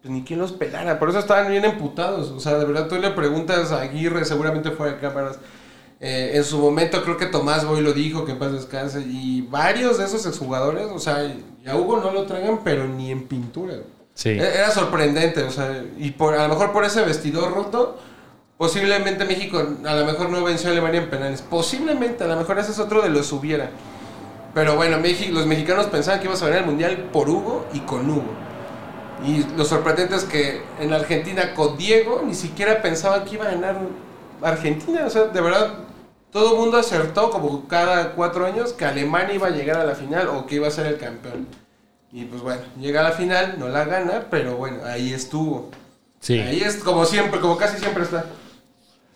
pues 0.00 0.12
ni 0.14 0.22
quien 0.22 0.38
los 0.38 0.52
pelara. 0.52 0.98
Por 1.00 1.08
eso 1.10 1.18
estaban 1.18 1.50
bien 1.50 1.64
emputados. 1.64 2.30
O 2.30 2.38
sea, 2.38 2.56
de 2.56 2.64
verdad 2.64 2.86
tú 2.86 2.96
le 2.96 3.10
preguntas 3.10 3.72
a 3.72 3.80
Aguirre, 3.80 4.24
seguramente 4.24 4.70
fuera 4.70 4.92
de 4.94 5.00
cámaras. 5.00 5.38
Eh, 6.06 6.32
en 6.36 6.44
su 6.44 6.58
momento 6.58 7.02
creo 7.02 7.16
que 7.16 7.26
Tomás 7.26 7.64
Boy 7.66 7.80
lo 7.80 7.92
dijo, 7.94 8.24
que 8.26 8.32
en 8.32 8.38
paz 8.38 8.52
descanse. 8.52 9.00
Y 9.00 9.42
varios 9.42 9.96
de 9.98 10.04
esos 10.04 10.26
exjugadores, 10.26 10.86
o 10.92 10.98
sea, 10.98 11.24
y 11.24 11.66
a 11.68 11.76
Hugo 11.76 11.96
no 11.98 12.10
lo 12.12 12.24
traigan, 12.24 12.60
pero 12.62 12.86
ni 12.86 13.10
en 13.10 13.26
pintura. 13.26 13.74
Sí. 14.12 14.28
E- 14.30 14.54
Era 14.58 14.70
sorprendente, 14.70 15.42
o 15.42 15.50
sea, 15.50 15.82
y 15.98 16.10
por, 16.10 16.34
a 16.34 16.42
lo 16.46 16.54
mejor 16.54 16.72
por 16.72 16.84
ese 16.84 17.02
vestidor 17.04 17.54
roto, 17.54 17.98
posiblemente 18.58 19.24
México 19.24 19.58
a 19.84 19.94
lo 19.94 20.04
mejor 20.04 20.28
no 20.30 20.44
venció 20.44 20.68
a 20.68 20.72
Alemania 20.72 21.00
en 21.02 21.10
penales. 21.10 21.42
Posiblemente, 21.42 22.22
a 22.24 22.26
lo 22.26 22.36
mejor 22.36 22.58
ese 22.58 22.72
es 22.72 22.78
otro 22.78 23.00
de 23.02 23.08
los 23.08 23.32
hubiera. 23.32 23.70
Pero 24.52 24.76
bueno, 24.76 24.98
México, 25.00 25.32
los 25.34 25.46
mexicanos 25.46 25.86
pensaban 25.86 26.20
que 26.20 26.26
ibas 26.26 26.40
a 26.42 26.46
ganar 26.46 26.60
el 26.60 26.66
mundial 26.66 27.08
por 27.12 27.28
Hugo 27.28 27.66
y 27.72 27.80
con 27.80 28.08
Hugo. 28.08 28.22
Y 29.26 29.44
lo 29.56 29.64
sorprendente 29.64 30.14
es 30.16 30.24
que 30.24 30.60
en 30.80 30.92
Argentina 30.92 31.54
con 31.54 31.76
Diego 31.76 32.22
ni 32.26 32.34
siquiera 32.34 32.82
pensaban 32.82 33.24
que 33.24 33.34
iba 33.36 33.46
a 33.46 33.52
ganar 33.52 33.78
Argentina. 34.42 35.04
O 35.06 35.10
sea, 35.10 35.24
de 35.24 35.40
verdad, 35.40 35.74
todo 36.34 36.54
el 36.54 36.58
mundo 36.58 36.78
acertó 36.78 37.30
como 37.30 37.68
cada 37.68 38.10
cuatro 38.14 38.44
años 38.44 38.72
que 38.72 38.84
Alemania 38.84 39.36
iba 39.36 39.46
a 39.46 39.50
llegar 39.50 39.76
a 39.76 39.84
la 39.84 39.94
final 39.94 40.26
o 40.26 40.46
que 40.46 40.56
iba 40.56 40.66
a 40.66 40.70
ser 40.72 40.86
el 40.86 40.98
campeón. 40.98 41.46
Y 42.12 42.24
pues 42.24 42.42
bueno, 42.42 42.60
llega 42.80 43.02
a 43.02 43.04
la 43.04 43.12
final, 43.12 43.54
no 43.56 43.68
la 43.68 43.84
gana, 43.84 44.26
pero 44.32 44.56
bueno, 44.56 44.78
ahí 44.84 45.12
estuvo. 45.12 45.70
Sí. 46.18 46.40
Ahí 46.40 46.58
es 46.58 46.78
como 46.78 47.04
siempre, 47.04 47.38
como 47.38 47.56
casi 47.56 47.78
siempre 47.78 48.02
está. 48.02 48.26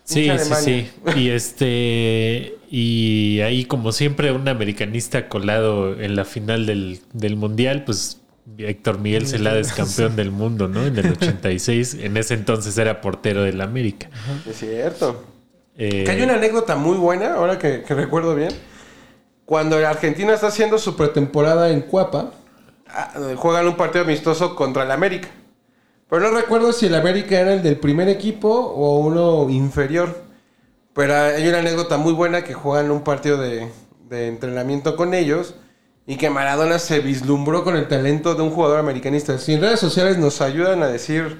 Sí, 0.05 0.29
sí, 0.39 0.53
sí. 0.63 0.89
Y 1.17 1.29
este. 1.31 2.57
Y 2.71 3.41
ahí, 3.41 3.65
como 3.65 3.91
siempre, 3.91 4.31
un 4.31 4.47
americanista 4.47 5.27
colado 5.27 5.99
en 5.99 6.15
la 6.15 6.23
final 6.23 6.65
del, 6.65 7.01
del 7.11 7.35
mundial, 7.35 7.83
pues 7.83 8.21
Héctor 8.57 8.99
Miguel 8.99 9.27
Celades, 9.27 9.73
campeón 9.73 10.15
del 10.15 10.31
mundo, 10.31 10.69
¿no? 10.69 10.85
En 10.85 10.97
el 10.97 11.11
86. 11.11 11.95
En 11.95 12.15
ese 12.15 12.35
entonces 12.35 12.77
era 12.77 13.01
portero 13.01 13.43
del 13.43 13.59
América. 13.59 14.09
Es 14.49 14.59
cierto. 14.59 15.38
Eh, 15.79 16.03
Que 16.03 16.11
hay 16.11 16.21
una 16.21 16.33
anécdota 16.33 16.75
muy 16.75 16.97
buena, 16.97 17.35
ahora 17.35 17.57
que, 17.57 17.83
recuerdo 17.87 18.35
bien. 18.35 18.49
Cuando 19.45 19.77
Argentina 19.77 20.33
está 20.33 20.47
haciendo 20.47 20.77
su 20.77 20.97
pretemporada 20.97 21.69
en 21.69 21.81
Cuapa, 21.81 22.31
ah, 22.89 23.13
juegan 23.37 23.65
un 23.65 23.77
partido 23.77 24.03
amistoso 24.03 24.57
contra 24.57 24.83
el 24.83 24.91
América. 24.91 25.29
Pero 26.09 26.21
no 26.29 26.37
recuerdo 26.37 26.73
si 26.73 26.87
el 26.87 26.95
América 26.95 27.39
era 27.39 27.53
el 27.53 27.63
del 27.63 27.77
primer 27.77 28.09
equipo 28.09 28.49
o 28.49 28.99
uno 28.99 29.49
inferior. 29.49 30.21
Pero 30.93 31.15
hay 31.15 31.47
una 31.47 31.59
anécdota 31.59 31.97
muy 31.97 32.11
buena 32.11 32.43
que 32.43 32.53
juegan 32.53 32.91
un 32.91 33.03
partido 33.03 33.37
de, 33.37 33.69
de 34.09 34.27
entrenamiento 34.27 34.97
con 34.97 35.13
ellos 35.13 35.55
y 36.05 36.17
que 36.17 36.29
Maradona 36.29 36.77
se 36.77 36.99
vislumbró 36.99 37.63
con 37.63 37.77
el 37.77 37.87
talento 37.87 38.35
de 38.35 38.41
un 38.41 38.49
jugador 38.49 38.79
americanista. 38.79 39.37
Si 39.37 39.53
en 39.53 39.61
redes 39.61 39.79
sociales 39.79 40.17
nos 40.17 40.41
ayudan 40.41 40.83
a 40.83 40.87
decir 40.87 41.39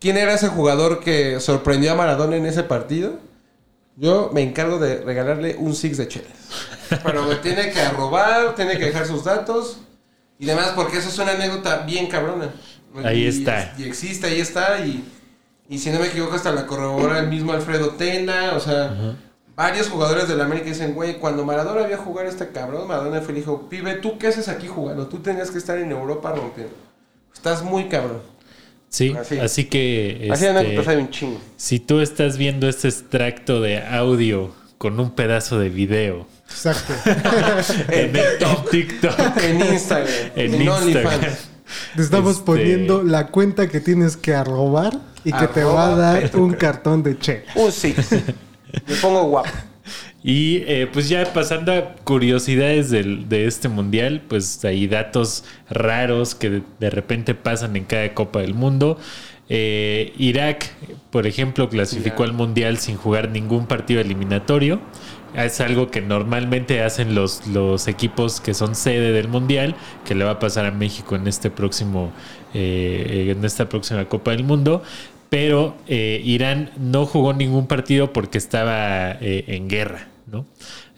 quién 0.00 0.16
era 0.16 0.32
ese 0.32 0.48
jugador 0.48 1.00
que 1.00 1.40
sorprendió 1.40 1.92
a 1.92 1.96
Maradona 1.96 2.36
en 2.36 2.46
ese 2.46 2.62
partido, 2.62 3.18
yo 3.96 4.30
me 4.32 4.42
encargo 4.42 4.78
de 4.78 4.98
regalarle 5.02 5.56
un 5.58 5.74
six 5.74 5.96
de 5.96 6.08
chelas. 6.08 6.32
Pero 7.02 7.24
me 7.24 7.36
tiene 7.36 7.70
que 7.72 7.88
robar, 7.90 8.54
tiene 8.54 8.78
que 8.78 8.86
dejar 8.86 9.06
sus 9.06 9.24
datos 9.24 9.78
y 10.38 10.46
demás, 10.46 10.72
porque 10.76 10.98
eso 10.98 11.08
es 11.08 11.18
una 11.18 11.32
anécdota 11.32 11.78
bien 11.78 12.06
cabrona. 12.06 12.52
Ahí 13.04 13.24
Y- 13.24 13.26
está. 13.26 13.74
Y 13.78 13.84
existe, 13.84 14.26
ahí 14.26 14.40
está. 14.40 14.78
Y, 14.86 15.04
y 15.68 15.78
si 15.78 15.90
no 15.90 15.98
me 15.98 16.06
equivoco, 16.06 16.34
hasta 16.36 16.52
la 16.52 16.66
corrobora 16.66 17.18
el 17.18 17.28
mismo 17.28 17.52
Alfredo 17.52 17.90
Tena. 17.90 18.52
O 18.54 18.60
sea, 18.60 19.16
varios 19.56 19.88
jugadores 19.88 20.28
de 20.28 20.36
la 20.36 20.44
América 20.44 20.68
dicen, 20.68 20.94
güey, 20.94 21.18
cuando 21.18 21.44
Maradona 21.44 21.86
vio 21.86 21.98
jugar 21.98 22.26
a 22.26 22.28
este 22.28 22.48
cabrón, 22.50 22.86
Maradona 22.86 23.20
fue 23.22 23.32
y 23.34 23.38
dijo, 23.38 23.68
pibe, 23.68 23.94
¿tú 23.94 24.18
qué 24.18 24.28
haces 24.28 24.48
aquí 24.48 24.68
jugando? 24.68 25.06
Tú 25.08 25.18
tenías 25.18 25.50
que 25.50 25.58
estar 25.58 25.78
en 25.78 25.90
Europa 25.90 26.32
rompiendo. 26.32 26.74
Estás 27.34 27.62
muy 27.62 27.88
cabrón. 27.88 28.22
Sí, 28.88 29.14
Así. 29.18 29.38
así, 29.38 29.64
que 29.64 30.28
Así 30.32 30.44
este, 30.46 30.58
anécdotas 30.58 30.88
hay 30.88 30.96
un 30.96 31.10
chingo. 31.10 31.40
si 31.56 31.80
tú 31.80 32.00
estás 32.00 32.38
viendo 32.38 32.68
este 32.68 32.88
extracto 32.88 33.60
de 33.60 33.84
audio 33.84 34.52
con 34.78 34.98
un 35.00 35.10
pedazo 35.10 35.58
de 35.58 35.68
video 35.68 36.26
Exacto. 36.48 36.92
en, 37.88 38.12
TikTok, 38.70 39.36
En 39.42 39.60
Instagram. 39.72 40.08
en, 40.36 40.54
en 40.54 40.62
Instagram. 40.62 41.20
Te 41.96 42.02
estamos 42.02 42.32
Este- 42.34 42.44
poniendo 42.44 43.02
la 43.02 43.26
cuenta 43.26 43.68
que 43.68 43.80
tienes 43.80 44.16
que 44.16 44.34
arrobar 44.34 44.98
y 45.24 45.32
que 45.32 45.46
te 45.48 45.64
va 45.64 45.88
a 45.92 45.96
dar 45.96 46.30
un 46.36 46.52
cartón 46.54 47.02
de 47.02 47.18
chela. 47.18 47.42
Un 47.56 47.72
six. 47.72 48.12
Me 48.12 48.94
pongo 49.02 49.24
guapo. 49.24 49.48
Y 50.28 50.64
eh, 50.66 50.88
pues 50.92 51.08
ya 51.08 51.24
pasando 51.32 51.70
a 51.72 51.94
curiosidades 52.02 52.90
del- 52.90 53.28
de 53.28 53.46
este 53.46 53.68
mundial, 53.68 54.22
pues 54.28 54.64
hay 54.64 54.88
datos 54.88 55.44
raros 55.70 56.34
que 56.34 56.50
de, 56.50 56.62
de 56.80 56.90
repente 56.90 57.36
pasan 57.36 57.76
en 57.76 57.84
cada 57.84 58.12
Copa 58.12 58.40
del 58.40 58.52
Mundo. 58.54 58.98
Eh, 59.48 60.12
Irak, 60.18 60.66
por 61.12 61.28
ejemplo, 61.28 61.68
clasificó 61.68 62.24
al 62.24 62.32
mundial 62.32 62.78
sin 62.78 62.96
jugar 62.96 63.28
ningún 63.30 63.66
partido 63.68 64.00
eliminatorio. 64.00 64.80
Es 65.36 65.60
algo 65.60 65.92
que 65.92 66.00
normalmente 66.00 66.82
hacen 66.82 67.14
los, 67.14 67.46
los 67.46 67.86
equipos 67.86 68.40
que 68.40 68.52
son 68.52 68.74
sede 68.74 69.12
del 69.12 69.28
mundial, 69.28 69.76
que 70.04 70.16
le 70.16 70.24
va 70.24 70.32
a 70.32 70.38
pasar 70.40 70.66
a 70.66 70.72
México 70.72 71.14
en 71.14 71.28
este 71.28 71.50
próximo, 71.50 72.10
eh, 72.52 73.32
en 73.36 73.44
esta 73.44 73.68
próxima 73.68 74.06
Copa 74.06 74.32
del 74.32 74.42
Mundo. 74.42 74.82
Pero 75.28 75.76
eh, 75.86 76.20
Irán 76.24 76.70
no 76.78 77.06
jugó 77.06 77.32
ningún 77.32 77.68
partido 77.68 78.12
porque 78.12 78.38
estaba 78.38 79.12
eh, 79.20 79.44
en 79.48 79.68
guerra, 79.68 80.08
¿no? 80.26 80.46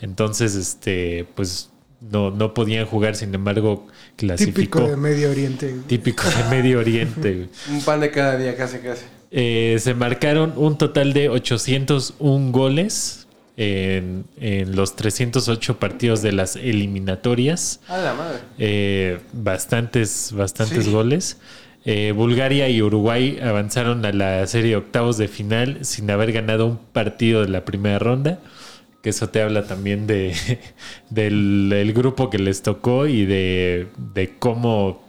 Entonces, 0.00 0.54
este, 0.54 1.26
pues 1.34 1.70
no, 2.00 2.30
no 2.30 2.54
podían 2.54 2.86
jugar, 2.86 3.16
sin 3.16 3.34
embargo, 3.34 3.86
clasificó. 4.16 4.78
Típico 4.78 4.88
de 4.90 4.96
Medio 4.96 5.30
Oriente. 5.30 5.74
Típico 5.86 6.24
de 6.28 6.44
Medio 6.50 6.78
Oriente. 6.78 7.48
Un 7.70 7.82
pan 7.82 8.00
de 8.00 8.10
cada 8.10 8.36
día, 8.36 8.56
casi, 8.56 8.78
casi. 8.78 9.04
Eh, 9.30 9.76
se 9.80 9.94
marcaron 9.94 10.54
un 10.56 10.78
total 10.78 11.12
de 11.12 11.28
801 11.28 12.50
goles 12.50 13.26
en, 13.58 14.24
en 14.40 14.74
los 14.74 14.96
308 14.96 15.78
partidos 15.78 16.22
de 16.22 16.32
las 16.32 16.56
eliminatorias. 16.56 17.80
A 17.88 17.98
la 17.98 18.14
madre. 18.14 18.38
Eh, 18.58 19.18
bastantes, 19.32 20.32
bastantes 20.32 20.84
Sí. 20.84 20.90
goles. 20.92 21.36
Eh, 21.84 22.12
Bulgaria 22.14 22.68
y 22.68 22.82
Uruguay 22.82 23.38
avanzaron 23.42 24.04
a 24.04 24.12
la 24.12 24.46
serie 24.46 24.70
de 24.70 24.76
octavos 24.76 25.16
de 25.18 25.28
final 25.28 25.78
sin 25.82 26.10
haber 26.10 26.32
ganado 26.32 26.66
un 26.66 26.78
partido 26.78 27.42
de 27.42 27.48
la 27.48 27.64
primera 27.64 27.98
ronda. 27.98 28.40
Que 29.02 29.10
eso 29.10 29.28
te 29.28 29.42
habla 29.42 29.66
también 29.66 30.06
de 30.06 30.34
del, 31.10 31.68
del 31.70 31.92
grupo 31.92 32.30
que 32.30 32.38
les 32.38 32.62
tocó 32.62 33.06
y 33.06 33.26
de, 33.26 33.88
de 33.96 34.36
cómo 34.38 35.02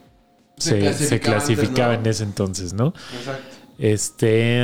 Se 0.58 0.94
se, 0.94 1.06
se 1.06 1.20
clasificaba 1.20 1.38
clasificaba 1.38 1.94
antes, 1.94 1.98
¿no? 1.98 2.04
en 2.04 2.08
ese 2.10 2.24
entonces, 2.24 2.74
¿no? 2.74 2.94
Exacto. 3.18 3.56
Este, 3.80 4.58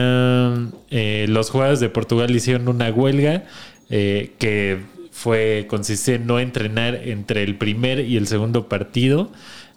eh, 0.90 1.26
los 1.30 1.50
jugadores 1.50 1.80
de 1.80 1.88
Portugal 1.88 2.36
hicieron 2.36 2.68
una 2.68 2.92
huelga 2.92 3.46
eh, 3.90 4.34
que 4.40 4.82
fue 5.12 5.68
consistía 5.70 6.16
en 6.16 6.28
no 6.28 6.40
entrenar 6.40 6.96
entre 6.96 7.44
el 7.44 7.58
primer 7.58 8.02
y 8.02 8.18
el 8.18 8.28
segundo 8.28 8.68
partido 8.68 9.32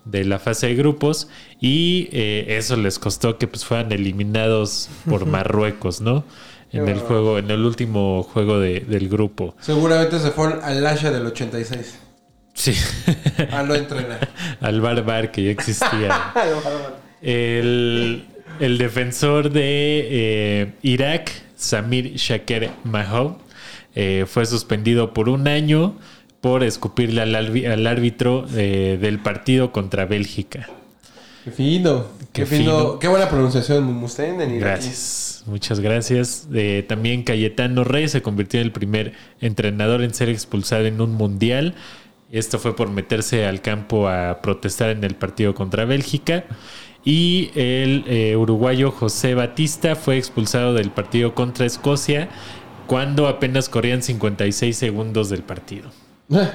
de 0.04 0.24
la 0.24 0.40
fase 0.40 0.66
de 0.66 0.74
grupos 0.74 1.28
y 1.60 2.08
eh, 2.10 2.56
eso 2.58 2.76
les 2.76 2.98
costó 2.98 3.38
que 3.38 3.46
pues 3.46 3.64
fueran 3.64 3.92
eliminados 3.92 4.90
por 5.08 5.24
Marruecos, 5.26 6.00
¿no? 6.00 6.24
En 6.72 6.88
el 6.88 6.98
juego, 7.00 7.38
en 7.38 7.50
el 7.50 7.64
último 7.64 8.22
juego 8.22 8.58
de- 8.60 8.80
del 8.80 9.08
grupo. 9.08 9.54
Seguramente 9.60 10.18
se 10.18 10.30
fueron 10.30 10.60
al 10.62 10.86
Asha 10.86 11.10
del 11.10 11.24
86. 11.26 11.98
Sí. 12.54 12.74
A 13.52 13.62
no 13.62 13.74
entrenar. 13.74 14.28
Al 14.60 14.80
bar 14.80 15.02
bar 15.04 15.30
que 15.30 15.44
ya 15.44 15.50
existía. 15.50 16.32
El, 17.22 18.24
el 18.60 18.78
defensor 18.78 19.50
de 19.50 19.60
eh, 20.10 20.72
Irak, 20.82 21.30
Samir 21.56 22.14
Shaker 22.14 22.70
Mahou, 22.84 23.38
eh, 23.94 24.24
fue 24.28 24.46
suspendido 24.46 25.12
por 25.12 25.28
un 25.28 25.48
año 25.48 25.96
por 26.40 26.62
escupirle 26.62 27.22
al, 27.22 27.34
al 27.34 27.86
árbitro 27.86 28.46
eh, 28.54 28.98
del 29.00 29.18
partido 29.18 29.72
contra 29.72 30.06
Bélgica. 30.06 30.68
Qué 31.44 31.50
fino. 31.50 32.04
Qué, 32.32 32.42
Qué 32.42 32.46
fino. 32.46 32.62
fino. 32.78 32.98
Qué 33.00 33.08
buena 33.08 33.28
pronunciación, 33.28 33.84
Mustaine. 33.84 34.58
Gracias, 34.58 35.37
muchas 35.48 35.80
gracias. 35.80 36.48
Eh, 36.52 36.84
también 36.88 37.22
Cayetano 37.22 37.84
Rey 37.84 38.08
se 38.08 38.22
convirtió 38.22 38.60
en 38.60 38.66
el 38.66 38.72
primer 38.72 39.12
entrenador 39.40 40.02
en 40.02 40.14
ser 40.14 40.28
expulsado 40.28 40.84
en 40.86 41.00
un 41.00 41.14
mundial. 41.14 41.74
Esto 42.30 42.58
fue 42.58 42.76
por 42.76 42.90
meterse 42.90 43.46
al 43.46 43.62
campo 43.62 44.08
a 44.08 44.40
protestar 44.42 44.90
en 44.90 45.02
el 45.04 45.14
partido 45.14 45.54
contra 45.54 45.84
Bélgica. 45.84 46.44
Y 47.04 47.50
el 47.54 48.04
eh, 48.06 48.36
uruguayo 48.36 48.90
José 48.90 49.34
Batista 49.34 49.96
fue 49.96 50.18
expulsado 50.18 50.74
del 50.74 50.90
partido 50.90 51.34
contra 51.34 51.64
Escocia 51.64 52.28
cuando 52.86 53.28
apenas 53.28 53.68
corrían 53.68 54.02
56 54.02 54.76
segundos 54.76 55.30
del 55.30 55.42
partido. 55.42 55.90
Ah, 56.30 56.50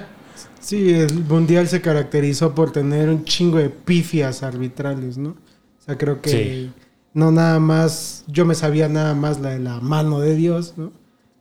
Sí, 0.63 0.93
el 0.93 1.25
mundial 1.25 1.67
se 1.67 1.81
caracterizó 1.81 2.55
por 2.55 2.71
tener 2.71 3.09
un 3.09 3.25
chingo 3.25 3.57
de 3.57 3.69
pifias 3.69 4.43
arbitrales, 4.43 5.17
¿no? 5.17 5.31
O 5.31 5.85
sea, 5.85 5.97
creo 5.97 6.21
que 6.21 6.29
Sí. 6.29 6.71
No 7.13 7.31
nada 7.31 7.59
más, 7.59 8.23
yo 8.27 8.45
me 8.45 8.55
sabía 8.55 8.89
nada 8.89 9.13
más 9.13 9.39
la 9.39 9.51
de 9.51 9.59
la 9.59 9.79
mano 9.79 10.19
de 10.19 10.35
Dios, 10.35 10.73
¿no? 10.77 10.91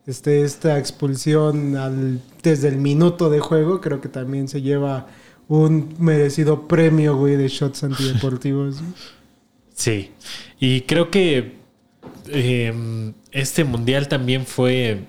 Este, 0.06 0.42
esta 0.42 0.78
expulsión 0.78 1.76
al, 1.76 2.20
desde 2.42 2.68
el 2.68 2.76
minuto 2.76 3.30
de 3.30 3.40
juego, 3.40 3.80
creo 3.80 4.00
que 4.00 4.08
también 4.08 4.48
se 4.48 4.60
lleva 4.60 5.06
un 5.48 5.94
merecido 5.98 6.66
premio, 6.66 7.16
güey, 7.16 7.36
de 7.36 7.48
shots 7.48 7.84
antideportivos. 7.84 8.76
Sí, 9.74 10.10
y 10.58 10.82
creo 10.82 11.10
que 11.10 11.56
eh, 12.28 13.12
este 13.30 13.64
mundial 13.64 14.08
también 14.08 14.44
fue 14.44 15.06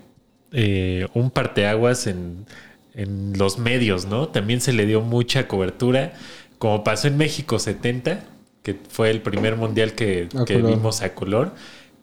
eh, 0.51 1.07
un 1.13 1.31
parteaguas 1.31 2.07
en, 2.07 2.45
en 2.93 3.37
los 3.37 3.57
medios, 3.57 4.05
¿no? 4.05 4.29
También 4.29 4.61
se 4.61 4.73
le 4.73 4.85
dio 4.85 5.01
mucha 5.01 5.47
cobertura, 5.47 6.13
como 6.59 6.83
pasó 6.83 7.07
en 7.07 7.17
México 7.17 7.59
70, 7.59 8.23
que 8.63 8.75
fue 8.89 9.09
el 9.11 9.21
primer 9.21 9.55
mundial 9.57 9.93
que, 9.93 10.27
vimos 10.47 11.01
a 11.01 11.13
color, 11.13 11.53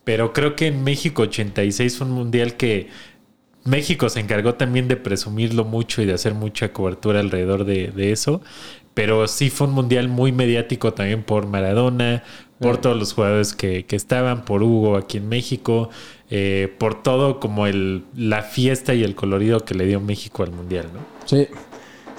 pero 0.05 0.33
creo 0.33 0.55
que 0.55 0.69
en 0.69 0.85
México 0.85 1.23
86 1.23 1.99
fue 1.99 2.07
un 2.07 2.13
mundial 2.13 2.57
que 2.57 2.89
México 3.65 4.09
se 4.09 4.21
encargó 4.21 4.55
también 4.55 4.87
de 4.87 4.97
presumirlo 4.97 5.65
mucho 5.65 6.03
y 6.03 6.07
de 6.07 6.15
hacer 6.15 6.35
mucha 6.35 6.73
cobertura 6.73 7.21
alrededor 7.21 7.65
de, 7.65 7.89
de 7.89 8.13
eso. 8.13 8.41
Pero 8.95 9.27
sí 9.29 9.51
fue 9.51 9.69
un 9.69 9.75
mundial 9.75 10.09
muy 10.09 10.33
mediático 10.33 10.93
también 10.93 11.23
por 11.23 11.47
Maradona, 11.47 12.25
por 12.61 12.79
todos 12.79 12.97
los 12.99 13.15
jugadores 13.15 13.55
que, 13.55 13.87
que 13.87 13.97
estaban, 13.97 14.45
por 14.45 14.63
Hugo 14.63 14.97
aquí 14.97 15.17
en 15.17 15.29
México, 15.29 15.89
eh, 16.29 16.75
por 16.79 17.03
todo 17.03 17.41
como 17.41 17.67
el, 17.67 18.05
la 18.15 18.43
fiesta 18.43 18.93
y 18.95 19.03
el 19.03 19.15
colorido 19.15 19.65
que 19.65 19.75
le 19.75 19.87
dio 19.87 20.01
México 20.01 20.43
al 20.43 20.53
mundial, 20.53 20.87
¿no? 20.93 21.01
Sí. 21.25 21.49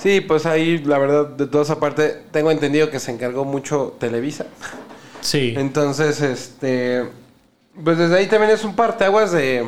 Sí, 0.02 0.20
pues 0.20 0.48
ahí, 0.48 0.80
la 0.80 0.98
verdad, 0.98 1.28
de 1.28 1.46
toda 1.46 1.64
esa 1.64 1.80
parte, 1.80 2.24
tengo 2.32 2.50
entendido 2.50 2.90
que 2.90 3.00
se 3.00 3.12
encargó 3.12 3.46
mucho 3.46 3.96
Televisa. 4.00 4.48
Sí, 5.22 5.54
Entonces, 5.56 6.22
este. 6.22 7.06
Pues 7.84 8.00
desde 8.00 8.18
ahí 8.18 8.26
también 8.26 8.52
es 8.52 8.64
un 8.64 8.76
parteaguas 8.76 9.32
de. 9.32 9.68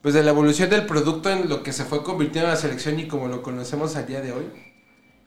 Pues 0.00 0.14
de 0.14 0.22
la 0.22 0.30
evolución 0.30 0.70
del 0.70 0.86
producto 0.86 1.30
en 1.30 1.48
lo 1.48 1.64
que 1.64 1.72
se 1.72 1.84
fue 1.84 2.04
convirtiendo 2.04 2.48
en 2.48 2.54
la 2.54 2.60
selección 2.60 3.00
y 3.00 3.08
como 3.08 3.26
lo 3.26 3.42
conocemos 3.42 3.96
al 3.96 4.06
día 4.06 4.20
de 4.20 4.32
hoy. 4.32 4.44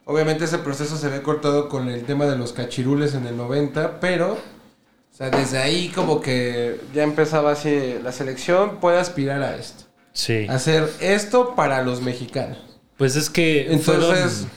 Obviamente 0.05 0.45
ese 0.45 0.59
proceso 0.59 0.95
se 0.95 1.09
ve 1.09 1.21
cortado 1.21 1.67
con 1.67 1.89
el 1.89 2.03
tema 2.03 2.25
de 2.25 2.37
los 2.37 2.53
cachirules 2.53 3.15
en 3.15 3.27
el 3.27 3.35
90, 3.35 3.99
pero 3.99 4.33
o 4.33 5.17
sea, 5.17 5.29
desde 5.29 5.57
ahí 5.57 5.89
como 5.89 6.21
que 6.21 6.79
ya 6.93 7.03
empezaba 7.03 7.51
así 7.51 7.95
la 8.01 8.11
selección 8.11 8.77
puede 8.77 8.99
aspirar 8.99 9.41
a 9.41 9.57
esto. 9.57 9.85
Sí. 10.13 10.45
Hacer 10.47 10.89
esto 11.01 11.55
para 11.55 11.81
los 11.81 12.01
mexicanos. 12.01 12.66
Pues 12.97 13.15
es 13.15 13.29
que 13.29 13.71
Entonces, 13.71 14.47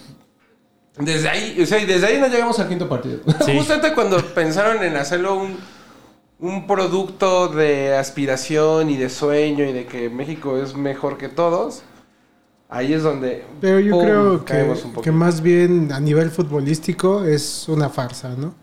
fueron- 0.97 1.07
desde 1.07 1.29
ahí, 1.29 1.61
o 1.63 1.67
sea, 1.67 1.79
y 1.81 1.87
desde 1.87 2.07
ahí 2.07 2.19
no 2.21 2.29
llegamos 2.29 2.59
al 2.59 2.69
quinto 2.69 2.89
partido. 2.89 3.21
Sí. 3.45 3.53
Justamente 3.57 3.93
cuando 3.95 4.19
pensaron 4.35 4.83
en 4.83 4.97
hacerlo 4.97 5.37
un, 5.37 5.57
un 6.39 6.67
producto 6.67 7.49
de 7.49 7.95
aspiración 7.97 8.91
y 8.91 8.97
de 8.97 9.09
sueño 9.09 9.65
y 9.65 9.73
de 9.73 9.87
que 9.87 10.11
México 10.11 10.57
es 10.57 10.75
mejor 10.75 11.17
que 11.19 11.29
todos, 11.29 11.83
ahí 12.69 12.93
es 12.95 13.03
donde 13.03 13.45
Pero 13.61 13.81
yo 13.81 13.93
pum, 13.93 14.05
creo 14.05 14.45
que, 15.03 15.13
más 15.13 15.41
bien 15.43 15.93
a 15.93 16.01
nivel 16.01 16.31
futbolístico 16.31 17.25
es 17.25 17.69
una 17.69 17.89
farsa, 17.91 18.31
¿no? 18.37 18.55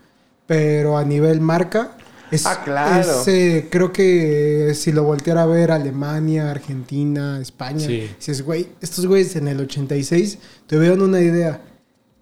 Pero 0.46 0.96
a 0.96 1.04
nivel 1.04 1.40
marca, 1.40 1.92
es, 2.30 2.46
Ah, 2.46 2.62
claro. 2.64 3.20
es, 3.22 3.28
eh, 3.28 3.68
creo 3.70 3.92
que 3.92 4.72
si 4.74 4.92
lo 4.92 5.04
volteara 5.04 5.42
a 5.42 5.46
ver 5.46 5.70
Alemania, 5.70 6.50
Argentina, 6.50 7.38
España, 7.40 7.86
Sí. 7.86 8.08
dices, 8.18 8.42
güey, 8.42 8.68
estos 8.80 9.06
güeyes 9.06 9.36
en 9.36 9.48
el 9.48 9.60
86 9.60 10.38
tuvieron 10.66 11.02
una 11.02 11.20
idea. 11.20 11.60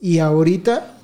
Y 0.01 0.19
ahorita, 0.19 0.99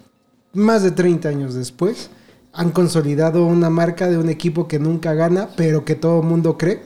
más 0.53 0.83
de 0.83 0.91
30 0.91 1.29
años 1.29 1.55
después, 1.55 2.11
han 2.53 2.71
consolidado 2.71 3.47
una 3.47 3.71
marca 3.71 4.09
de 4.09 4.19
un 4.19 4.29
equipo 4.29 4.69
que 4.69 4.79
nunca 4.79 5.15
gana, 5.15 5.49
pero 5.57 5.85
que 5.85 5.95
todo 5.95 6.21
el 6.21 6.27
mundo 6.27 6.59
cree 6.59 6.83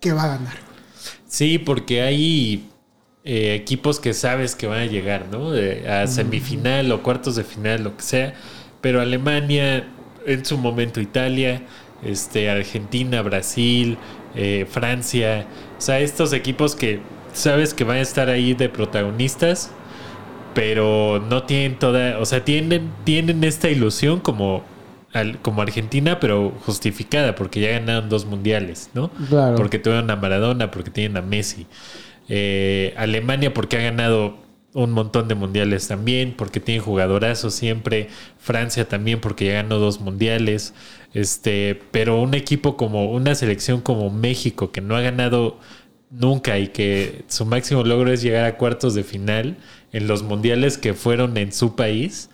que 0.00 0.12
va 0.12 0.24
a 0.24 0.28
ganar. 0.38 0.54
Sí, 1.28 1.58
porque 1.58 2.02
hay 2.02 2.66
eh, 3.22 3.54
equipos 3.54 4.00
que 4.00 4.14
sabes 4.14 4.54
que 4.54 4.66
van 4.66 4.80
a 4.80 4.86
llegar, 4.86 5.26
¿no? 5.30 5.50
A 5.86 6.06
semifinal 6.06 6.90
o 6.90 7.02
cuartos 7.02 7.36
de 7.36 7.44
final, 7.44 7.84
lo 7.84 7.94
que 7.96 8.02
sea. 8.02 8.34
Pero 8.80 9.02
Alemania, 9.02 9.86
en 10.26 10.44
su 10.44 10.58
momento 10.58 11.00
Italia, 11.00 11.62
este, 12.04 12.50
Argentina, 12.50 13.22
Brasil, 13.22 13.96
eh, 14.34 14.66
Francia. 14.70 15.46
O 15.78 15.80
sea, 15.80 16.00
estos 16.00 16.32
equipos 16.32 16.74
que 16.76 17.00
sabes 17.32 17.74
que 17.74 17.84
van 17.84 17.98
a 17.98 18.00
estar 18.00 18.28
ahí 18.28 18.54
de 18.54 18.68
protagonistas, 18.68 19.70
pero 20.54 21.24
no 21.30 21.44
tienen 21.44 21.78
toda, 21.78 22.18
o 22.18 22.26
sea, 22.26 22.44
tienen, 22.44 22.90
tienen 23.04 23.44
esta 23.44 23.68
ilusión 23.70 24.20
como, 24.20 24.64
al- 25.12 25.38
como 25.40 25.62
Argentina, 25.62 26.18
pero 26.18 26.52
justificada, 26.66 27.34
porque 27.36 27.60
ya 27.60 27.70
ganaron 27.70 28.08
dos 28.08 28.24
mundiales, 28.26 28.90
¿no? 28.94 29.10
Claro. 29.28 29.54
Porque 29.56 29.78
tuvieron 29.78 30.10
a 30.10 30.16
Maradona, 30.16 30.70
porque 30.70 30.90
tienen 30.90 31.16
a 31.16 31.22
Messi. 31.22 31.66
Eh, 32.28 32.94
Alemania 32.96 33.52
porque 33.54 33.76
ha 33.78 33.82
ganado 33.82 34.36
un 34.72 34.92
montón 34.92 35.28
de 35.28 35.34
mundiales 35.34 35.88
también, 35.88 36.34
porque 36.36 36.60
tiene 36.60 36.80
jugadorazos 36.80 37.54
siempre. 37.54 38.08
Francia 38.38 38.88
también 38.88 39.20
porque 39.20 39.46
ya 39.46 39.54
ganó 39.54 39.78
dos 39.78 40.00
mundiales. 40.00 40.74
Este, 41.12 41.80
pero 41.90 42.20
un 42.20 42.34
equipo 42.34 42.76
como 42.76 43.10
una 43.10 43.34
selección 43.34 43.80
como 43.80 44.10
México 44.10 44.70
que 44.70 44.80
no 44.80 44.96
ha 44.96 45.00
ganado 45.00 45.58
nunca 46.10 46.58
y 46.58 46.68
que 46.68 47.24
su 47.28 47.44
máximo 47.46 47.84
logro 47.84 48.12
es 48.12 48.22
llegar 48.22 48.44
a 48.44 48.56
cuartos 48.56 48.94
de 48.94 49.04
final 49.04 49.56
en 49.92 50.06
los 50.06 50.22
mundiales 50.22 50.78
que 50.78 50.94
fueron 50.94 51.36
en 51.36 51.52
su 51.52 51.76
país. 51.76 52.30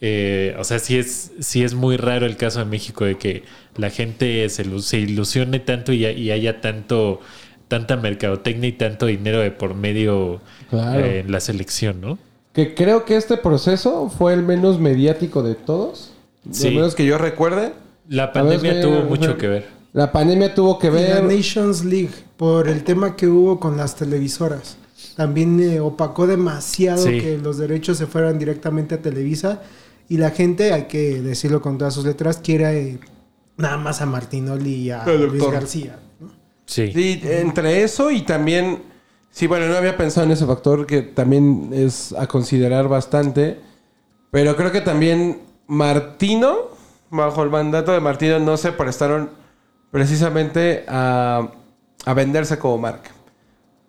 Eh, 0.00 0.54
o 0.58 0.64
sea, 0.64 0.78
sí 0.78 0.96
es, 0.96 1.32
sí 1.40 1.64
es 1.64 1.74
muy 1.74 1.96
raro 1.96 2.24
el 2.26 2.36
caso 2.36 2.60
de 2.60 2.66
México 2.66 3.04
de 3.04 3.18
que 3.18 3.42
la 3.76 3.90
gente 3.90 4.48
se, 4.48 4.80
se 4.80 4.98
ilusione 4.98 5.58
tanto 5.60 5.92
y 5.92 6.04
haya 6.30 6.60
tanto 6.60 7.20
tanta 7.68 7.96
mercadotecnia 7.96 8.68
y 8.68 8.72
tanto 8.72 9.06
dinero 9.06 9.38
de 9.40 9.50
por 9.50 9.74
medio 9.74 10.40
Claro. 10.70 11.00
eh, 11.00 11.20
en 11.20 11.30
la 11.32 11.40
selección, 11.40 12.00
¿no? 12.00 12.18
Que 12.52 12.74
creo 12.74 13.04
que 13.04 13.16
este 13.16 13.36
proceso 13.36 14.08
fue 14.10 14.32
el 14.34 14.42
menos 14.42 14.80
mediático 14.80 15.42
de 15.42 15.54
todos. 15.54 16.12
Sí. 16.50 16.68
Al 16.68 16.74
menos 16.74 16.94
que 16.94 17.04
yo 17.06 17.18
recuerde. 17.18 17.72
La 18.08 18.32
pandemia 18.32 18.80
tuvo 18.80 19.02
mucho 19.02 19.36
que 19.36 19.48
ver. 19.48 19.66
La 19.92 20.12
pandemia 20.12 20.54
tuvo 20.54 20.78
que 20.78 20.88
Y 20.88 20.90
la 20.90 20.96
ver. 20.96 21.24
Nations 21.24 21.84
League, 21.84 22.10
por 22.36 22.68
el 22.68 22.84
tema 22.84 23.16
que 23.16 23.26
hubo 23.26 23.60
con 23.60 23.76
las 23.76 23.96
televisoras. 23.96 24.76
También 25.16 25.60
eh, 25.60 25.80
opacó 25.80 26.26
demasiado 26.26 27.02
Sí. 27.04 27.20
que 27.20 27.38
los 27.38 27.58
derechos 27.58 27.98
se 27.98 28.06
fueran 28.06 28.38
directamente 28.38 28.94
a 28.96 29.02
Televisa. 29.02 29.62
Y 30.08 30.16
la 30.16 30.30
gente, 30.30 30.72
hay 30.72 30.84
que 30.84 31.20
decirlo 31.20 31.60
con 31.60 31.76
todas 31.78 31.94
sus 31.94 32.04
letras, 32.04 32.38
quiere 32.38 32.78
eh, 32.92 32.98
nada 33.56 33.76
más 33.76 34.00
a 34.00 34.06
Martinoli 34.06 34.74
y 34.74 34.90
a 34.90 35.04
Luis. 35.06 35.42
García. 35.50 35.98
Sí. 36.68 36.92
Sí, 36.92 37.20
entre 37.24 37.82
eso 37.82 38.10
y 38.10 38.22
también. 38.22 38.82
Sí, 39.30 39.46
bueno, 39.46 39.66
no 39.68 39.76
había 39.76 39.96
pensado 39.96 40.26
en 40.26 40.32
ese 40.32 40.46
factor 40.46 40.86
que 40.86 41.00
también 41.02 41.70
es 41.72 42.12
a 42.12 42.26
considerar 42.26 42.88
bastante. 42.88 43.58
Pero 44.30 44.54
creo 44.54 44.70
que 44.70 44.82
también 44.82 45.40
Martino, 45.66 46.68
bajo 47.10 47.42
el 47.42 47.48
mandato 47.48 47.92
de 47.92 48.00
Martino, 48.00 48.38
no 48.38 48.58
se 48.58 48.72
prestaron 48.72 49.30
precisamente 49.90 50.84
a, 50.88 51.48
a 52.04 52.14
venderse 52.14 52.58
como 52.58 52.76
marca. 52.76 53.10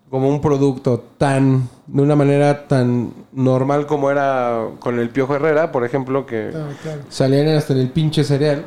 Como 0.09 0.29
un 0.29 0.41
producto 0.41 1.03
tan. 1.17 1.67
de 1.85 2.01
una 2.01 2.15
manera 2.15 2.67
tan 2.67 3.11
normal 3.33 3.85
como 3.87 4.09
era 4.09 4.67
con 4.79 4.99
el 4.99 5.09
Piojo 5.09 5.35
Herrera, 5.35 5.71
por 5.73 5.83
ejemplo, 5.83 6.25
que. 6.25 6.49
Claro. 6.51 7.01
Salían 7.09 7.49
hasta 7.49 7.73
en 7.73 7.79
el 7.79 7.89
pinche 7.89 8.23
cereal. 8.23 8.63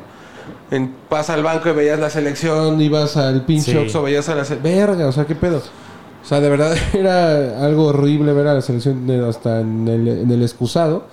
En, 0.71 0.95
vas 1.09 1.29
al 1.29 1.43
banco 1.43 1.69
y 1.69 1.73
veías 1.73 1.99
la 1.99 2.09
selección, 2.09 2.81
ibas 2.81 3.17
al 3.17 3.45
pinche 3.45 3.71
Sí. 3.71 3.77
Oxxo, 3.77 4.03
veías 4.03 4.27
a 4.29 4.35
la 4.35 4.45
selección. 4.45 4.75
Verga, 4.75 5.07
o 5.07 5.11
sea, 5.11 5.25
qué 5.25 5.35
pedo. 5.35 5.57
O 5.57 6.25
sea, 6.25 6.39
de 6.39 6.49
verdad 6.49 6.75
era 6.93 7.63
algo 7.65 7.87
horrible 7.87 8.33
ver 8.33 8.47
a 8.47 8.53
la 8.53 8.61
selección 8.61 9.09
hasta 9.27 9.61
en 9.61 9.87
el, 9.87 10.07
en 10.07 10.31
el 10.31 10.41
excusado. 10.41 11.07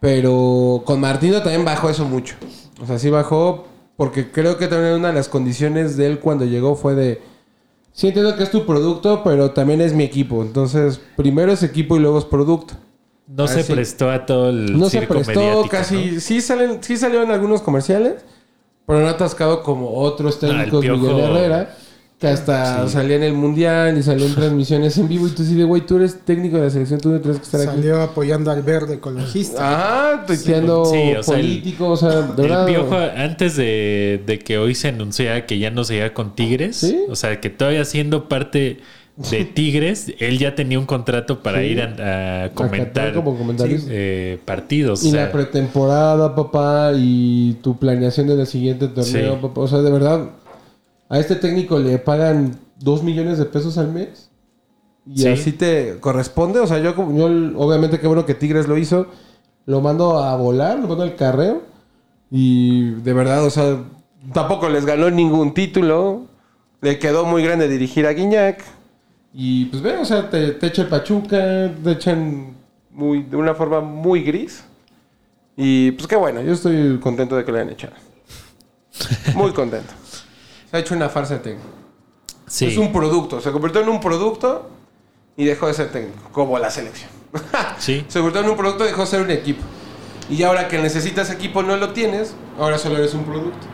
Pero 0.00 0.82
con 0.86 1.00
Martino 1.00 1.42
también 1.42 1.64
bajó 1.64 1.90
eso 1.90 2.06
mucho. 2.06 2.36
O 2.82 2.86
sea, 2.86 2.98
sí 2.98 3.10
bajó 3.10 3.66
porque 3.96 4.30
creo 4.30 4.56
que 4.56 4.66
también 4.66 4.94
una 4.94 5.08
de 5.08 5.14
las 5.14 5.28
condiciones 5.28 5.98
de 5.98 6.06
él 6.06 6.20
cuando 6.20 6.46
llegó 6.46 6.74
fue 6.74 6.94
de... 6.94 7.20
Sí 7.92 8.06
entiendo 8.06 8.34
que 8.34 8.44
es 8.44 8.50
tu 8.50 8.64
producto, 8.64 9.22
pero 9.22 9.50
también 9.50 9.82
es 9.82 9.92
mi 9.92 10.04
equipo. 10.04 10.40
Entonces, 10.42 11.00
primero 11.16 11.52
es 11.52 11.62
equipo 11.62 11.96
y 11.96 11.98
luego 11.98 12.18
es 12.18 12.24
producto. 12.24 12.74
No 13.26 13.46
se 13.46 13.62
prestó 13.62 14.10
a 14.10 14.24
todo 14.24 14.48
el 14.48 14.78
No 14.78 14.88
se 14.88 15.02
prestó 15.02 15.66
casi. 15.70 16.12
¿no? 16.12 16.20
Sí, 16.20 16.40
salen, 16.40 16.82
sí 16.82 16.96
salieron 16.96 17.30
algunos 17.30 17.60
comerciales, 17.60 18.24
pero 18.90 19.00
no 19.04 19.08
atascado 19.08 19.62
como 19.62 19.92
otros 19.94 20.38
Ah, 20.42 20.46
el 20.46 20.50
técnicos, 20.56 20.80
Piojo. 20.82 20.98
Miguel 21.00 21.20
Herrera, 21.36 21.76
que 22.18 22.26
hasta 22.28 22.86
Sí. 22.86 22.92
salía 22.92 23.16
en 23.16 23.22
el 23.22 23.32
mundial 23.32 23.96
y 23.96 24.02
salió 24.02 24.26
en 24.26 24.34
transmisiones 24.34 24.98
en 24.98 25.08
vivo. 25.08 25.26
Y 25.26 25.30
tú 25.30 25.42
sí 25.42 25.54
de, 25.54 25.64
güey, 25.64 25.86
tú 25.86 25.96
eres 25.96 26.20
técnico 26.24 26.56
de 26.58 26.64
la 26.64 26.70
selección, 26.70 27.00
tú 27.00 27.08
no 27.08 27.18
tienes 27.20 27.38
que 27.38 27.44
estar 27.44 27.60
aquí. 27.62 27.70
Salió 27.76 28.02
apoyando 28.02 28.50
al 28.50 28.62
verde 28.62 28.94
ecologista. 28.96 30.12
Ajá, 30.16 30.26
tuiteando 30.26 30.84
Sí, 30.84 31.14
o 31.18 31.22
sea, 31.22 31.36
el- 31.36 31.40
político, 31.46 31.88
o 31.88 31.96
sea, 31.96 32.10
de 32.10 32.42
El 32.42 32.48
verdad. 32.50 32.66
Piojo, 32.66 32.96
antes 33.16 33.56
de, 33.56 34.22
de 34.26 34.38
que 34.38 34.58
hoy 34.58 34.74
se 34.74 34.88
anunciara 34.88 35.46
que 35.46 35.58
ya 35.58 35.70
no 35.70 35.82
se 35.84 35.96
iba 35.96 36.10
con 36.12 36.34
Tigres, 36.34 36.76
¿Sí? 36.76 36.98
o 37.08 37.16
sea, 37.16 37.40
que 37.40 37.48
todavía 37.48 37.86
siendo 37.86 38.28
parte 38.28 38.80
de 39.30 39.44
Tigres, 39.54 40.12
él 40.18 40.38
ya 40.38 40.54
tenía 40.54 40.78
un 40.78 40.86
contrato 40.86 41.42
para 41.42 41.58
Sí. 41.60 41.66
ir 41.66 41.82
a, 41.82 42.44
a 42.44 42.50
comentar 42.50 43.12
como 43.14 43.36
eh, 43.88 44.38
partidos. 44.44 45.04
Y 45.04 45.08
o 45.08 45.10
sea, 45.12 45.26
la 45.26 45.32
pretemporada, 45.32 46.34
papá, 46.34 46.92
y 46.96 47.54
tu 47.62 47.78
planeación 47.78 48.26
del 48.28 48.46
siguiente 48.46 48.88
torneo, 48.88 49.34
Sí. 49.34 49.38
papá. 49.42 49.60
O 49.60 49.68
sea, 49.68 49.80
de 49.82 49.90
verdad, 49.90 50.30
a 51.08 51.18
este 51.18 51.36
técnico 51.36 51.78
le 51.78 51.98
pagan 51.98 52.56
dos 52.78 53.02
millones 53.02 53.38
de 53.38 53.44
pesos 53.44 53.76
al 53.78 53.92
mes. 53.92 54.30
Y 55.06 55.22
Sí. 55.22 55.28
así 55.28 55.52
te 55.52 55.96
corresponde. 56.00 56.60
O 56.60 56.66
sea, 56.66 56.78
yo, 56.78 56.94
yo 56.94 57.26
obviamente 57.56 57.98
qué 57.98 58.06
bueno 58.06 58.24
que 58.26 58.34
Tigres 58.34 58.68
lo 58.68 58.78
hizo. 58.78 59.06
Lo 59.66 59.80
mando 59.80 60.18
a 60.18 60.36
volar, 60.36 60.78
lo 60.78 60.88
mando 60.88 61.02
al 61.02 61.16
carreo. 61.16 61.62
Y 62.30 62.90
de 62.90 63.12
verdad, 63.12 63.44
o 63.44 63.50
sea, 63.50 63.78
tampoco 64.32 64.68
les 64.68 64.86
ganó 64.86 65.10
ningún 65.10 65.52
título. 65.52 66.26
Le 66.80 66.98
quedó 66.98 67.24
muy 67.26 67.42
grande 67.42 67.68
dirigir 67.68 68.06
a 68.06 68.12
Guiñac. 68.12 68.62
Y 69.32 69.66
pues 69.66 69.82
ve, 69.82 69.96
o 69.96 70.04
sea, 70.04 70.28
te, 70.28 70.52
te 70.52 70.66
echa 70.66 70.82
el 70.82 70.88
Pachuca, 70.88 71.70
te 71.82 71.92
echan 71.92 72.56
muy, 72.90 73.22
de 73.22 73.36
una 73.36 73.54
forma 73.54 73.80
muy 73.80 74.22
gris. 74.22 74.64
Y 75.56 75.92
pues 75.92 76.06
qué 76.06 76.16
bueno, 76.16 76.40
yo 76.40 76.52
estoy 76.52 76.98
contento 77.00 77.36
de 77.36 77.44
que 77.44 77.52
le 77.52 77.60
hayan 77.60 77.72
echado. 77.72 77.94
Muy 79.34 79.52
contento. 79.52 79.92
Se 80.70 80.76
ha 80.76 80.80
hecho 80.80 80.94
una 80.94 81.08
farsa 81.08 81.34
de 81.34 81.40
técnico. 81.40 81.68
sí. 82.46 82.66
Es 82.66 82.76
un 82.76 82.92
producto, 82.92 83.40
se 83.40 83.52
convirtió 83.52 83.80
en 83.82 83.88
un 83.88 84.00
producto 84.00 84.70
y 85.36 85.44
dejó 85.44 85.66
de 85.66 85.74
ser 85.74 85.90
técnico, 85.92 86.30
como 86.32 86.58
la 86.58 86.70
selección. 86.70 87.10
Sí. 87.78 88.04
Se 88.08 88.18
convirtió 88.18 88.42
en 88.42 88.50
un 88.50 88.56
producto 88.56 88.84
y 88.84 88.88
dejó 88.88 89.02
de 89.02 89.06
ser 89.06 89.20
un 89.20 89.30
equipo. 89.30 89.62
Y 90.28 90.42
ahora 90.42 90.68
que 90.68 90.78
necesitas 90.78 91.30
equipo 91.30 91.62
no 91.62 91.76
lo 91.76 91.92
tienes, 91.92 92.34
ahora 92.58 92.78
solo 92.78 92.96
eres 92.98 93.14
un 93.14 93.24
producto. 93.24 93.66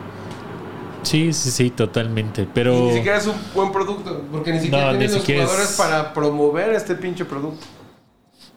Sí, 1.03 1.33
sí, 1.33 1.51
sí, 1.51 1.69
totalmente. 1.69 2.43
Y 2.43 2.49
Pero 2.53 2.73
ni 2.73 2.93
siquiera 2.93 3.17
es 3.17 3.27
un 3.27 3.35
buen 3.53 3.71
producto, 3.71 4.21
porque 4.31 4.51
ni 4.53 4.59
siquiera 4.59 4.91
No, 4.91 4.97
ni 4.97 5.05
los 5.07 5.13
siquiera 5.17 5.43
jugadores 5.45 5.71
es- 5.71 5.77
para 5.77 6.13
promover 6.13 6.73
este 6.73 6.95
pinche 6.95 7.25
producto. 7.25 7.65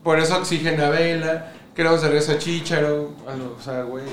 Por 0.02 0.18
eso 0.18 0.38
exigen 0.38 0.80
a 0.80 0.88
Vela, 0.90 1.52
queremos 1.74 2.00
de 2.02 2.08
regreso 2.08 2.32
a 2.32 2.38
Chicharo, 2.38 3.10
o 3.58 3.62
sea, 3.62 3.82
güey. 3.82 4.04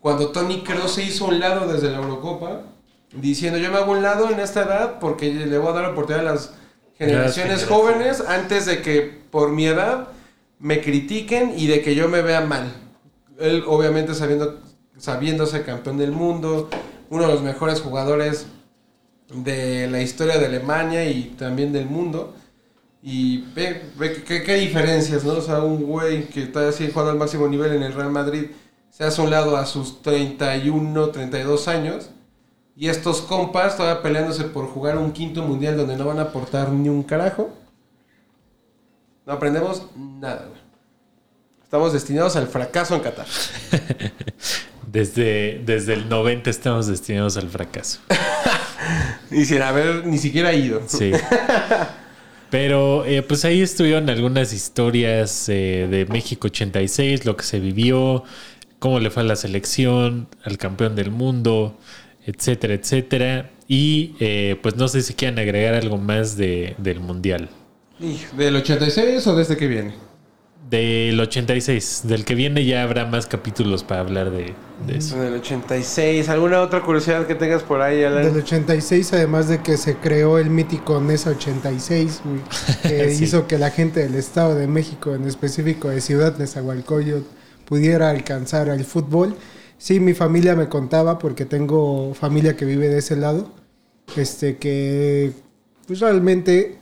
Cuando 0.00 0.28
Tony 0.30 0.62
Kroos 0.62 0.92
se 0.92 1.04
hizo 1.04 1.26
un 1.26 1.38
lado 1.40 1.72
desde 1.72 1.90
la 1.90 1.98
Eurocopa, 1.98 2.62
diciendo 3.14 3.58
yo 3.58 3.70
me 3.70 3.78
hago 3.78 3.92
un 3.92 4.02
lado 4.02 4.28
en 4.30 4.40
esta 4.40 4.62
edad 4.62 4.98
porque 4.98 5.32
le 5.32 5.58
voy 5.58 5.68
a 5.70 5.72
dar 5.72 5.84
oportunidad 5.92 6.26
a 6.28 6.32
las 6.34 6.52
generaciones 6.98 7.60
generaciones. 7.62 7.66
jóvenes 7.66 8.20
antes 8.26 8.66
de 8.66 8.82
que 8.82 9.00
por 9.30 9.50
mi 9.50 9.66
edad 9.66 10.08
me 10.58 10.80
critiquen 10.80 11.54
y 11.56 11.66
de 11.68 11.82
que 11.82 11.94
yo 11.94 12.08
me 12.08 12.20
vea 12.22 12.40
mal. 12.42 12.72
Él 13.38 13.64
obviamente 13.66 14.14
sabiendo, 14.14 14.60
sabiéndose 14.98 15.62
campeón 15.62 15.98
del 15.98 16.12
mundo, 16.12 16.68
uno 17.12 17.26
de 17.26 17.32
los 17.34 17.42
mejores 17.42 17.82
jugadores 17.82 18.46
de 19.28 19.86
la 19.86 20.00
historia 20.00 20.38
de 20.38 20.46
Alemania 20.46 21.04
y 21.04 21.24
también 21.38 21.70
del 21.70 21.84
mundo. 21.84 22.34
Y 23.02 23.42
ve, 23.54 23.82
ve 23.98 24.24
qué, 24.24 24.54
diferencias, 24.54 25.22
¿no? 25.22 25.34
O 25.34 25.42
sea, 25.42 25.60
un 25.60 25.82
güey 25.82 26.28
que 26.28 26.44
está 26.44 26.66
así 26.66 26.90
jugando 26.90 27.12
al 27.12 27.18
máximo 27.18 27.46
nivel 27.48 27.74
en 27.74 27.82
el 27.82 27.92
Real 27.92 28.10
Madrid 28.10 28.46
se 28.88 29.04
hace 29.04 29.20
un 29.20 29.28
lado 29.28 29.58
a 29.58 29.66
sus 29.66 30.00
31, 30.00 31.10
32 31.10 31.68
años. 31.68 32.08
Y 32.76 32.88
estos 32.88 33.20
compas 33.20 33.76
todavía 33.76 34.02
peleándose 34.02 34.44
por 34.44 34.68
jugar 34.68 34.96
un 34.96 35.12
quinto 35.12 35.42
mundial 35.42 35.76
donde 35.76 35.98
no 35.98 36.06
van 36.06 36.18
a 36.18 36.22
aportar 36.22 36.70
ni 36.70 36.88
un 36.88 37.02
carajo. 37.02 37.50
No 39.26 39.34
aprendemos 39.34 39.86
nada. 39.94 40.48
Estamos 41.62 41.92
destinados 41.92 42.36
al 42.36 42.46
fracaso 42.46 42.94
en 42.94 43.02
Qatar. 43.02 43.26
Desde, 44.92 45.62
desde 45.64 45.94
el 45.94 46.08
90 46.08 46.50
estamos 46.50 46.86
destinados 46.86 47.36
al 47.36 47.48
fracaso. 47.48 48.00
Y 49.30 49.44
sin 49.46 49.62
haber 49.62 50.06
ni 50.06 50.18
siquiera 50.18 50.52
ido. 50.52 50.82
Sí. 50.86 51.12
Pero 52.50 53.06
eh, 53.06 53.22
pues 53.22 53.46
ahí 53.46 53.62
estuvieron 53.62 54.10
algunas 54.10 54.52
historias 54.52 55.48
eh, 55.48 55.88
de 55.90 56.04
México 56.06 56.48
86, 56.48 57.24
lo 57.24 57.34
que 57.34 57.44
se 57.44 57.58
vivió, 57.58 58.24
cómo 58.78 59.00
le 59.00 59.10
fue 59.10 59.22
a 59.22 59.26
la 59.26 59.36
selección, 59.36 60.28
al 60.44 60.58
campeón 60.58 60.94
del 60.94 61.10
mundo, 61.10 61.78
etcétera, 62.26 62.74
etcétera. 62.74 63.50
Y 63.68 64.14
eh, 64.20 64.58
pues 64.62 64.76
no 64.76 64.88
sé 64.88 65.00
si 65.00 65.14
quieren 65.14 65.38
agregar 65.38 65.74
algo 65.74 65.96
más 65.96 66.36
de, 66.36 66.74
del 66.76 67.00
mundial. 67.00 67.48
¿Y 67.98 68.18
¿Del 68.36 68.56
86 68.56 69.26
o 69.28 69.34
desde 69.34 69.56
que 69.56 69.66
viene? 69.66 69.94
Del 70.72 71.20
86, 71.20 72.00
del 72.04 72.24
que 72.24 72.34
viene 72.34 72.64
ya 72.64 72.82
habrá 72.82 73.04
más 73.04 73.26
capítulos 73.26 73.84
para 73.84 74.00
hablar 74.00 74.30
de, 74.30 74.54
de 74.86 74.96
eso. 74.96 75.20
Del 75.20 75.34
86. 75.34 76.30
¿Alguna 76.30 76.62
otra 76.62 76.80
curiosidad 76.80 77.26
que 77.26 77.34
tengas 77.34 77.62
por 77.62 77.82
ahí, 77.82 78.02
Alan? 78.02 78.22
Del 78.24 78.42
86, 78.42 79.12
además 79.12 79.48
de 79.48 79.60
que 79.60 79.76
se 79.76 79.96
creó 79.96 80.38
el 80.38 80.48
mítico 80.48 80.98
NESA 80.98 81.32
86, 81.32 82.22
güey, 82.24 82.40
que 82.82 83.14
Sí. 83.14 83.24
hizo 83.24 83.46
que 83.46 83.58
la 83.58 83.70
gente 83.70 84.00
del 84.00 84.14
Estado 84.14 84.54
de 84.54 84.66
México, 84.66 85.14
en 85.14 85.24
específico 85.26 85.90
de 85.90 86.00
Ciudad 86.00 86.38
Nezahualcóyotl, 86.38 87.26
pudiera 87.66 88.08
alcanzar 88.08 88.70
al 88.70 88.84
fútbol. 88.86 89.36
Sí, 89.76 90.00
mi 90.00 90.14
familia 90.14 90.56
me 90.56 90.70
contaba, 90.70 91.18
porque 91.18 91.44
tengo 91.44 92.14
familia 92.14 92.56
que 92.56 92.64
vive 92.64 92.88
de 92.88 93.00
ese 93.00 93.16
lado, 93.16 93.52
este 94.16 94.56
que 94.56 95.32
pues 95.86 96.00
realmente 96.00 96.78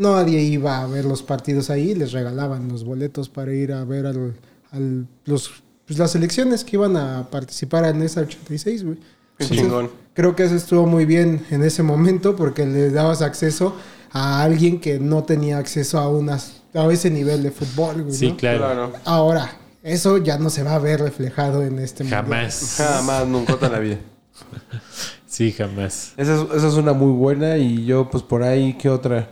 nadie 0.00 0.40
iba 0.40 0.80
a 0.80 0.86
ver 0.86 1.04
los 1.04 1.22
partidos 1.22 1.70
ahí, 1.70 1.94
les 1.94 2.12
regalaban 2.12 2.68
los 2.68 2.84
boletos 2.84 3.28
para 3.28 3.52
ir 3.52 3.72
a 3.72 3.84
ver 3.84 4.06
al, 4.06 4.34
al- 4.72 5.06
los, 5.24 5.50
pues, 5.86 5.98
las 5.98 6.10
selecciones 6.12 6.64
que 6.64 6.76
iban 6.76 6.96
a 6.96 7.28
participar 7.30 7.84
en 7.84 8.02
esa 8.02 8.22
86, 8.22 8.84
güey. 8.84 8.98
Qué 9.38 9.46
chingón. 9.46 9.90
Creo 10.14 10.34
que 10.36 10.44
eso 10.44 10.54
estuvo 10.54 10.86
muy 10.86 11.04
bien 11.06 11.44
en 11.50 11.62
ese 11.62 11.82
momento 11.82 12.36
porque 12.36 12.66
le 12.66 12.90
dabas 12.90 13.22
acceso 13.22 13.74
a 14.12 14.42
alguien 14.42 14.80
que 14.80 14.98
no 14.98 15.22
tenía 15.24 15.58
acceso 15.58 15.98
a 15.98 16.08
unas 16.10 16.62
a 16.74 16.86
ese 16.92 17.10
nivel 17.10 17.42
de 17.42 17.50
fútbol. 17.50 18.02
güey, 18.02 18.14
Sí, 18.14 18.30
¿no? 18.30 18.36
claro. 18.36 18.58
Claro. 18.58 18.92
Ahora, 19.04 19.56
eso 19.82 20.18
ya 20.18 20.36
no 20.38 20.50
se 20.50 20.62
va 20.62 20.74
a 20.74 20.78
ver 20.78 21.00
reflejado 21.00 21.62
en 21.62 21.78
este. 21.78 22.04
Jamás. 22.06 22.74
Jamás, 22.76 23.26
nunca 23.26 23.56
en 23.60 23.72
la 23.72 23.78
vida. 23.78 23.98
Sí, 25.26 25.52
jamás. 25.52 26.12
Esa 26.16 26.34
es, 26.34 26.40
esa 26.56 26.68
es 26.68 26.74
una 26.74 26.92
muy 26.92 27.12
buena 27.12 27.56
y 27.56 27.84
yo 27.84 28.10
pues 28.10 28.22
por 28.22 28.42
ahí, 28.42 28.74
¿qué 28.74 28.90
otra? 28.90 29.28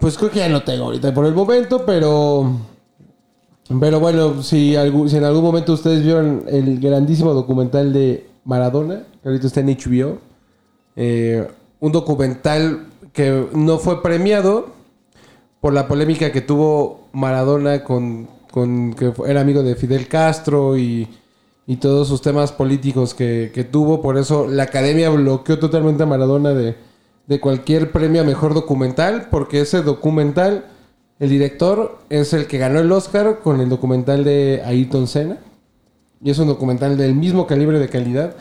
Pues 0.00 0.18
creo 0.18 0.30
que 0.30 0.40
ya 0.40 0.48
no 0.48 0.62
tengo 0.62 0.84
ahorita 0.84 1.14
por 1.14 1.26
el 1.26 1.34
momento, 1.34 1.84
pero... 1.84 2.52
Pero 3.80 3.98
bueno, 3.98 4.44
si, 4.44 4.76
en 4.76 5.24
algún 5.24 5.42
momento 5.42 5.72
ustedes 5.72 6.04
vieron 6.04 6.44
el 6.46 6.78
grandísimo 6.78 7.34
documental 7.34 7.92
de 7.92 8.28
Maradona, 8.44 9.02
que 9.20 9.28
ahorita 9.28 9.48
está 9.48 9.60
en 9.60 9.76
HBO, 9.76 10.18
eh, 10.94 11.48
un 11.80 11.90
documental 11.90 12.86
que 13.12 13.48
no 13.54 13.78
fue 13.78 14.04
premiado 14.04 14.68
por 15.60 15.72
la 15.72 15.88
polémica 15.88 16.30
que 16.30 16.42
tuvo 16.42 17.08
Maradona 17.12 17.82
con, 17.82 18.28
con 18.52 18.94
que 18.94 19.12
era 19.26 19.40
amigo 19.40 19.64
de 19.64 19.74
Fidel 19.74 20.06
Castro 20.06 20.76
y, 20.76 21.08
y 21.66 21.76
todos 21.76 22.06
sus 22.06 22.22
temas 22.22 22.52
políticos 22.52 23.14
que, 23.14 23.50
que 23.52 23.64
tuvo. 23.64 24.00
Por 24.00 24.16
eso 24.16 24.46
la 24.46 24.64
academia 24.64 25.10
bloqueó 25.10 25.58
totalmente 25.58 26.04
a 26.04 26.06
Maradona 26.06 26.54
de, 26.54 26.76
de 27.26 27.40
cualquier 27.40 27.92
premio 27.92 28.22
a 28.22 28.24
mejor 28.24 28.54
documental, 28.54 29.28
porque 29.30 29.60
ese 29.60 29.82
documental, 29.82 30.66
el 31.18 31.28
director 31.28 31.98
es 32.08 32.32
el 32.32 32.46
que 32.46 32.58
ganó 32.58 32.78
el 32.78 32.92
Oscar 32.92 33.40
con 33.40 33.60
el 33.60 33.68
documental 33.68 34.24
de 34.24 34.62
Ayrton 34.64 35.08
Senna. 35.08 35.38
Y 36.22 36.30
es 36.30 36.38
un 36.38 36.48
documental 36.48 36.96
del 36.96 37.14
mismo 37.14 37.46
calibre 37.46 37.78
de 37.78 37.88
calidad. 37.88 38.36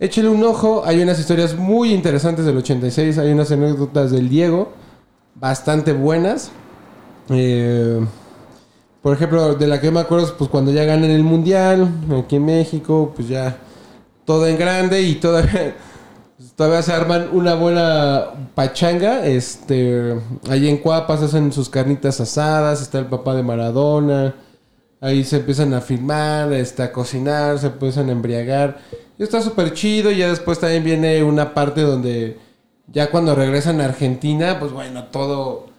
Échele 0.00 0.28
un 0.28 0.42
ojo, 0.42 0.82
hay 0.84 1.00
unas 1.00 1.18
historias 1.18 1.56
muy 1.56 1.92
interesantes 1.92 2.44
del 2.44 2.56
86, 2.56 3.18
hay 3.18 3.30
unas 3.30 3.52
anécdotas 3.52 4.10
del 4.10 4.28
Diego, 4.28 4.72
bastante 5.34 5.92
buenas. 5.92 6.50
Eh, 7.30 8.04
por 9.00 9.14
ejemplo, 9.14 9.54
de 9.54 9.66
la 9.66 9.80
que 9.80 9.90
me 9.90 10.00
acuerdo, 10.00 10.26
es, 10.26 10.32
pues 10.32 10.50
cuando 10.50 10.72
ya 10.72 10.84
ganan 10.84 11.10
el 11.10 11.22
Mundial, 11.22 11.88
aquí 12.18 12.36
en 12.36 12.46
México, 12.46 13.12
pues 13.14 13.28
ya 13.28 13.58
todo 14.24 14.46
en 14.46 14.56
grande 14.58 15.02
y 15.02 15.16
todavía, 15.16 15.76
todavía 16.56 16.82
se 16.82 16.92
arman 16.92 17.28
una 17.32 17.54
buena 17.54 18.26
pachanga. 18.54 19.26
Este, 19.26 20.14
ahí 20.48 20.68
en 20.68 20.78
Cuapas 20.78 21.22
hacen 21.22 21.52
sus 21.52 21.68
carnitas 21.68 22.20
asadas, 22.20 22.82
está 22.82 22.98
el 22.98 23.06
papá 23.06 23.34
de 23.34 23.42
Maradona. 23.42 24.34
Ahí 25.00 25.24
se 25.24 25.36
empiezan 25.36 25.74
a 25.74 25.80
filmar, 25.80 26.52
este, 26.52 26.82
a 26.82 26.92
cocinar, 26.92 27.58
se 27.58 27.66
empiezan 27.66 28.08
a 28.08 28.12
embriagar. 28.12 28.78
Y 29.18 29.22
está 29.22 29.42
súper 29.42 29.74
chido. 29.74 30.10
Y 30.10 30.18
ya 30.18 30.28
después 30.28 30.58
también 30.58 30.84
viene 30.84 31.22
una 31.22 31.54
parte 31.54 31.82
donde 31.82 32.38
ya 32.86 33.10
cuando 33.10 33.34
regresan 33.34 33.80
a 33.80 33.86
Argentina, 33.86 34.58
pues 34.58 34.72
bueno, 34.72 35.04
todo... 35.04 35.72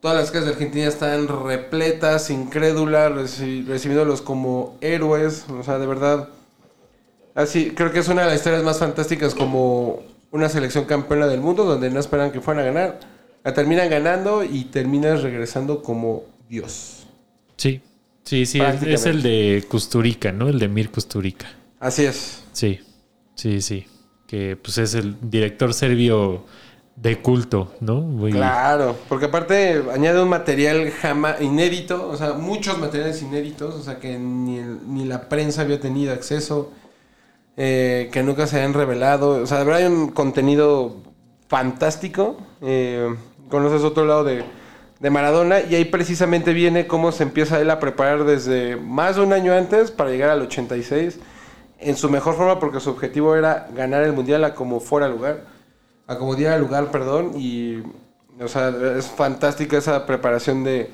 Todas 0.00 0.16
las 0.16 0.30
casas 0.30 0.46
de 0.46 0.52
Argentina 0.52 0.86
están 0.86 1.26
repletas, 1.26 2.30
incrédulas, 2.30 3.10
reci- 3.10 3.66
recibiéndolos 3.66 4.22
como 4.22 4.76
héroes. 4.80 5.44
O 5.50 5.64
sea, 5.64 5.80
de 5.80 5.88
verdad. 5.88 6.28
Así, 7.38 7.70
creo 7.70 7.92
que 7.92 8.00
es 8.00 8.08
una 8.08 8.22
de 8.22 8.28
las 8.28 8.36
historias 8.36 8.64
más 8.64 8.78
fantásticas 8.80 9.34
como 9.34 10.00
una 10.32 10.48
selección 10.48 10.84
campeona 10.86 11.26
del 11.28 11.40
mundo 11.40 11.64
donde 11.64 11.88
no 11.90 12.00
esperan 12.00 12.32
que 12.32 12.40
fueran 12.40 12.64
a 12.64 12.66
ganar. 12.66 13.00
La 13.44 13.54
terminan 13.54 13.88
ganando 13.88 14.42
y 14.42 14.64
terminas 14.64 15.22
regresando 15.22 15.82
como 15.82 16.24
Dios. 16.48 17.06
Sí. 17.56 17.80
Sí, 18.24 18.44
sí, 18.44 18.60
es, 18.60 18.82
es 18.82 19.06
el 19.06 19.22
de 19.22 19.64
Custurica, 19.70 20.32
¿no? 20.32 20.48
El 20.48 20.58
de 20.58 20.68
Mir 20.68 20.90
Custurica. 20.90 21.46
Así 21.80 22.04
es. 22.04 22.42
Sí, 22.52 22.80
sí, 23.36 23.62
sí. 23.62 23.86
Que 24.26 24.56
pues 24.60 24.76
es 24.78 24.94
el 24.94 25.16
director 25.30 25.72
serbio 25.72 26.44
de 26.96 27.22
culto, 27.22 27.72
¿no? 27.80 28.00
Muy- 28.00 28.32
Claro, 28.32 28.96
porque 29.08 29.26
aparte 29.26 29.82
añade 29.94 30.20
un 30.20 30.28
material 30.28 30.90
jamás 30.90 31.40
inédito, 31.40 32.08
o 32.08 32.16
sea, 32.16 32.32
muchos 32.34 32.76
materiales 32.78 33.22
inéditos, 33.22 33.76
o 33.76 33.82
sea, 33.82 33.98
que 34.00 34.18
ni, 34.18 34.58
el- 34.58 34.80
ni 34.92 35.04
la 35.06 35.28
prensa 35.28 35.62
había 35.62 35.80
tenido 35.80 36.12
acceso, 36.12 36.72
eh, 37.60 38.08
que 38.12 38.22
nunca 38.22 38.46
se 38.46 38.56
habían 38.56 38.72
revelado. 38.72 39.42
O 39.42 39.46
sea, 39.46 39.64
de 39.64 39.74
hay 39.74 39.84
un 39.84 40.12
contenido 40.12 40.94
fantástico. 41.48 42.36
Eh, 42.62 43.12
conoces 43.50 43.82
otro 43.82 44.06
lado 44.06 44.22
de, 44.22 44.44
de 45.00 45.10
Maradona 45.10 45.60
y 45.60 45.74
ahí 45.74 45.84
precisamente 45.84 46.52
viene 46.52 46.86
cómo 46.86 47.10
se 47.10 47.24
empieza 47.24 47.60
él 47.60 47.70
a 47.70 47.80
preparar 47.80 48.24
desde 48.24 48.76
más 48.76 49.16
de 49.16 49.22
un 49.22 49.32
año 49.32 49.52
antes 49.52 49.90
para 49.90 50.10
llegar 50.10 50.30
al 50.30 50.42
86 50.42 51.18
en 51.80 51.96
su 51.96 52.08
mejor 52.10 52.36
forma 52.36 52.60
porque 52.60 52.78
su 52.78 52.90
objetivo 52.90 53.34
era 53.34 53.68
ganar 53.74 54.04
el 54.04 54.12
mundial 54.12 54.44
a 54.44 54.54
como 54.54 54.78
fuera 54.78 55.08
lugar, 55.08 55.44
a 56.06 56.16
como 56.16 56.36
diera 56.36 56.58
lugar, 56.58 56.90
perdón, 56.92 57.32
y 57.36 57.82
o 58.40 58.46
sea, 58.48 58.72
es 58.96 59.06
fantástica 59.06 59.78
esa 59.78 60.06
preparación 60.06 60.62
de, 60.62 60.90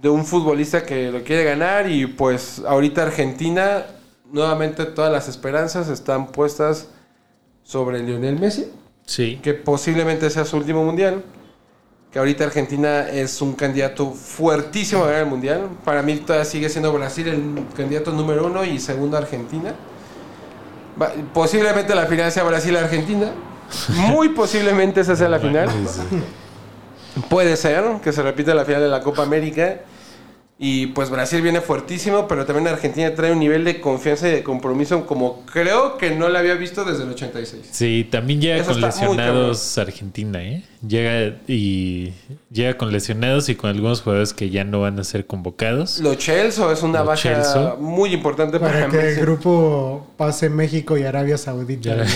de 0.00 0.08
un 0.08 0.24
futbolista 0.24 0.84
que 0.84 1.12
lo 1.12 1.22
quiere 1.22 1.44
ganar 1.44 1.88
y 1.88 2.06
pues 2.06 2.60
ahorita 2.66 3.02
Argentina 3.02 3.84
nuevamente 4.32 4.84
todas 4.86 5.12
las 5.12 5.28
esperanzas 5.28 5.88
están 5.88 6.26
puestas 6.28 6.88
sobre 7.62 8.00
Lionel 8.00 8.38
Messi, 8.40 8.70
Sí. 9.06 9.38
que 9.42 9.54
posiblemente 9.54 10.28
sea 10.30 10.44
su 10.44 10.56
último 10.56 10.82
mundial. 10.84 11.22
Que 12.10 12.18
ahorita 12.18 12.44
Argentina 12.44 13.08
es 13.08 13.40
un 13.40 13.54
candidato 13.54 14.10
fuertísimo 14.10 15.02
a 15.04 15.06
ganar 15.06 15.22
el 15.22 15.28
mundial. 15.28 15.68
Para 15.82 16.02
mí 16.02 16.16
todavía 16.16 16.44
sigue 16.44 16.68
siendo 16.68 16.92
Brasil 16.92 17.26
el 17.28 17.64
candidato 17.74 18.12
número 18.12 18.46
uno 18.46 18.64
y 18.64 18.78
segundo 18.78 19.16
Argentina. 19.16 19.74
Posiblemente 21.32 21.94
la 21.94 22.04
final 22.06 22.30
sea 22.30 22.42
Brasil-Argentina. 22.44 23.30
Muy 24.08 24.28
posiblemente 24.34 25.00
esa 25.00 25.16
sea 25.16 25.28
la 25.30 25.38
final. 25.38 25.70
Puede 27.30 27.56
ser 27.56 27.82
que 28.02 28.12
se 28.12 28.22
repita 28.22 28.52
la 28.54 28.64
final 28.66 28.82
de 28.82 28.88
la 28.88 29.00
Copa 29.00 29.22
América. 29.22 29.80
Y 30.64 30.86
pues 30.86 31.10
Brasil 31.10 31.42
viene 31.42 31.60
fuertísimo, 31.60 32.28
pero 32.28 32.46
también 32.46 32.68
Argentina 32.68 33.12
trae 33.16 33.32
un 33.32 33.40
nivel 33.40 33.64
de 33.64 33.80
confianza 33.80 34.28
y 34.28 34.30
de 34.30 34.44
compromiso 34.44 35.06
como 35.06 35.44
creo 35.44 35.98
que 35.98 36.12
no 36.12 36.28
la 36.28 36.38
había 36.38 36.54
visto 36.54 36.84
desde 36.84 37.02
el 37.02 37.10
86. 37.10 37.62
Sí, 37.68 38.06
también 38.08 38.40
llega 38.40 38.58
Eso 38.58 38.70
con 38.70 38.80
lesionados 38.80 39.76
Argentina, 39.76 40.40
¿eh? 40.40 40.62
Llega 40.86 41.36
y 41.48 42.12
llega 42.52 42.78
con 42.78 42.92
lesionados 42.92 43.48
y 43.48 43.56
con 43.56 43.70
algunos 43.70 44.02
jugadores 44.02 44.34
que 44.34 44.50
ya 44.50 44.62
no 44.62 44.80
van 44.82 45.00
a 45.00 45.04
ser 45.04 45.26
convocados. 45.26 45.98
Lo 45.98 46.14
Chelsea 46.14 46.70
es 46.70 46.84
una 46.84 47.00
Lo 47.00 47.06
baja 47.06 47.76
muy 47.80 48.14
importante 48.14 48.60
para, 48.60 48.86
Para 48.86 48.88
que 48.88 49.14
el 49.14 49.20
grupo 49.20 50.06
pase 50.16 50.48
México 50.48 50.96
y 50.96 51.02
Arabia 51.02 51.38
Saudita. 51.38 52.04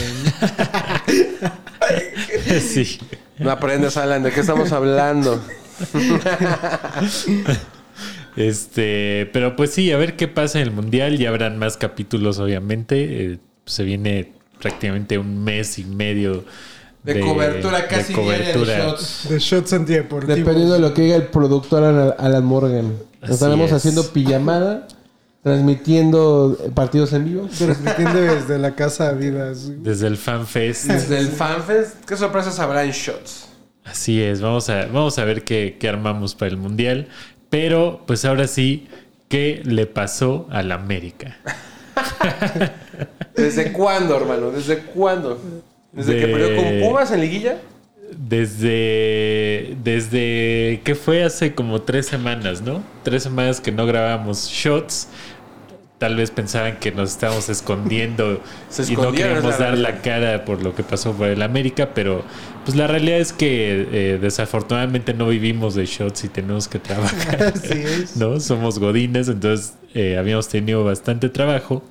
Sí. 2.61 3.01
No 3.39 3.51
aprendes, 3.51 3.97
Alan, 3.97 4.23
¿de 4.23 4.31
qué 4.31 4.41
estamos 4.41 4.71
hablando? 4.71 5.43
Este, 8.37 9.29
pero 9.33 9.57
pues 9.57 9.71
sí, 9.71 9.91
a 9.93 9.97
ver 9.97 10.17
qué 10.17 10.29
pasa 10.29 10.61
en 10.61 10.69
el 10.69 10.73
mundial. 10.73 11.17
Ya 11.19 11.31
habrán 11.31 11.59
más 11.59 11.77
capítulos, 11.77 12.39
obviamente. 12.39 13.33
Eh, 13.33 13.39
se 13.65 13.83
viene 13.83 14.33
prácticamente 14.61 15.19
un 15.19 15.43
mes 15.43 15.79
y 15.79 15.85
medio 15.85 16.45
De, 17.03 17.21
cobertura 17.21 17.89
casi 17.89 18.13
de 18.15 18.23
diaria 18.23 18.47
de 18.47 18.53
cobertura. 18.53 18.79
shots. 18.91 19.27
De 19.31 19.39
shots 19.39 19.73
antideportivos. 19.73 20.37
Dependiendo 20.37 20.75
de 20.75 20.81
lo 20.81 20.95
que 20.95 21.03
diga 21.03 21.17
el 21.17 21.27
productor 21.29 21.83
Alan, 21.85 22.15
Alan 22.19 22.45
Morgan. 22.45 22.93
Así 23.23 23.33
Estaremos 23.33 23.67
es. 23.69 23.73
haciendo 23.73 24.07
pijamada, 24.13 24.87
transmitiendo 25.43 26.57
partidos 26.75 27.13
en 27.13 27.25
vivo. 27.25 27.49
Transmitiendo 27.57 28.21
desde 28.21 28.59
la 28.59 28.75
casa 28.75 29.09
Adidas. 29.09 29.71
Desde 29.83 30.07
el 30.07 30.17
FanFest. 30.17 30.85
Desde 30.87 31.19
el 31.19 31.29
FanFest, 31.29 32.05
¿qué 32.05 32.17
sorpresas 32.17 32.59
habrá 32.61 32.85
en 32.85 32.91
shots? 32.93 33.49
Así 33.85 34.21
es, 34.21 34.41
vamos 34.41 34.69
a, 34.69 34.87
vamos 34.87 35.17
a 35.19 35.25
ver 35.25 35.45
qué, 35.45 35.77
qué 35.79 35.89
armamos 35.89 36.35
para 36.35 36.51
el 36.51 36.57
mundial. 36.57 37.09
Pero, 37.51 38.03
pues 38.07 38.25
ahora 38.25 38.47
sí, 38.47 38.87
¿qué 39.29 39.63
le 39.65 39.87
pasó 39.87 40.47
al 40.51 40.73
América? 40.73 41.37
¿Desde 43.37 43.73
cuándo, 43.73 44.17
hermano? 44.17 44.51
¿Desde 44.51 44.79
cuándo? 44.79 45.41
¿Desde 45.93 46.15
De- 46.15 46.21
que 46.21 46.27
perdió 46.29 46.57
con 46.57 46.81
Pumas 46.81 47.11
en 47.13 47.21
liguilla? 47.21 47.59
Desde, 48.17 49.77
desde 49.83 50.81
que 50.85 50.95
fue 50.95 51.25
hace 51.25 51.55
como 51.55 51.83
tres 51.83 52.07
semanas, 52.07 52.63
¿no? 52.63 52.83
Tres 53.03 53.25
semanas 53.25 53.61
que 53.61 53.73
no 53.73 53.85
grabamos 53.87 54.49
shots. 54.49 55.09
Tal 55.99 56.17
vez 56.17 56.31
pensaban 56.31 56.79
que 56.79 56.93
nos 56.93 57.11
estábamos 57.13 57.49
escondiendo 57.49 58.43
y 58.89 58.97
no 58.97 59.13
queríamos 59.13 59.59
dar 59.59 59.79
la 59.79 60.03
cara 60.03 60.45
por 60.45 60.63
lo 60.63 60.75
que 60.75 60.83
pasó 60.83 61.13
por 61.13 61.29
el 61.29 61.43
América, 61.43 61.91
pero 61.95 62.23
pues 62.65 62.77
la 62.77 62.87
realidad 62.87 63.19
es 63.19 63.33
que 63.33 63.89
eh, 63.93 64.19
desafortunadamente 64.21 65.15
no 65.15 65.29
vivimos 65.29 65.75
de 65.75 65.87
shots 65.87 66.25
y 66.25 66.29
tenemos 66.29 66.69
que 66.69 66.79
trabajar. 66.79 67.43
Así 67.55 67.79
es. 67.79 68.17
¿no? 68.17 68.41
Somos 68.41 68.79
godines, 68.79 69.29
entonces 69.29 69.75
eh, 69.95 70.19
habíamos 70.19 70.49
tenido 70.49 70.85
bastante 70.85 71.29
trabajo 71.29 71.83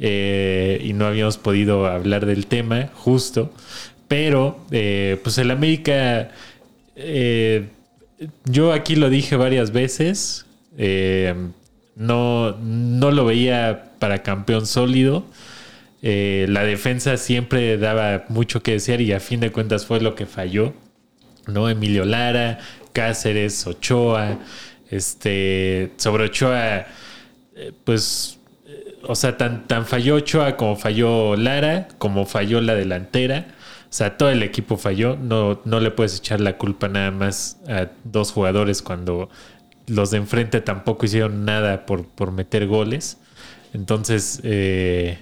eh, 0.00 0.80
y 0.82 0.92
no 0.92 1.06
habíamos 1.06 1.36
podido 1.38 1.86
hablar 1.86 2.26
del 2.26 2.46
tema 2.46 2.90
justo, 2.94 3.52
pero 4.08 4.58
eh, 4.70 5.20
pues 5.22 5.38
el 5.38 5.50
América, 5.50 6.30
yo 8.44 8.72
aquí 8.72 8.96
lo 8.96 9.10
dije 9.10 9.36
varias 9.36 9.72
veces, 9.72 10.46
eh, 10.76 11.34
no, 11.96 12.56
no 12.60 13.10
lo 13.10 13.24
veía 13.24 13.92
para 13.98 14.22
campeón 14.22 14.66
sólido. 14.66 15.24
Eh, 16.02 16.46
la 16.48 16.64
defensa 16.64 17.16
siempre 17.16 17.78
daba 17.78 18.24
mucho 18.28 18.62
que 18.62 18.72
desear 18.72 19.00
y 19.00 19.12
a 19.12 19.20
fin 19.20 19.40
de 19.40 19.50
cuentas 19.50 19.86
fue 19.86 20.00
lo 20.00 20.14
que 20.14 20.26
falló. 20.26 20.74
¿no? 21.46 21.68
Emilio 21.68 22.04
Lara, 22.04 22.58
Cáceres, 22.92 23.66
Ochoa, 23.66 24.38
este, 24.90 25.92
sobre 25.96 26.24
Ochoa, 26.24 26.86
eh, 27.56 27.72
pues, 27.84 28.38
eh, 28.66 28.96
o 29.02 29.14
sea, 29.14 29.36
tan, 29.36 29.66
tan 29.66 29.86
falló 29.86 30.16
Ochoa 30.16 30.56
como 30.56 30.76
falló 30.76 31.36
Lara, 31.36 31.88
como 31.98 32.26
falló 32.26 32.60
la 32.60 32.74
delantera. 32.74 33.46
O 33.84 33.96
sea, 33.96 34.16
todo 34.16 34.30
el 34.30 34.42
equipo 34.42 34.76
falló. 34.76 35.16
No, 35.16 35.60
no 35.64 35.78
le 35.78 35.90
puedes 35.92 36.18
echar 36.18 36.40
la 36.40 36.58
culpa 36.58 36.88
nada 36.88 37.12
más 37.12 37.60
a 37.68 37.88
dos 38.02 38.32
jugadores 38.32 38.82
cuando 38.82 39.28
los 39.86 40.10
de 40.10 40.18
enfrente 40.18 40.60
tampoco 40.60 41.06
hicieron 41.06 41.44
nada 41.44 41.86
por, 41.86 42.06
por 42.06 42.32
meter 42.32 42.66
goles. 42.66 43.18
Entonces, 43.72 44.40
eh, 44.44 45.18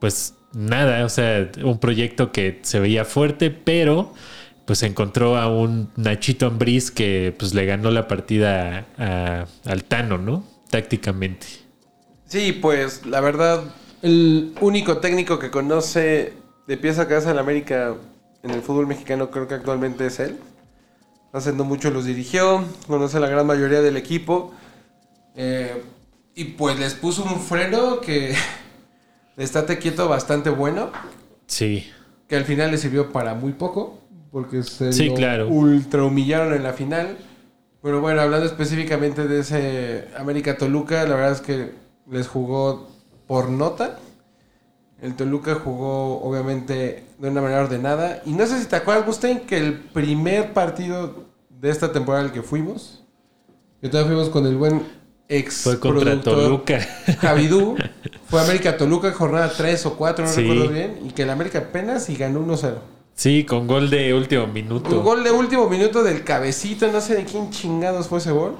pues 0.00 0.34
nada, 0.52 1.04
o 1.04 1.08
sea, 1.08 1.50
un 1.64 1.78
proyecto 1.78 2.32
que 2.32 2.60
se 2.62 2.80
veía 2.80 3.04
fuerte, 3.04 3.50
pero 3.50 4.14
pues 4.66 4.82
encontró 4.82 5.36
a 5.36 5.48
un 5.48 5.90
Nachito 5.96 6.46
Ambriz 6.46 6.90
que 6.90 7.34
pues 7.38 7.52
le 7.54 7.66
ganó 7.66 7.90
la 7.90 8.06
partida 8.08 8.86
a- 8.98 9.46
al 9.64 9.84
Tano, 9.84 10.18
¿no? 10.18 10.44
Tácticamente. 10.70 11.46
Sí, 12.26 12.52
pues 12.52 13.04
la 13.06 13.20
verdad, 13.20 13.64
el 14.02 14.54
único 14.60 14.98
técnico 14.98 15.38
que 15.38 15.50
conoce 15.50 16.32
de 16.66 16.76
pies 16.76 16.98
a 16.98 17.08
cabeza 17.08 17.30
en 17.32 17.38
América 17.38 17.94
en 18.42 18.50
el 18.50 18.62
fútbol 18.62 18.86
mexicano 18.86 19.30
creo 19.30 19.46
que 19.48 19.54
actualmente 19.54 20.06
es 20.06 20.18
él. 20.20 20.36
Hace 21.32 21.52
no 21.52 21.64
mucho 21.64 21.90
los 21.90 22.04
dirigió, 22.04 22.64
conoce 22.86 23.16
a 23.16 23.20
la 23.20 23.28
gran 23.28 23.46
mayoría 23.46 23.80
del 23.80 23.96
equipo. 23.96 24.52
eh, 25.34 25.82
y 26.34 26.44
pues 26.44 26.78
les 26.78 26.94
puso 26.94 27.24
un 27.24 27.40
freno 27.40 28.00
que 28.00 28.34
estate 29.36 29.78
quieto 29.78 30.08
bastante 30.08 30.48
bueno. 30.50 30.90
Sí, 31.46 31.86
Que 32.28 32.36
al 32.36 32.44
final 32.44 32.70
le 32.70 32.78
sirvió 32.78 33.12
para 33.12 33.34
muy 33.34 33.52
poco. 33.52 33.98
Porque 34.30 34.62
se 34.62 34.94
Sí, 34.94 35.08
lo 35.10 35.14
claro. 35.14 35.48
ultra 35.48 36.04
humillaron 36.04 36.54
en 36.54 36.62
la 36.62 36.72
final. 36.72 37.18
Pero 37.82 38.00
bueno, 38.00 38.22
hablando 38.22 38.46
específicamente 38.46 39.26
de 39.28 39.40
ese 39.40 40.08
América 40.16 40.56
Toluca, 40.56 41.04
la 41.04 41.16
verdad 41.16 41.32
es 41.32 41.40
que 41.42 41.72
les 42.10 42.28
jugó 42.28 42.88
por 43.26 43.50
nota. 43.50 43.98
El 45.02 45.14
Toluca 45.16 45.54
jugó 45.56 46.22
obviamente 46.22 47.04
de 47.22 47.30
una 47.30 47.40
manera 47.40 47.62
ordenada. 47.62 48.20
Y 48.26 48.32
no 48.32 48.44
sé 48.46 48.60
si 48.60 48.66
te 48.66 48.74
acuerdas, 48.76 49.06
Gusten, 49.06 49.40
que 49.40 49.56
el 49.56 49.74
primer 49.78 50.52
partido 50.52 51.24
de 51.48 51.70
esta 51.70 51.92
temporada 51.92 52.24
al 52.24 52.32
que 52.32 52.42
fuimos, 52.42 53.04
que 53.80 53.88
todavía 53.88 54.12
fuimos 54.12 54.28
con 54.28 54.44
el 54.46 54.56
buen 54.56 54.82
ex 55.28 55.62
fue 55.62 55.78
contra 55.78 56.20
Toluca. 56.20 56.80
Javidú, 57.20 57.76
fue 58.28 58.40
América 58.42 58.76
Toluca, 58.76 59.12
jornada 59.12 59.52
3 59.56 59.86
o 59.86 59.96
4, 59.96 60.24
no 60.24 60.30
Sí. 60.30 60.40
recuerdo 60.42 60.68
bien. 60.72 60.98
Y 61.06 61.10
que 61.12 61.22
el 61.22 61.30
América 61.30 61.60
apenas 61.60 62.10
y 62.10 62.16
ganó 62.16 62.40
1-0. 62.40 62.74
Sí, 63.14 63.44
con 63.44 63.68
gol 63.68 63.88
de 63.88 64.12
último 64.14 64.48
minuto. 64.48 64.90
Un 64.98 65.04
gol 65.04 65.22
de 65.22 65.30
último 65.30 65.68
minuto 65.68 66.02
del 66.02 66.24
cabecito, 66.24 66.90
no 66.90 67.00
sé 67.00 67.14
de 67.14 67.24
quién 67.24 67.50
chingados 67.50 68.08
fue 68.08 68.18
ese 68.18 68.32
gol. 68.32 68.56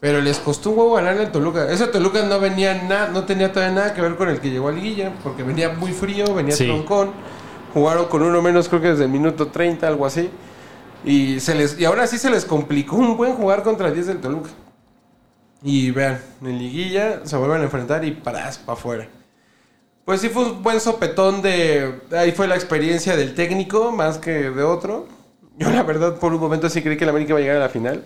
Pero 0.00 0.20
les 0.20 0.38
costó 0.38 0.70
un 0.70 0.78
huevo 0.78 0.94
ganar 0.94 1.16
al 1.16 1.30
Toluca. 1.30 1.70
Ese 1.70 1.86
Toluca 1.86 2.24
no 2.24 2.40
venía 2.40 2.82
nada, 2.82 3.08
no 3.10 3.24
tenía 3.24 3.52
todavía 3.52 3.76
nada 3.76 3.94
que 3.94 4.00
ver 4.00 4.16
con 4.16 4.28
el 4.28 4.40
que 4.40 4.50
llegó 4.50 4.68
a 4.68 4.72
Liguilla, 4.72 5.12
porque 5.22 5.44
venía 5.44 5.68
muy 5.68 5.92
frío, 5.92 6.34
venía 6.34 6.56
Sí. 6.56 6.64
troncón. 6.64 7.12
Jugaron 7.72 8.06
con 8.06 8.22
uno 8.22 8.42
menos, 8.42 8.68
creo 8.68 8.80
que 8.80 8.88
desde 8.88 9.04
el 9.04 9.10
minuto 9.10 9.48
30, 9.48 9.86
algo 9.86 10.06
así. 10.06 10.30
Y, 11.04 11.40
se 11.40 11.54
les, 11.54 11.78
y 11.78 11.84
ahora 11.84 12.06
sí 12.06 12.18
se 12.18 12.30
les 12.30 12.44
complicó 12.44 12.96
un 12.96 13.16
buen 13.16 13.34
jugar 13.34 13.62
contra 13.62 13.88
el 13.88 13.94
10 13.94 14.06
del 14.06 14.20
Toluca. 14.20 14.50
Y 15.62 15.90
vean, 15.90 16.20
en 16.42 16.58
Liguilla 16.58 17.24
se 17.24 17.36
vuelven 17.36 17.60
a 17.60 17.64
enfrentar 17.64 18.04
y 18.04 18.12
paras 18.12 18.58
para 18.58 18.72
afuera. 18.78 19.08
Pues 20.04 20.20
sí 20.20 20.28
fue 20.28 20.44
un 20.44 20.62
buen 20.62 20.80
sopetón 20.80 21.42
de... 21.42 22.00
Ahí 22.12 22.32
fue 22.32 22.48
la 22.48 22.56
experiencia 22.56 23.16
del 23.16 23.34
técnico 23.34 23.92
más 23.92 24.18
que 24.18 24.50
de 24.50 24.62
otro. 24.62 25.06
Yo 25.56 25.70
la 25.70 25.84
verdad 25.84 26.18
por 26.18 26.34
un 26.34 26.40
momento 26.40 26.68
sí 26.68 26.82
creí 26.82 26.96
que 26.96 27.04
el 27.04 27.10
América 27.10 27.30
iba 27.30 27.38
a 27.38 27.42
llegar 27.42 27.56
a 27.56 27.60
la 27.60 27.68
final. 27.68 28.04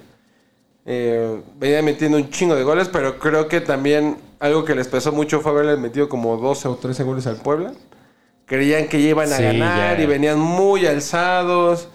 Eh, 0.85 1.41
venía 1.59 1.83
metiendo 1.83 2.19
un 2.19 2.29
chingo 2.31 2.55
de 2.55 2.63
goles, 2.63 2.89
pero 2.89 3.19
creo 3.19 3.49
que 3.49 3.61
también 3.61 4.19
algo 4.39 4.65
que 4.65 4.75
les 4.75 4.89
pesó 4.89 5.11
mucho 5.11 5.41
fue 5.41 5.53
haberle 5.53 5.77
metido 5.77 6.09
como 6.09 6.37
12 6.37 6.69
o 6.69 6.77
13 6.77 7.03
goles 7.03 7.27
al 7.27 7.37
Puebla. 7.37 7.73
Creían 8.47 8.87
que 8.89 9.03
ya 9.03 9.09
iban 9.11 9.33
a 9.33 9.37
Sí, 9.37 9.43
ganar 9.43 9.97
ya. 9.99 10.03
y 10.03 10.07
venían 10.07 10.39
muy 10.39 10.87
alzados. 10.87 11.89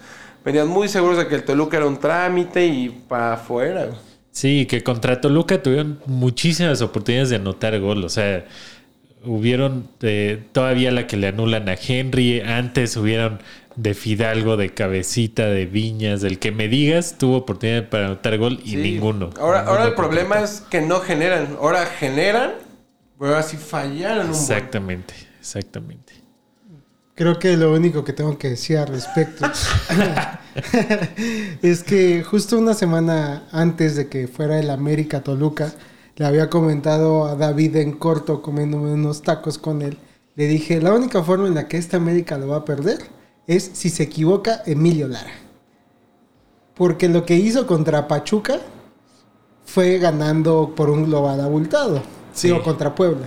Venían 0.44 0.68
muy 0.68 0.88
seguros 0.88 1.16
de 1.18 1.26
que 1.28 1.34
el 1.36 1.44
Toluca 1.44 1.76
era 1.78 1.86
un 1.86 1.98
trámite 1.98 2.66
y 2.66 2.88
para 2.90 3.34
afuera. 3.34 3.88
Sí, 4.32 4.66
que 4.66 4.82
contra 4.82 5.20
Toluca 5.20 5.62
tuvieron 5.62 6.00
muchísimas 6.06 6.82
oportunidades 6.82 7.30
de 7.30 7.36
anotar 7.36 7.78
gol. 7.80 8.04
O 8.04 8.08
sea, 8.08 8.44
hubieron 9.24 9.88
eh, 10.02 10.42
todavía 10.52 10.90
la 10.90 11.06
que 11.06 11.16
le 11.16 11.28
anulan 11.28 11.68
a 11.68 11.74
Henry. 11.74 12.40
Antes 12.40 12.96
hubieron 12.96 13.38
de 13.76 13.94
Fidalgo, 13.94 14.56
de 14.56 14.70
Cabecita, 14.74 15.46
de 15.46 15.64
Viñas, 15.66 16.20
del 16.20 16.38
que 16.38 16.50
me 16.52 16.68
digas, 16.68 17.16
tuvo 17.18 17.36
oportunidad 17.38 17.88
para 17.88 18.06
anotar 18.06 18.36
gol 18.36 18.58
y 18.64 18.70
Sí. 18.70 18.76
ninguno. 18.76 19.30
Ahora, 19.38 19.60
Ninguno 19.60 19.78
ahora 19.78 19.84
el 19.88 19.94
problema 19.94 20.40
es 20.40 20.62
que 20.68 20.80
no 20.82 21.00
generan. 21.00 21.56
Ahora 21.60 21.86
generan, 21.86 22.52
pero 23.18 23.30
ahora 23.30 23.42
sí 23.42 23.56
fallaron 23.56 24.26
un 24.26 24.32
buen. 24.32 24.40
Exactamente, 24.42 25.14
exactamente. 25.40 26.12
Creo 27.14 27.38
que 27.38 27.58
lo 27.58 27.74
único 27.74 28.04
que 28.04 28.14
tengo 28.14 28.38
que 28.38 28.50
decir 28.50 28.78
al 28.78 28.88
respecto 28.88 29.44
es 31.62 31.82
que 31.82 32.22
justo 32.22 32.58
una 32.58 32.72
semana 32.72 33.46
antes 33.52 33.96
de 33.96 34.08
que 34.08 34.28
fuera 34.28 34.58
el 34.58 34.70
América 34.70 35.22
Toluca, 35.22 35.74
le 36.16 36.24
había 36.24 36.48
comentado 36.48 37.26
a 37.26 37.36
David 37.36 37.76
en 37.76 37.92
corto 37.92 38.40
comiéndome 38.40 38.92
unos 38.92 39.20
tacos 39.20 39.58
con 39.58 39.82
él. 39.82 39.98
Le 40.36 40.46
dije, 40.46 40.80
la 40.80 40.94
única 40.94 41.22
forma 41.22 41.48
en 41.48 41.54
la 41.54 41.68
que 41.68 41.76
esta 41.76 41.98
América 41.98 42.38
lo 42.38 42.48
va 42.48 42.58
a 42.58 42.64
perder 42.64 43.00
es 43.46 43.70
si 43.74 43.90
se 43.90 44.04
equivoca 44.04 44.62
Emilio 44.64 45.06
Lara. 45.06 45.34
Porque 46.74 47.10
lo 47.10 47.26
que 47.26 47.36
hizo 47.36 47.66
contra 47.66 48.08
Pachuca 48.08 48.58
fue 49.66 49.98
ganando 49.98 50.72
por 50.74 50.88
un 50.88 51.04
global 51.04 51.42
abultado. 51.42 52.02
Sí. 52.32 52.48
Digo, 52.48 52.62
contra 52.62 52.94
Puebla. 52.94 53.26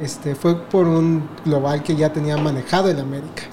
Este, 0.00 0.34
fue 0.34 0.60
por 0.68 0.86
un 0.86 1.28
global 1.44 1.82
que 1.82 1.94
ya 1.94 2.12
tenía 2.12 2.36
manejado 2.36 2.90
el 2.90 2.98
América. 2.98 3.44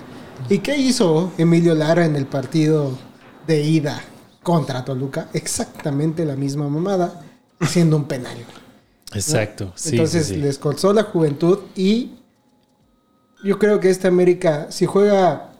¿Y 0.50 0.60
qué 0.60 0.76
hizo 0.76 1.32
Emilio 1.38 1.76
Lara 1.76 2.06
en 2.06 2.16
el 2.16 2.26
partido 2.26 2.98
de 3.46 3.62
ida 3.62 4.02
contra 4.42 4.84
Toluca? 4.84 5.30
Exactamente 5.34 6.26
la 6.26 6.36
misma 6.36 6.68
mamada, 6.68 7.22
haciendo 7.60 7.96
un 7.96 8.06
penal. 8.06 8.38
Exacto. 9.14 9.72
Sí, 9.76 9.92
Entonces 9.92 10.28
sí, 10.28 10.36
sí. 10.36 10.40
les 10.40 10.58
colzó 10.58 10.94
la 10.94 11.04
juventud 11.04 11.60
y 11.76 12.14
yo 13.44 13.60
creo 13.60 13.80
que 13.80 13.90
este 13.90 14.08
América, 14.08 14.68
si 14.72 14.86
juega 14.86 15.52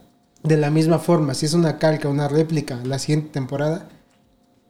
de 0.42 0.56
la 0.56 0.70
misma 0.70 0.98
forma, 0.98 1.34
si 1.34 1.46
es 1.46 1.54
una 1.54 1.78
calca, 1.78 2.08
una 2.08 2.28
réplica 2.28 2.80
la 2.84 2.98
siguiente 2.98 3.30
temporada, 3.30 3.88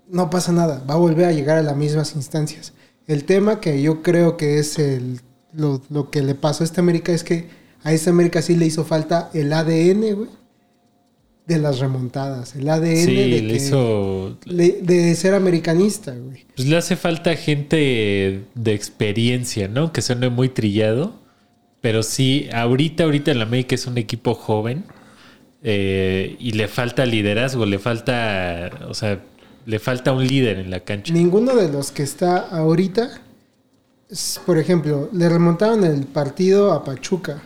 no 0.08 0.28
pasa 0.28 0.52
nada, 0.52 0.82
va 0.88 0.94
a 0.94 0.98
volver 0.98 1.24
a 1.24 1.32
llegar 1.32 1.56
a 1.56 1.62
las 1.62 1.76
mismas 1.76 2.14
instancias. 2.14 2.74
El 3.06 3.24
tema 3.24 3.60
que 3.60 3.80
yo 3.80 4.02
creo 4.02 4.36
que 4.36 4.58
es 4.58 4.78
el, 4.78 5.20
lo, 5.54 5.82
lo 5.90 6.10
que 6.10 6.22
le 6.22 6.34
pasó 6.34 6.62
a 6.62 6.66
este 6.66 6.80
América 6.80 7.12
es 7.12 7.24
que 7.24 7.48
a 7.84 7.92
este 7.92 8.10
América 8.10 8.42
sí 8.42 8.56
le 8.56 8.66
hizo 8.66 8.84
falta 8.84 9.30
el 9.34 9.52
ADN, 9.52 10.14
güey, 10.14 10.28
de 11.46 11.58
las 11.58 11.80
remontadas, 11.80 12.54
el 12.54 12.68
ADN 12.68 12.96
Sí, 13.04 13.14
de, 13.16 13.26
le 13.26 13.46
que- 13.48 13.56
hizo. 13.56 14.38
le- 14.44 14.78
de 14.82 15.14
ser 15.16 15.34
americanista, 15.34 16.12
güey. 16.14 16.44
Pues 16.54 16.68
le 16.68 16.76
hace 16.76 16.94
falta 16.96 17.34
gente 17.34 18.44
de 18.54 18.72
experiencia, 18.74 19.66
¿no? 19.68 19.92
Que 19.92 20.02
suene 20.02 20.28
muy 20.28 20.48
trillado. 20.48 21.20
Pero 21.80 22.04
sí, 22.04 22.48
ahorita, 22.54 23.02
ahorita 23.02 23.32
el 23.32 23.42
América 23.42 23.74
es 23.74 23.86
un 23.86 23.98
equipo 23.98 24.34
joven. 24.34 24.84
eh, 25.64 26.34
y 26.40 26.52
le 26.52 26.66
falta 26.66 27.06
liderazgo, 27.06 27.66
le 27.66 27.78
falta. 27.78 28.68
O 28.88 28.94
sea, 28.94 29.20
le 29.64 29.78
falta 29.78 30.10
un 30.12 30.26
líder 30.26 30.58
en 30.58 30.70
la 30.72 30.80
cancha. 30.80 31.12
Ninguno 31.12 31.54
de 31.54 31.70
los 31.70 31.92
que 31.92 32.02
está 32.02 32.36
ahorita, 32.38 33.20
por 34.44 34.58
ejemplo, 34.58 35.08
le 35.12 35.28
remontaron 35.28 35.84
el 35.84 36.06
partido 36.06 36.72
a 36.72 36.84
Pachuca 36.84 37.42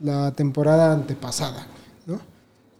la 0.00 0.32
temporada 0.32 0.92
antepasada, 0.92 1.66
¿no? 2.06 2.20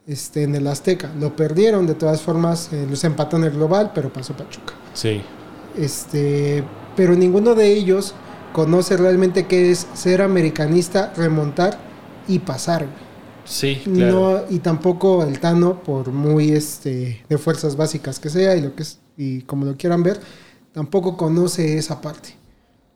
Este, 0.07 0.43
en 0.43 0.55
el 0.55 0.67
Azteca. 0.67 1.11
Lo 1.19 1.35
perdieron, 1.35 1.87
de 1.87 1.95
todas 1.95 2.21
formas, 2.21 2.73
eh, 2.73 2.87
los 2.89 3.03
empató 3.05 3.37
en 3.37 3.45
el 3.45 3.51
global, 3.53 3.93
pero 3.95 4.13
pasó 4.13 4.37
Pachuca. 4.37 4.75
Sí. 4.93 5.23
Este, 5.77 6.63
pero 6.97 7.15
ninguno 7.15 7.55
de 7.55 7.73
ellos 7.73 8.15
conoce 8.53 8.97
realmente 8.97 9.47
qué 9.47 9.71
es 9.71 9.87
ser 9.95 10.23
americanista, 10.23 11.13
remontar 11.17 11.79
y 12.29 12.39
pasar. 12.39 12.87
Sí, 13.45 13.81
claro. 13.85 14.45
No, 14.49 14.55
y 14.55 14.61
tampoco 14.61 15.25
el 15.25 15.41
Tano, 15.41 15.83
por 15.83 16.13
muy 16.13 16.53
este 16.53 17.25
de 17.29 17.39
fuerzas 17.39 17.77
básicas 17.77 18.19
que 18.19 18.31
sea 18.31 18.57
y 18.57 18.63
lo 18.63 18.75
que 18.75 18.83
es, 18.83 19.01
y 19.17 19.43
como 19.43 19.67
lo 19.67 19.77
quieran 19.77 20.03
ver, 20.03 20.21
tampoco 20.73 21.17
conoce 21.17 21.77
esa 21.77 22.01
parte. 22.01 22.44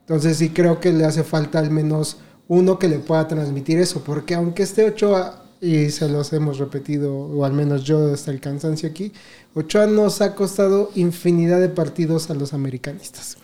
Entonces 0.09 0.39
sí 0.39 0.49
creo 0.49 0.81
que 0.81 0.91
le 0.91 1.05
hace 1.05 1.23
falta 1.23 1.59
al 1.59 1.71
menos 1.71 2.17
uno 2.49 2.79
que 2.79 2.89
le 2.89 2.99
pueda 2.99 3.29
transmitir 3.29 3.79
eso, 3.79 4.03
porque 4.03 4.35
aunque 4.35 4.63
esté 4.63 4.87
Ochoa, 4.87 5.45
y 5.61 5.91
se 5.91 6.09
los 6.09 6.33
hemos 6.33 6.57
repetido, 6.59 7.15
o 7.15 7.45
al 7.45 7.53
menos 7.53 7.85
yo 7.85 8.11
hasta 8.13 8.31
el 8.31 8.41
cansancio 8.41 8.89
aquí, 8.89 9.13
Ochoa 9.55 9.87
nos 9.87 10.23
ha 10.23 10.35
costado 10.35 10.91
infinidad 10.95 11.61
de 11.61 11.69
partidos 11.69 12.31
a 12.31 12.35
los 12.35 12.55
americanistas. 12.55 13.37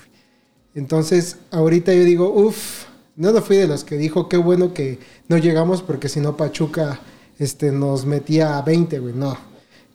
Entonces, 0.74 1.36
ahorita 1.50 1.92
yo 1.92 2.04
digo, 2.04 2.32
uff, 2.32 2.84
no 3.16 3.30
lo 3.30 3.42
fui 3.42 3.56
de 3.58 3.68
los 3.68 3.84
que 3.84 3.98
dijo, 3.98 4.30
qué 4.30 4.38
bueno 4.38 4.72
que 4.72 5.00
no 5.28 5.36
llegamos 5.36 5.82
porque 5.82 6.08
si 6.08 6.20
no 6.20 6.36
Pachuca 6.38 6.98
este, 7.38 7.72
nos 7.72 8.06
metía 8.06 8.56
a 8.56 8.62
20, 8.62 9.00
güey. 9.00 9.12
No. 9.12 9.36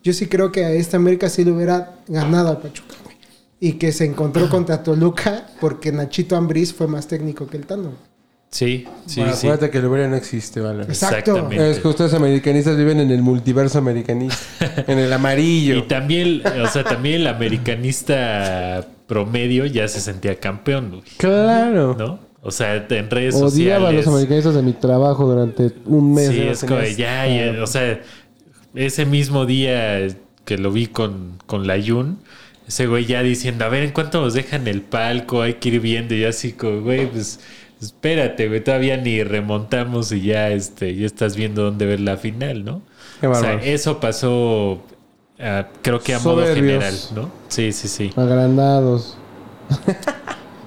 Yo 0.04 0.14
sí 0.14 0.28
creo 0.28 0.52
que 0.52 0.66
a 0.66 0.72
esta 0.72 0.98
América 0.98 1.30
sí 1.30 1.44
le 1.44 1.52
hubiera 1.52 2.00
ganado 2.08 2.50
al 2.50 2.62
Pachuca. 2.62 2.96
Y 3.60 3.74
que 3.74 3.92
se 3.92 4.06
encontró 4.06 4.50
contra 4.50 4.84
Toluca 4.84 5.46
porque 5.60 5.92
Nachito 5.92 6.36
Ambriz 6.38 6.74
fue 6.74 6.88
más 6.88 7.08
técnico 7.08 7.48
que 7.48 7.58
el 7.58 7.66
Tano. 7.66 7.92
Sí, 8.52 8.86
sí, 9.06 9.20
Bueno, 9.20 9.36
sí. 9.36 9.46
acuérdate 9.46 9.70
que 9.70 9.78
el 9.78 9.86
Uberia 9.86 10.08
no 10.08 10.16
existe, 10.16 10.60
¿vale? 10.60 10.84
Exacto. 10.84 11.18
Exactamente. 11.34 11.70
Es 11.72 11.80
que 11.80 11.88
ustedes 11.88 12.14
americanistas 12.16 12.78
viven 12.78 13.00
en 13.00 13.12
el 13.12 13.22
multiverso 13.22 13.78
americanista. 13.78 14.40
en 14.88 14.98
el 14.98 15.12
amarillo. 15.14 15.76
Y 15.78 15.82
también, 15.84 16.42
o 16.64 16.68
sea, 16.68 16.84
también 16.84 17.22
el 17.22 17.28
americanista 17.28 18.86
promedio 19.08 19.66
ya 19.66 19.88
se 19.88 20.00
sentía 20.00 20.40
campeón, 20.40 20.90
güey, 20.90 21.02
Claro. 21.18 21.96
¿no? 21.98 22.20
O 22.42 22.52
sea, 22.52 22.76
en 22.90 23.10
redes 23.10 23.36
Odiaba 23.36 23.90
a 23.90 23.92
los 23.92 24.06
sociales. 24.06 24.08
americanistas 24.08 24.56
de 24.56 24.62
mi 24.62 24.74
trabajo 24.74 25.26
durante 25.28 25.72
un 25.86 26.14
mes. 26.14 26.30
Sí, 26.30 26.36
Ya 26.38 26.52
es 26.52 26.64
como 26.64 26.82
ya, 26.82 27.62
o 27.64 27.68
sea, 27.68 28.00
ese 28.74 29.06
mismo 29.06 29.46
día 29.46 30.08
que 30.46 30.58
lo 30.58 30.72
vi 30.72 30.88
con, 30.88 31.34
con 31.46 31.68
la 31.68 31.78
Yun, 31.78 32.20
ese 32.70 32.86
güey 32.88 33.06
ya 33.06 33.22
diciendo, 33.24 33.66
a 33.66 33.70
ver, 33.70 33.84
¿en 33.84 33.92
cuánto 33.92 34.22
nos 34.22 34.34
dejan 34.36 34.68
el 34.68 34.82
palco? 34.84 35.42
Hay 35.42 35.56
que 35.56 35.70
ir 35.70 35.80
viendo. 35.82 36.14
Y 36.16 36.24
así 36.24 36.54
como, 36.54 36.82
güey, 36.82 37.10
pues 37.12 37.40
espérate, 37.82 38.48
güey, 38.48 38.64
todavía 38.64 38.96
ni 38.96 39.24
remontamos 39.24 40.12
y 40.12 40.22
ya, 40.22 40.50
este, 40.52 40.96
ya 40.96 41.06
estás 41.06 41.36
viendo 41.36 41.64
dónde 41.64 41.86
ver 41.86 42.00
la 42.00 42.16
final, 42.18 42.64
¿no? 42.64 42.82
Qué 43.20 43.28
o 43.28 43.34
sea, 43.36 43.56
eso 43.56 44.00
pasó, 44.00 44.82
ah, 45.40 45.68
creo 45.82 46.00
que 46.00 46.14
a 46.14 46.20
modo 46.20 46.46
general, 46.46 46.94
¿no? 47.16 47.32
Sí, 47.48 47.72
sí, 47.74 47.88
sí. 47.88 48.12
Agrandados. 48.16 49.18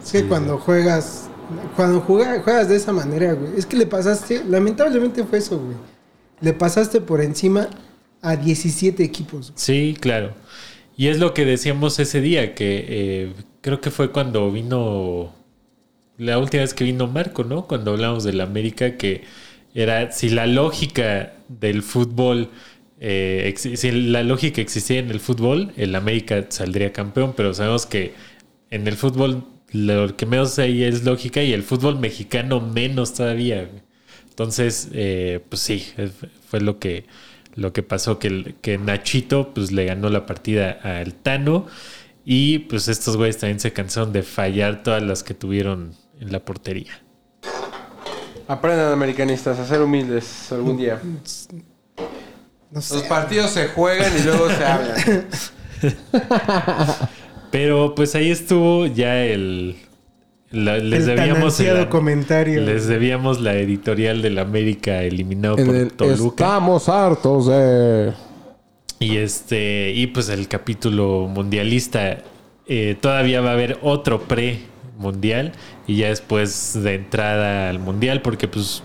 Es 0.05 0.11
que 0.13 0.25
cuando 0.27 0.59
juegas, 0.59 1.29
cuando 1.77 2.01
juega- 2.01 2.41
juegas 2.43 2.69
de 2.69 2.77
esa 2.77 2.93
manera, 2.93 3.33
güey, 3.35 3.53
es 3.57 3.65
que 3.67 3.77
le 3.77 3.87
pasaste, 3.87 4.43
lamentablemente 4.45 5.23
fue 5.25 5.39
eso, 5.39 5.59
güey. 5.59 5.77
Le 6.41 6.53
pasaste 6.53 7.01
por 7.01 7.21
encima 7.21 7.69
a 8.21 8.35
17 8.37 9.03
equipos. 9.05 9.51
güey. 9.51 9.53
Sí, 9.57 9.97
claro. 10.01 10.33
Y 10.97 11.09
es 11.09 11.19
lo 11.19 11.35
que 11.35 11.45
decíamos 11.45 11.99
ese 11.99 12.21
día, 12.21 12.55
que 12.55 12.85
eh, 12.89 13.33
creo 13.61 13.81
que 13.81 13.91
fue 13.91 14.13
cuando 14.13 14.51
vino, 14.51 15.35
la 16.19 16.39
última 16.39 16.63
vez 16.63 16.75
que 16.75 16.85
vino 16.85 17.07
Marco, 17.07 17.45
¿no? 17.45 17.67
Cuando 17.67 17.93
hablamos 17.93 18.25
del 18.25 18.41
América, 18.41 18.97
que 18.97 19.25
era, 19.75 20.13
si 20.13 20.29
la 20.29 20.47
lógica 20.47 21.35
del 21.49 21.83
fútbol, 21.83 22.51
eh, 23.01 23.55
si 23.57 23.91
la 23.91 24.23
lógica 24.23 24.61
existía 24.61 24.99
en 24.99 25.11
el 25.11 25.21
fútbol, 25.21 25.73
el 25.77 25.95
América 25.95 26.47
saldría 26.51 26.93
campeón, 26.93 27.35
pero 27.37 27.55
sabemos 27.55 27.87
que 27.87 28.13
en 28.71 28.87
el 28.87 28.97
fútbol 28.97 29.45
lo 29.73 30.17
que 30.17 30.27
menos 30.27 30.59
hay 30.59 30.85
es 30.85 31.05
lógica 31.05 31.43
y 31.43 31.53
el 31.53 31.63
fútbol 31.63 31.99
mexicano 31.99 32.61
menos 32.61 33.15
todavía. 33.15 33.69
Entonces, 34.29 34.89
eh, 34.93 35.41
pues 35.49 35.63
sí, 35.63 35.87
fue 36.49 36.61
lo 36.61 36.79
que, 36.79 37.05
lo 37.55 37.73
que 37.73 37.83
pasó, 37.83 38.19
que, 38.19 38.55
que 38.61 38.79
Nachito 38.79 39.53
pues 39.55 39.73
le 39.73 39.85
ganó 39.85 40.09
la 40.09 40.27
partida 40.27 40.79
al 40.83 41.15
Tano 41.15 41.67
y 42.25 42.61
pues 42.61 42.89
estos 42.89 43.17
güeyes 43.17 43.39
también 43.39 43.61
se 43.61 43.73
cansaron 43.73 44.13
de 44.13 44.23
fallar 44.23 44.83
todas 44.83 45.03
las 45.03 45.23
que 45.23 45.35
tuvieron 45.35 45.95
en 46.21 46.33
la 46.33 46.41
portería. 46.41 47.03
Aprendan 48.49 48.93
americanistas 48.93 49.59
a 49.59 49.67
ser 49.67 49.81
humildes 49.83 50.53
algún 50.53 50.77
día. 50.77 51.01
No 52.71 52.81
sé. 52.81 52.95
Los 52.95 53.05
partidos 53.05 53.51
se 53.51 53.69
juegan 53.69 54.13
y 54.19 54.23
luego 54.23 54.49
se 54.49 54.65
hablan. 54.65 55.29
Pero 57.51 57.95
pues 57.95 58.15
ahí 58.15 58.31
estuvo 58.31 58.87
ya 58.87 59.23
el... 59.25 59.77
la- 60.53 60.79
les 60.79 61.01
el 61.01 61.07
tan 61.07 61.17
debíamos 61.17 61.45
ansiado 61.59 61.81
el- 61.81 61.89
comentario. 61.89 62.61
Les 62.63 62.87
debíamos 62.87 63.41
la 63.41 63.55
editorial 63.55 64.23
del 64.23 64.39
América 64.39 65.03
eliminado 65.03 65.59
En 65.59 65.67
por 65.67 65.75
el 65.77 65.93
Toluca. 65.93 66.45
Estamos 66.45 66.89
hartos 66.89 67.47
de. 67.47 68.13
Y 69.01 69.17
este, 69.17 69.91
y 69.95 70.07
pues 70.09 70.29
el 70.29 70.47
capítulo 70.49 71.27
mundialista. 71.29 72.19
eh, 72.69 72.97
todavía 73.01 73.41
va 73.41 73.51
a 73.51 73.53
haber 73.55 73.79
otro 73.83 74.23
pre-mundial. 74.23 75.53
Y 75.89 75.97
ya 75.97 76.09
después 76.09 76.79
de 76.83 76.95
entrada 76.95 77.69
al 77.69 77.79
mundial. 77.81 78.23
Porque 78.23 78.47
pues 78.47 78.83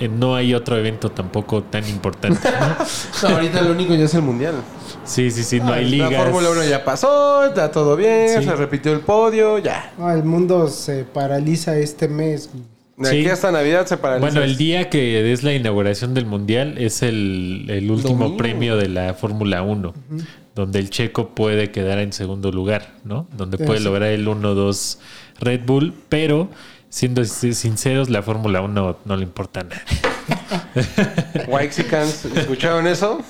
eh, 0.00 0.08
no 0.08 0.34
hay 0.34 0.54
otro 0.54 0.76
evento 0.76 1.10
tampoco 1.10 1.62
tan 1.62 1.88
importante. 1.88 2.38
¿no? 2.50 2.76
No, 3.28 3.34
ahorita 3.36 3.62
lo 3.62 3.72
único 3.72 3.94
ya 3.94 4.04
es 4.04 4.14
el 4.14 4.22
mundial. 4.22 4.54
Sí, 5.04 5.30
sí, 5.30 5.42
sí, 5.44 5.60
no 5.60 5.72
hay 5.72 5.84
ligas. 5.88 6.10
La 6.12 6.22
Fórmula 6.24 6.50
1 6.50 6.64
ya 6.64 6.84
pasó, 6.84 7.44
está 7.44 7.70
todo 7.70 7.96
bien, 7.96 8.28
Sí. 8.40 8.44
se 8.44 8.56
repitió 8.56 8.92
el 8.92 9.00
podio, 9.00 9.58
ya. 9.58 9.92
No, 9.98 10.10
el 10.10 10.24
mundo 10.24 10.68
se 10.68 11.04
paraliza 11.04 11.76
este 11.78 12.08
mes. 12.08 12.50
De 12.96 13.10
Sí. 13.10 13.20
aquí 13.20 13.28
hasta 13.28 13.52
Navidad 13.52 13.86
se 13.86 13.96
paraliza. 13.98 14.26
Bueno, 14.30 14.42
el 14.42 14.56
día 14.56 14.88
que 14.88 15.30
es 15.32 15.42
la 15.42 15.52
inauguración 15.52 16.14
del 16.14 16.24
mundial 16.26 16.78
es 16.78 17.02
el, 17.02 17.66
el 17.68 17.90
último 17.90 18.20
Domingo. 18.24 18.36
premio 18.38 18.76
de 18.76 18.88
la 18.88 19.12
Fórmula 19.14 19.62
1, 19.62 19.92
donde 20.54 20.78
el 20.78 20.88
checo 20.90 21.28
puede 21.34 21.70
quedar 21.70 21.98
en 21.98 22.12
segundo 22.14 22.50
lugar, 22.52 22.94
¿no? 23.04 23.26
Donde 23.36 23.58
puede 23.58 23.78
Sí. 23.80 23.84
lograr 23.84 24.08
el 24.10 24.26
1-2 24.26 24.98
Red 25.38 25.60
Bull, 25.66 25.92
pero 26.08 26.48
siendo 26.96 27.22
sin- 27.26 27.54
sinceros, 27.54 28.08
la 28.08 28.22
Fórmula 28.22 28.62
1 28.62 28.96
no 29.04 29.16
le 29.16 29.22
importa 29.22 29.62
nada. 29.64 29.82
Waxicans, 31.48 32.24
¿escucharon 32.24 32.86
eso? 32.86 33.20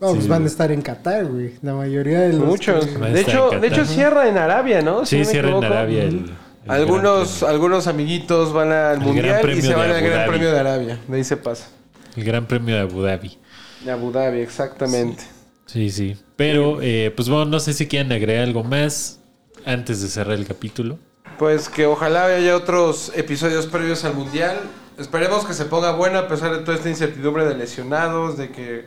No, 0.00 0.14
pues 0.14 0.26
van 0.26 0.42
a 0.42 0.46
estar 0.46 0.72
en 0.72 0.82
Qatar, 0.82 1.26
güey. 1.26 1.52
La 1.62 1.74
mayoría 1.74 2.20
de 2.22 2.30
los. 2.32 2.40
Muchos. 2.44 2.86
que- 2.86 2.98
De 2.98 3.20
hecho, 3.20 3.50
de 3.50 3.68
hecho 3.68 3.84
cierra 3.84 4.28
en 4.28 4.36
Arabia, 4.38 4.82
¿no? 4.82 5.06
Si 5.06 5.24
Sí, 5.24 5.30
cierra 5.30 5.56
en. 5.56 5.64
Arabia 5.64 6.02
el, 6.02 6.32
el 6.64 6.70
Algunos, 6.70 7.44
algunos 7.44 7.86
amiguitos 7.86 8.52
van 8.52 8.72
al 8.72 8.94
El 8.96 9.00
mundial 9.00 9.50
y 9.56 9.62
se 9.62 9.74
van 9.74 9.90
al 9.92 10.02
Gran. 10.02 10.28
Premio 10.28 10.52
de 10.52 10.58
Arabia. 10.58 10.98
De 11.06 11.16
ahí 11.16 11.24
se 11.24 11.36
pasa. 11.36 11.68
el 12.16 12.24
Gran 12.24 12.46
Premio 12.46 12.74
de 12.74 12.80
Abu 12.80 13.02
Dhabi. 13.02 13.38
De 13.84 13.92
Abu 13.92 14.10
Dhabi, 14.10 14.40
exactamente. 14.40 15.22
Sí, 15.66 15.90
sí. 15.90 16.16
Pero, 16.34 16.80
eh, 16.82 17.12
pues 17.14 17.28
bueno, 17.28 17.44
no 17.44 17.60
sé 17.60 17.72
si 17.72 17.86
quieren 17.86 18.10
agregar 18.10 18.42
algo 18.42 18.64
más. 18.64 19.20
antes 19.64 20.02
de 20.02 20.08
cerrar 20.08 20.36
el 20.36 20.44
capítulo? 20.46 20.98
Pues 21.38 21.68
que 21.68 21.86
ojalá 21.86 22.26
haya 22.26 22.56
otros 22.56 23.12
episodios 23.14 23.66
previos 23.66 24.04
al 24.04 24.14
Mundial. 24.14 24.60
Esperemos 24.98 25.44
que 25.44 25.54
se 25.54 25.64
ponga 25.64 25.92
buena 25.92 26.20
a 26.20 26.28
pesar 26.28 26.52
de 26.52 26.58
toda 26.58 26.76
esta 26.76 26.88
incertidumbre 26.88 27.44
de 27.44 27.54
lesionados, 27.54 28.36
de 28.36 28.50
que 28.50 28.84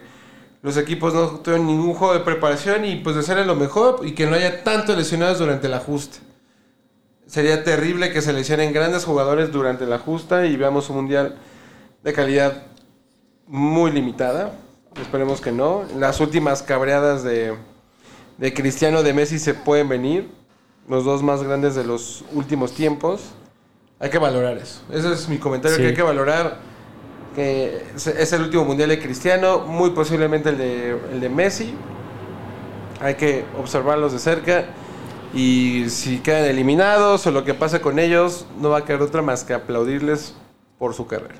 los 0.62 0.78
equipos 0.78 1.14
no 1.14 1.28
tuvieron 1.40 1.68
ningún 1.68 1.94
juego 1.94 2.14
de 2.14 2.22
preparación 2.22 2.86
y 2.86 2.98
pues 2.98 3.16
de 3.16 3.24
ser 3.24 3.46
lo 3.46 3.56
mejor 3.56 4.02
y 4.04 4.14
que 4.14 4.26
no 4.26 4.36
haya 4.36 4.64
tantos 4.64 4.98
lesionados 4.98 5.40
durante 5.40 5.68
el 5.68 5.74
ajuste. 5.74 6.20
Sería 7.28 7.64
terrible 7.64 8.12
que 8.12 8.22
se 8.22 8.34
lesionen 8.34 8.72
grandes 8.72 9.04
jugadores 9.04 9.52
durante 9.52 9.84
el 9.84 9.94
ajuste 9.94 10.48
y 10.48 10.56
veamos 10.56 10.90
un 10.90 10.98
Mundial 10.98 11.38
de 12.04 12.14
calidad 12.14 12.64
muy 13.48 13.92
limitada. 13.92 14.54
Esperemos 15.02 15.42
que 15.42 15.52
no. 15.52 15.84
Las 15.98 16.20
últimas 16.20 16.62
cabreadas 16.62 17.24
de, 17.24 17.56
de 18.38 18.54
Cristiano 18.54 19.04
de 19.04 19.14
Messi 19.14 19.40
se 19.40 19.56
pueden 19.56 19.90
venir. 19.90 20.45
Los 20.88 21.04
dos 21.04 21.24
más 21.24 21.42
grandes 21.44 21.76
de 21.76 21.84
los 21.84 22.24
últimos 22.34 22.74
tiempos. 22.74 23.22
Hay 24.00 24.10
que 24.10 24.20
valorar 24.20 24.58
eso. 24.58 24.82
Ese 24.92 25.12
es 25.14 25.28
mi 25.30 25.38
comentario, 25.38 25.78
Sí. 25.78 25.82
que 25.84 25.88
hay 25.90 25.96
que 25.96 26.02
valorar 26.04 26.60
que 27.34 27.84
es- 27.96 28.08
es 28.08 28.34
el 28.34 28.44
último 28.44 28.64
mundial 28.66 28.90
de 28.90 29.00
Cristiano, 29.00 29.60
muy 29.60 29.90
posiblemente 29.92 30.50
el 30.50 30.58
de, 30.58 30.92
el 31.14 31.20
de 31.20 31.30
Messi. 31.30 31.74
Hay 33.02 33.16
que 33.16 33.46
observarlos 33.60 34.14
de 34.14 34.20
cerca. 34.20 34.66
Y 35.34 35.90
si 35.90 36.20
quedan 36.20 36.46
eliminados 36.46 37.26
o 37.28 37.32
lo 37.32 37.44
que 37.44 37.54
pase 37.54 37.82
con 37.82 38.00
ellos, 38.00 38.46
no 38.62 38.70
va 38.70 38.80
a 38.80 38.86
quedar 38.86 39.02
otra 39.02 39.22
más 39.22 39.44
que 39.44 39.54
aplaudirles 39.54 40.34
por 40.80 40.94
su 40.94 41.08
carrera. 41.08 41.36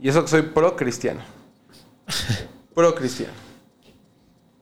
Y 0.00 0.08
eso 0.08 0.22
que 0.22 0.28
soy 0.28 0.42
pro 0.42 0.76
cristiano. 0.76 1.20
Pro 2.74 2.94
cristiano. 2.94 3.32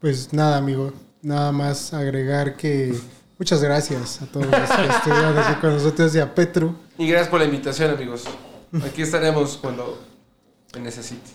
Pues 0.01 0.33
nada, 0.33 0.57
amigo. 0.57 0.93
Nada 1.23 1.53
más 1.53 1.93
agregar 1.93 2.57
que 2.57 2.95
muchas 3.39 3.63
gracias 3.63 4.23
a 4.23 4.27
todos 4.27 4.47
los 4.47 4.71
que 4.71 4.87
estuvieron 4.87 5.39
aquí 5.39 5.61
con 5.61 5.73
nosotros 5.75 6.15
y 6.15 6.19
a 6.21 6.35
Petru. 6.35 6.75
Y 6.99 7.07
gracias 7.09 7.29
por 7.29 7.41
la 7.41 7.47
invitación, 7.47 7.91
amigos. 7.91 8.25
Aquí 8.85 9.03
estaremos 9.03 9.57
cuando 9.57 10.03
me 10.75 10.81
necesite. 10.81 11.31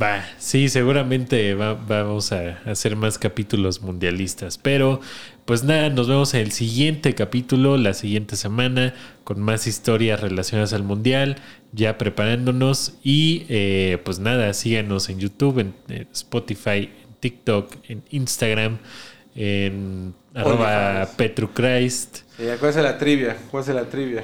Va, 0.00 0.24
sí, 0.38 0.68
seguramente 0.70 1.54
va- 1.54 1.74
vamos 1.74 2.32
a 2.32 2.58
hacer 2.64 2.96
más 2.96 3.18
capítulos 3.18 3.82
mundialistas. 3.82 4.56
Pero, 4.58 5.00
pues 5.44 5.62
nada, 5.62 5.90
nos 5.90 6.08
vemos 6.08 6.32
en 6.34 6.40
el 6.40 6.52
siguiente 6.52 7.14
capítulo, 7.14 7.76
la 7.76 7.92
siguiente 7.94 8.36
semana, 8.36 8.94
con 9.24 9.40
más 9.40 9.66
historias 9.66 10.20
relacionadas 10.20 10.72
al 10.72 10.84
mundial, 10.84 11.36
ya 11.72 11.98
preparándonos. 11.98 12.94
Y 13.02 13.44
eh, 13.50 14.00
pues 14.04 14.18
nada, 14.20 14.52
síganos 14.54 15.08
en 15.10 15.18
YouTube, 15.20 15.58
en, 15.58 15.74
eh, 15.88 16.06
Spotify, 16.12 16.90
en 17.02 17.14
TikTok, 17.20 17.74
en 17.88 18.02
Instagram, 18.10 18.78
en 19.34 20.14
arroba. 20.34 21.08
PetruChrist. 21.16 22.18
Y 22.38 22.48
acuérdense 22.48 22.82
la 22.82 22.98
trivia, 22.98 23.36
acuérdense 23.46 23.74
la 23.74 23.88
trivia. 23.88 24.22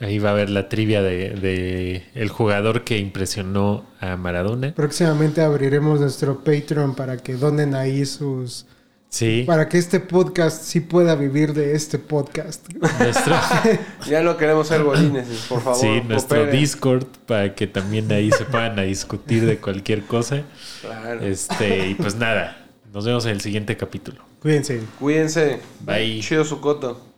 Ahí 0.00 0.18
va 0.18 0.30
a 0.30 0.32
haber 0.32 0.50
la 0.50 0.68
trivia 0.68 1.00
de, 1.00 1.30
de 1.30 2.02
el 2.14 2.28
jugador 2.28 2.82
que 2.82 2.98
impresionó 2.98 3.84
a 4.00 4.16
Maradona. 4.16 4.74
Próximamente 4.74 5.42
abriremos 5.42 6.00
nuestro 6.00 6.42
Patreon 6.42 6.96
para 6.96 7.18
que 7.18 7.34
donen 7.34 7.74
ahí 7.74 8.04
sus... 8.04 8.66
Sí, 9.08 9.44
Para 9.46 9.68
que 9.68 9.76
este 9.76 10.00
podcast 10.00 10.62
sí 10.62 10.80
pueda 10.80 11.14
vivir 11.14 11.52
de 11.52 11.74
este 11.74 11.98
podcast. 11.98 12.66
nuestro, 12.98 13.34
Ya 14.08 14.22
no 14.22 14.38
queremos 14.38 14.66
ser 14.68 14.82
bolines, 14.82 15.28
por 15.50 15.60
favor. 15.60 15.78
sí, 15.78 16.00
nuestro. 16.08 16.46
Discord 16.46 17.04
para 17.26 17.54
que 17.54 17.66
también 17.66 18.10
ahí 18.10 18.30
se 18.32 18.46
puedan 18.46 18.78
a 18.78 18.82
discutir 18.84 19.44
de 19.44 19.58
cualquier 19.58 20.02
cosa. 20.04 20.40
Claro. 20.80 21.20
Este, 21.20 21.88
y 21.90 21.94
pues 21.94 22.14
nada, 22.16 22.61
nos 22.92 23.04
vemos 23.04 23.24
en 23.26 23.32
el 23.32 23.40
siguiente 23.40 23.76
capítulo. 23.76 24.22
Cuídense. 24.40 24.80
Cuídense. 24.98 25.60
Bye. 25.80 26.20
Chido 26.20 26.44
su 26.44 26.60
coto. 26.60 27.11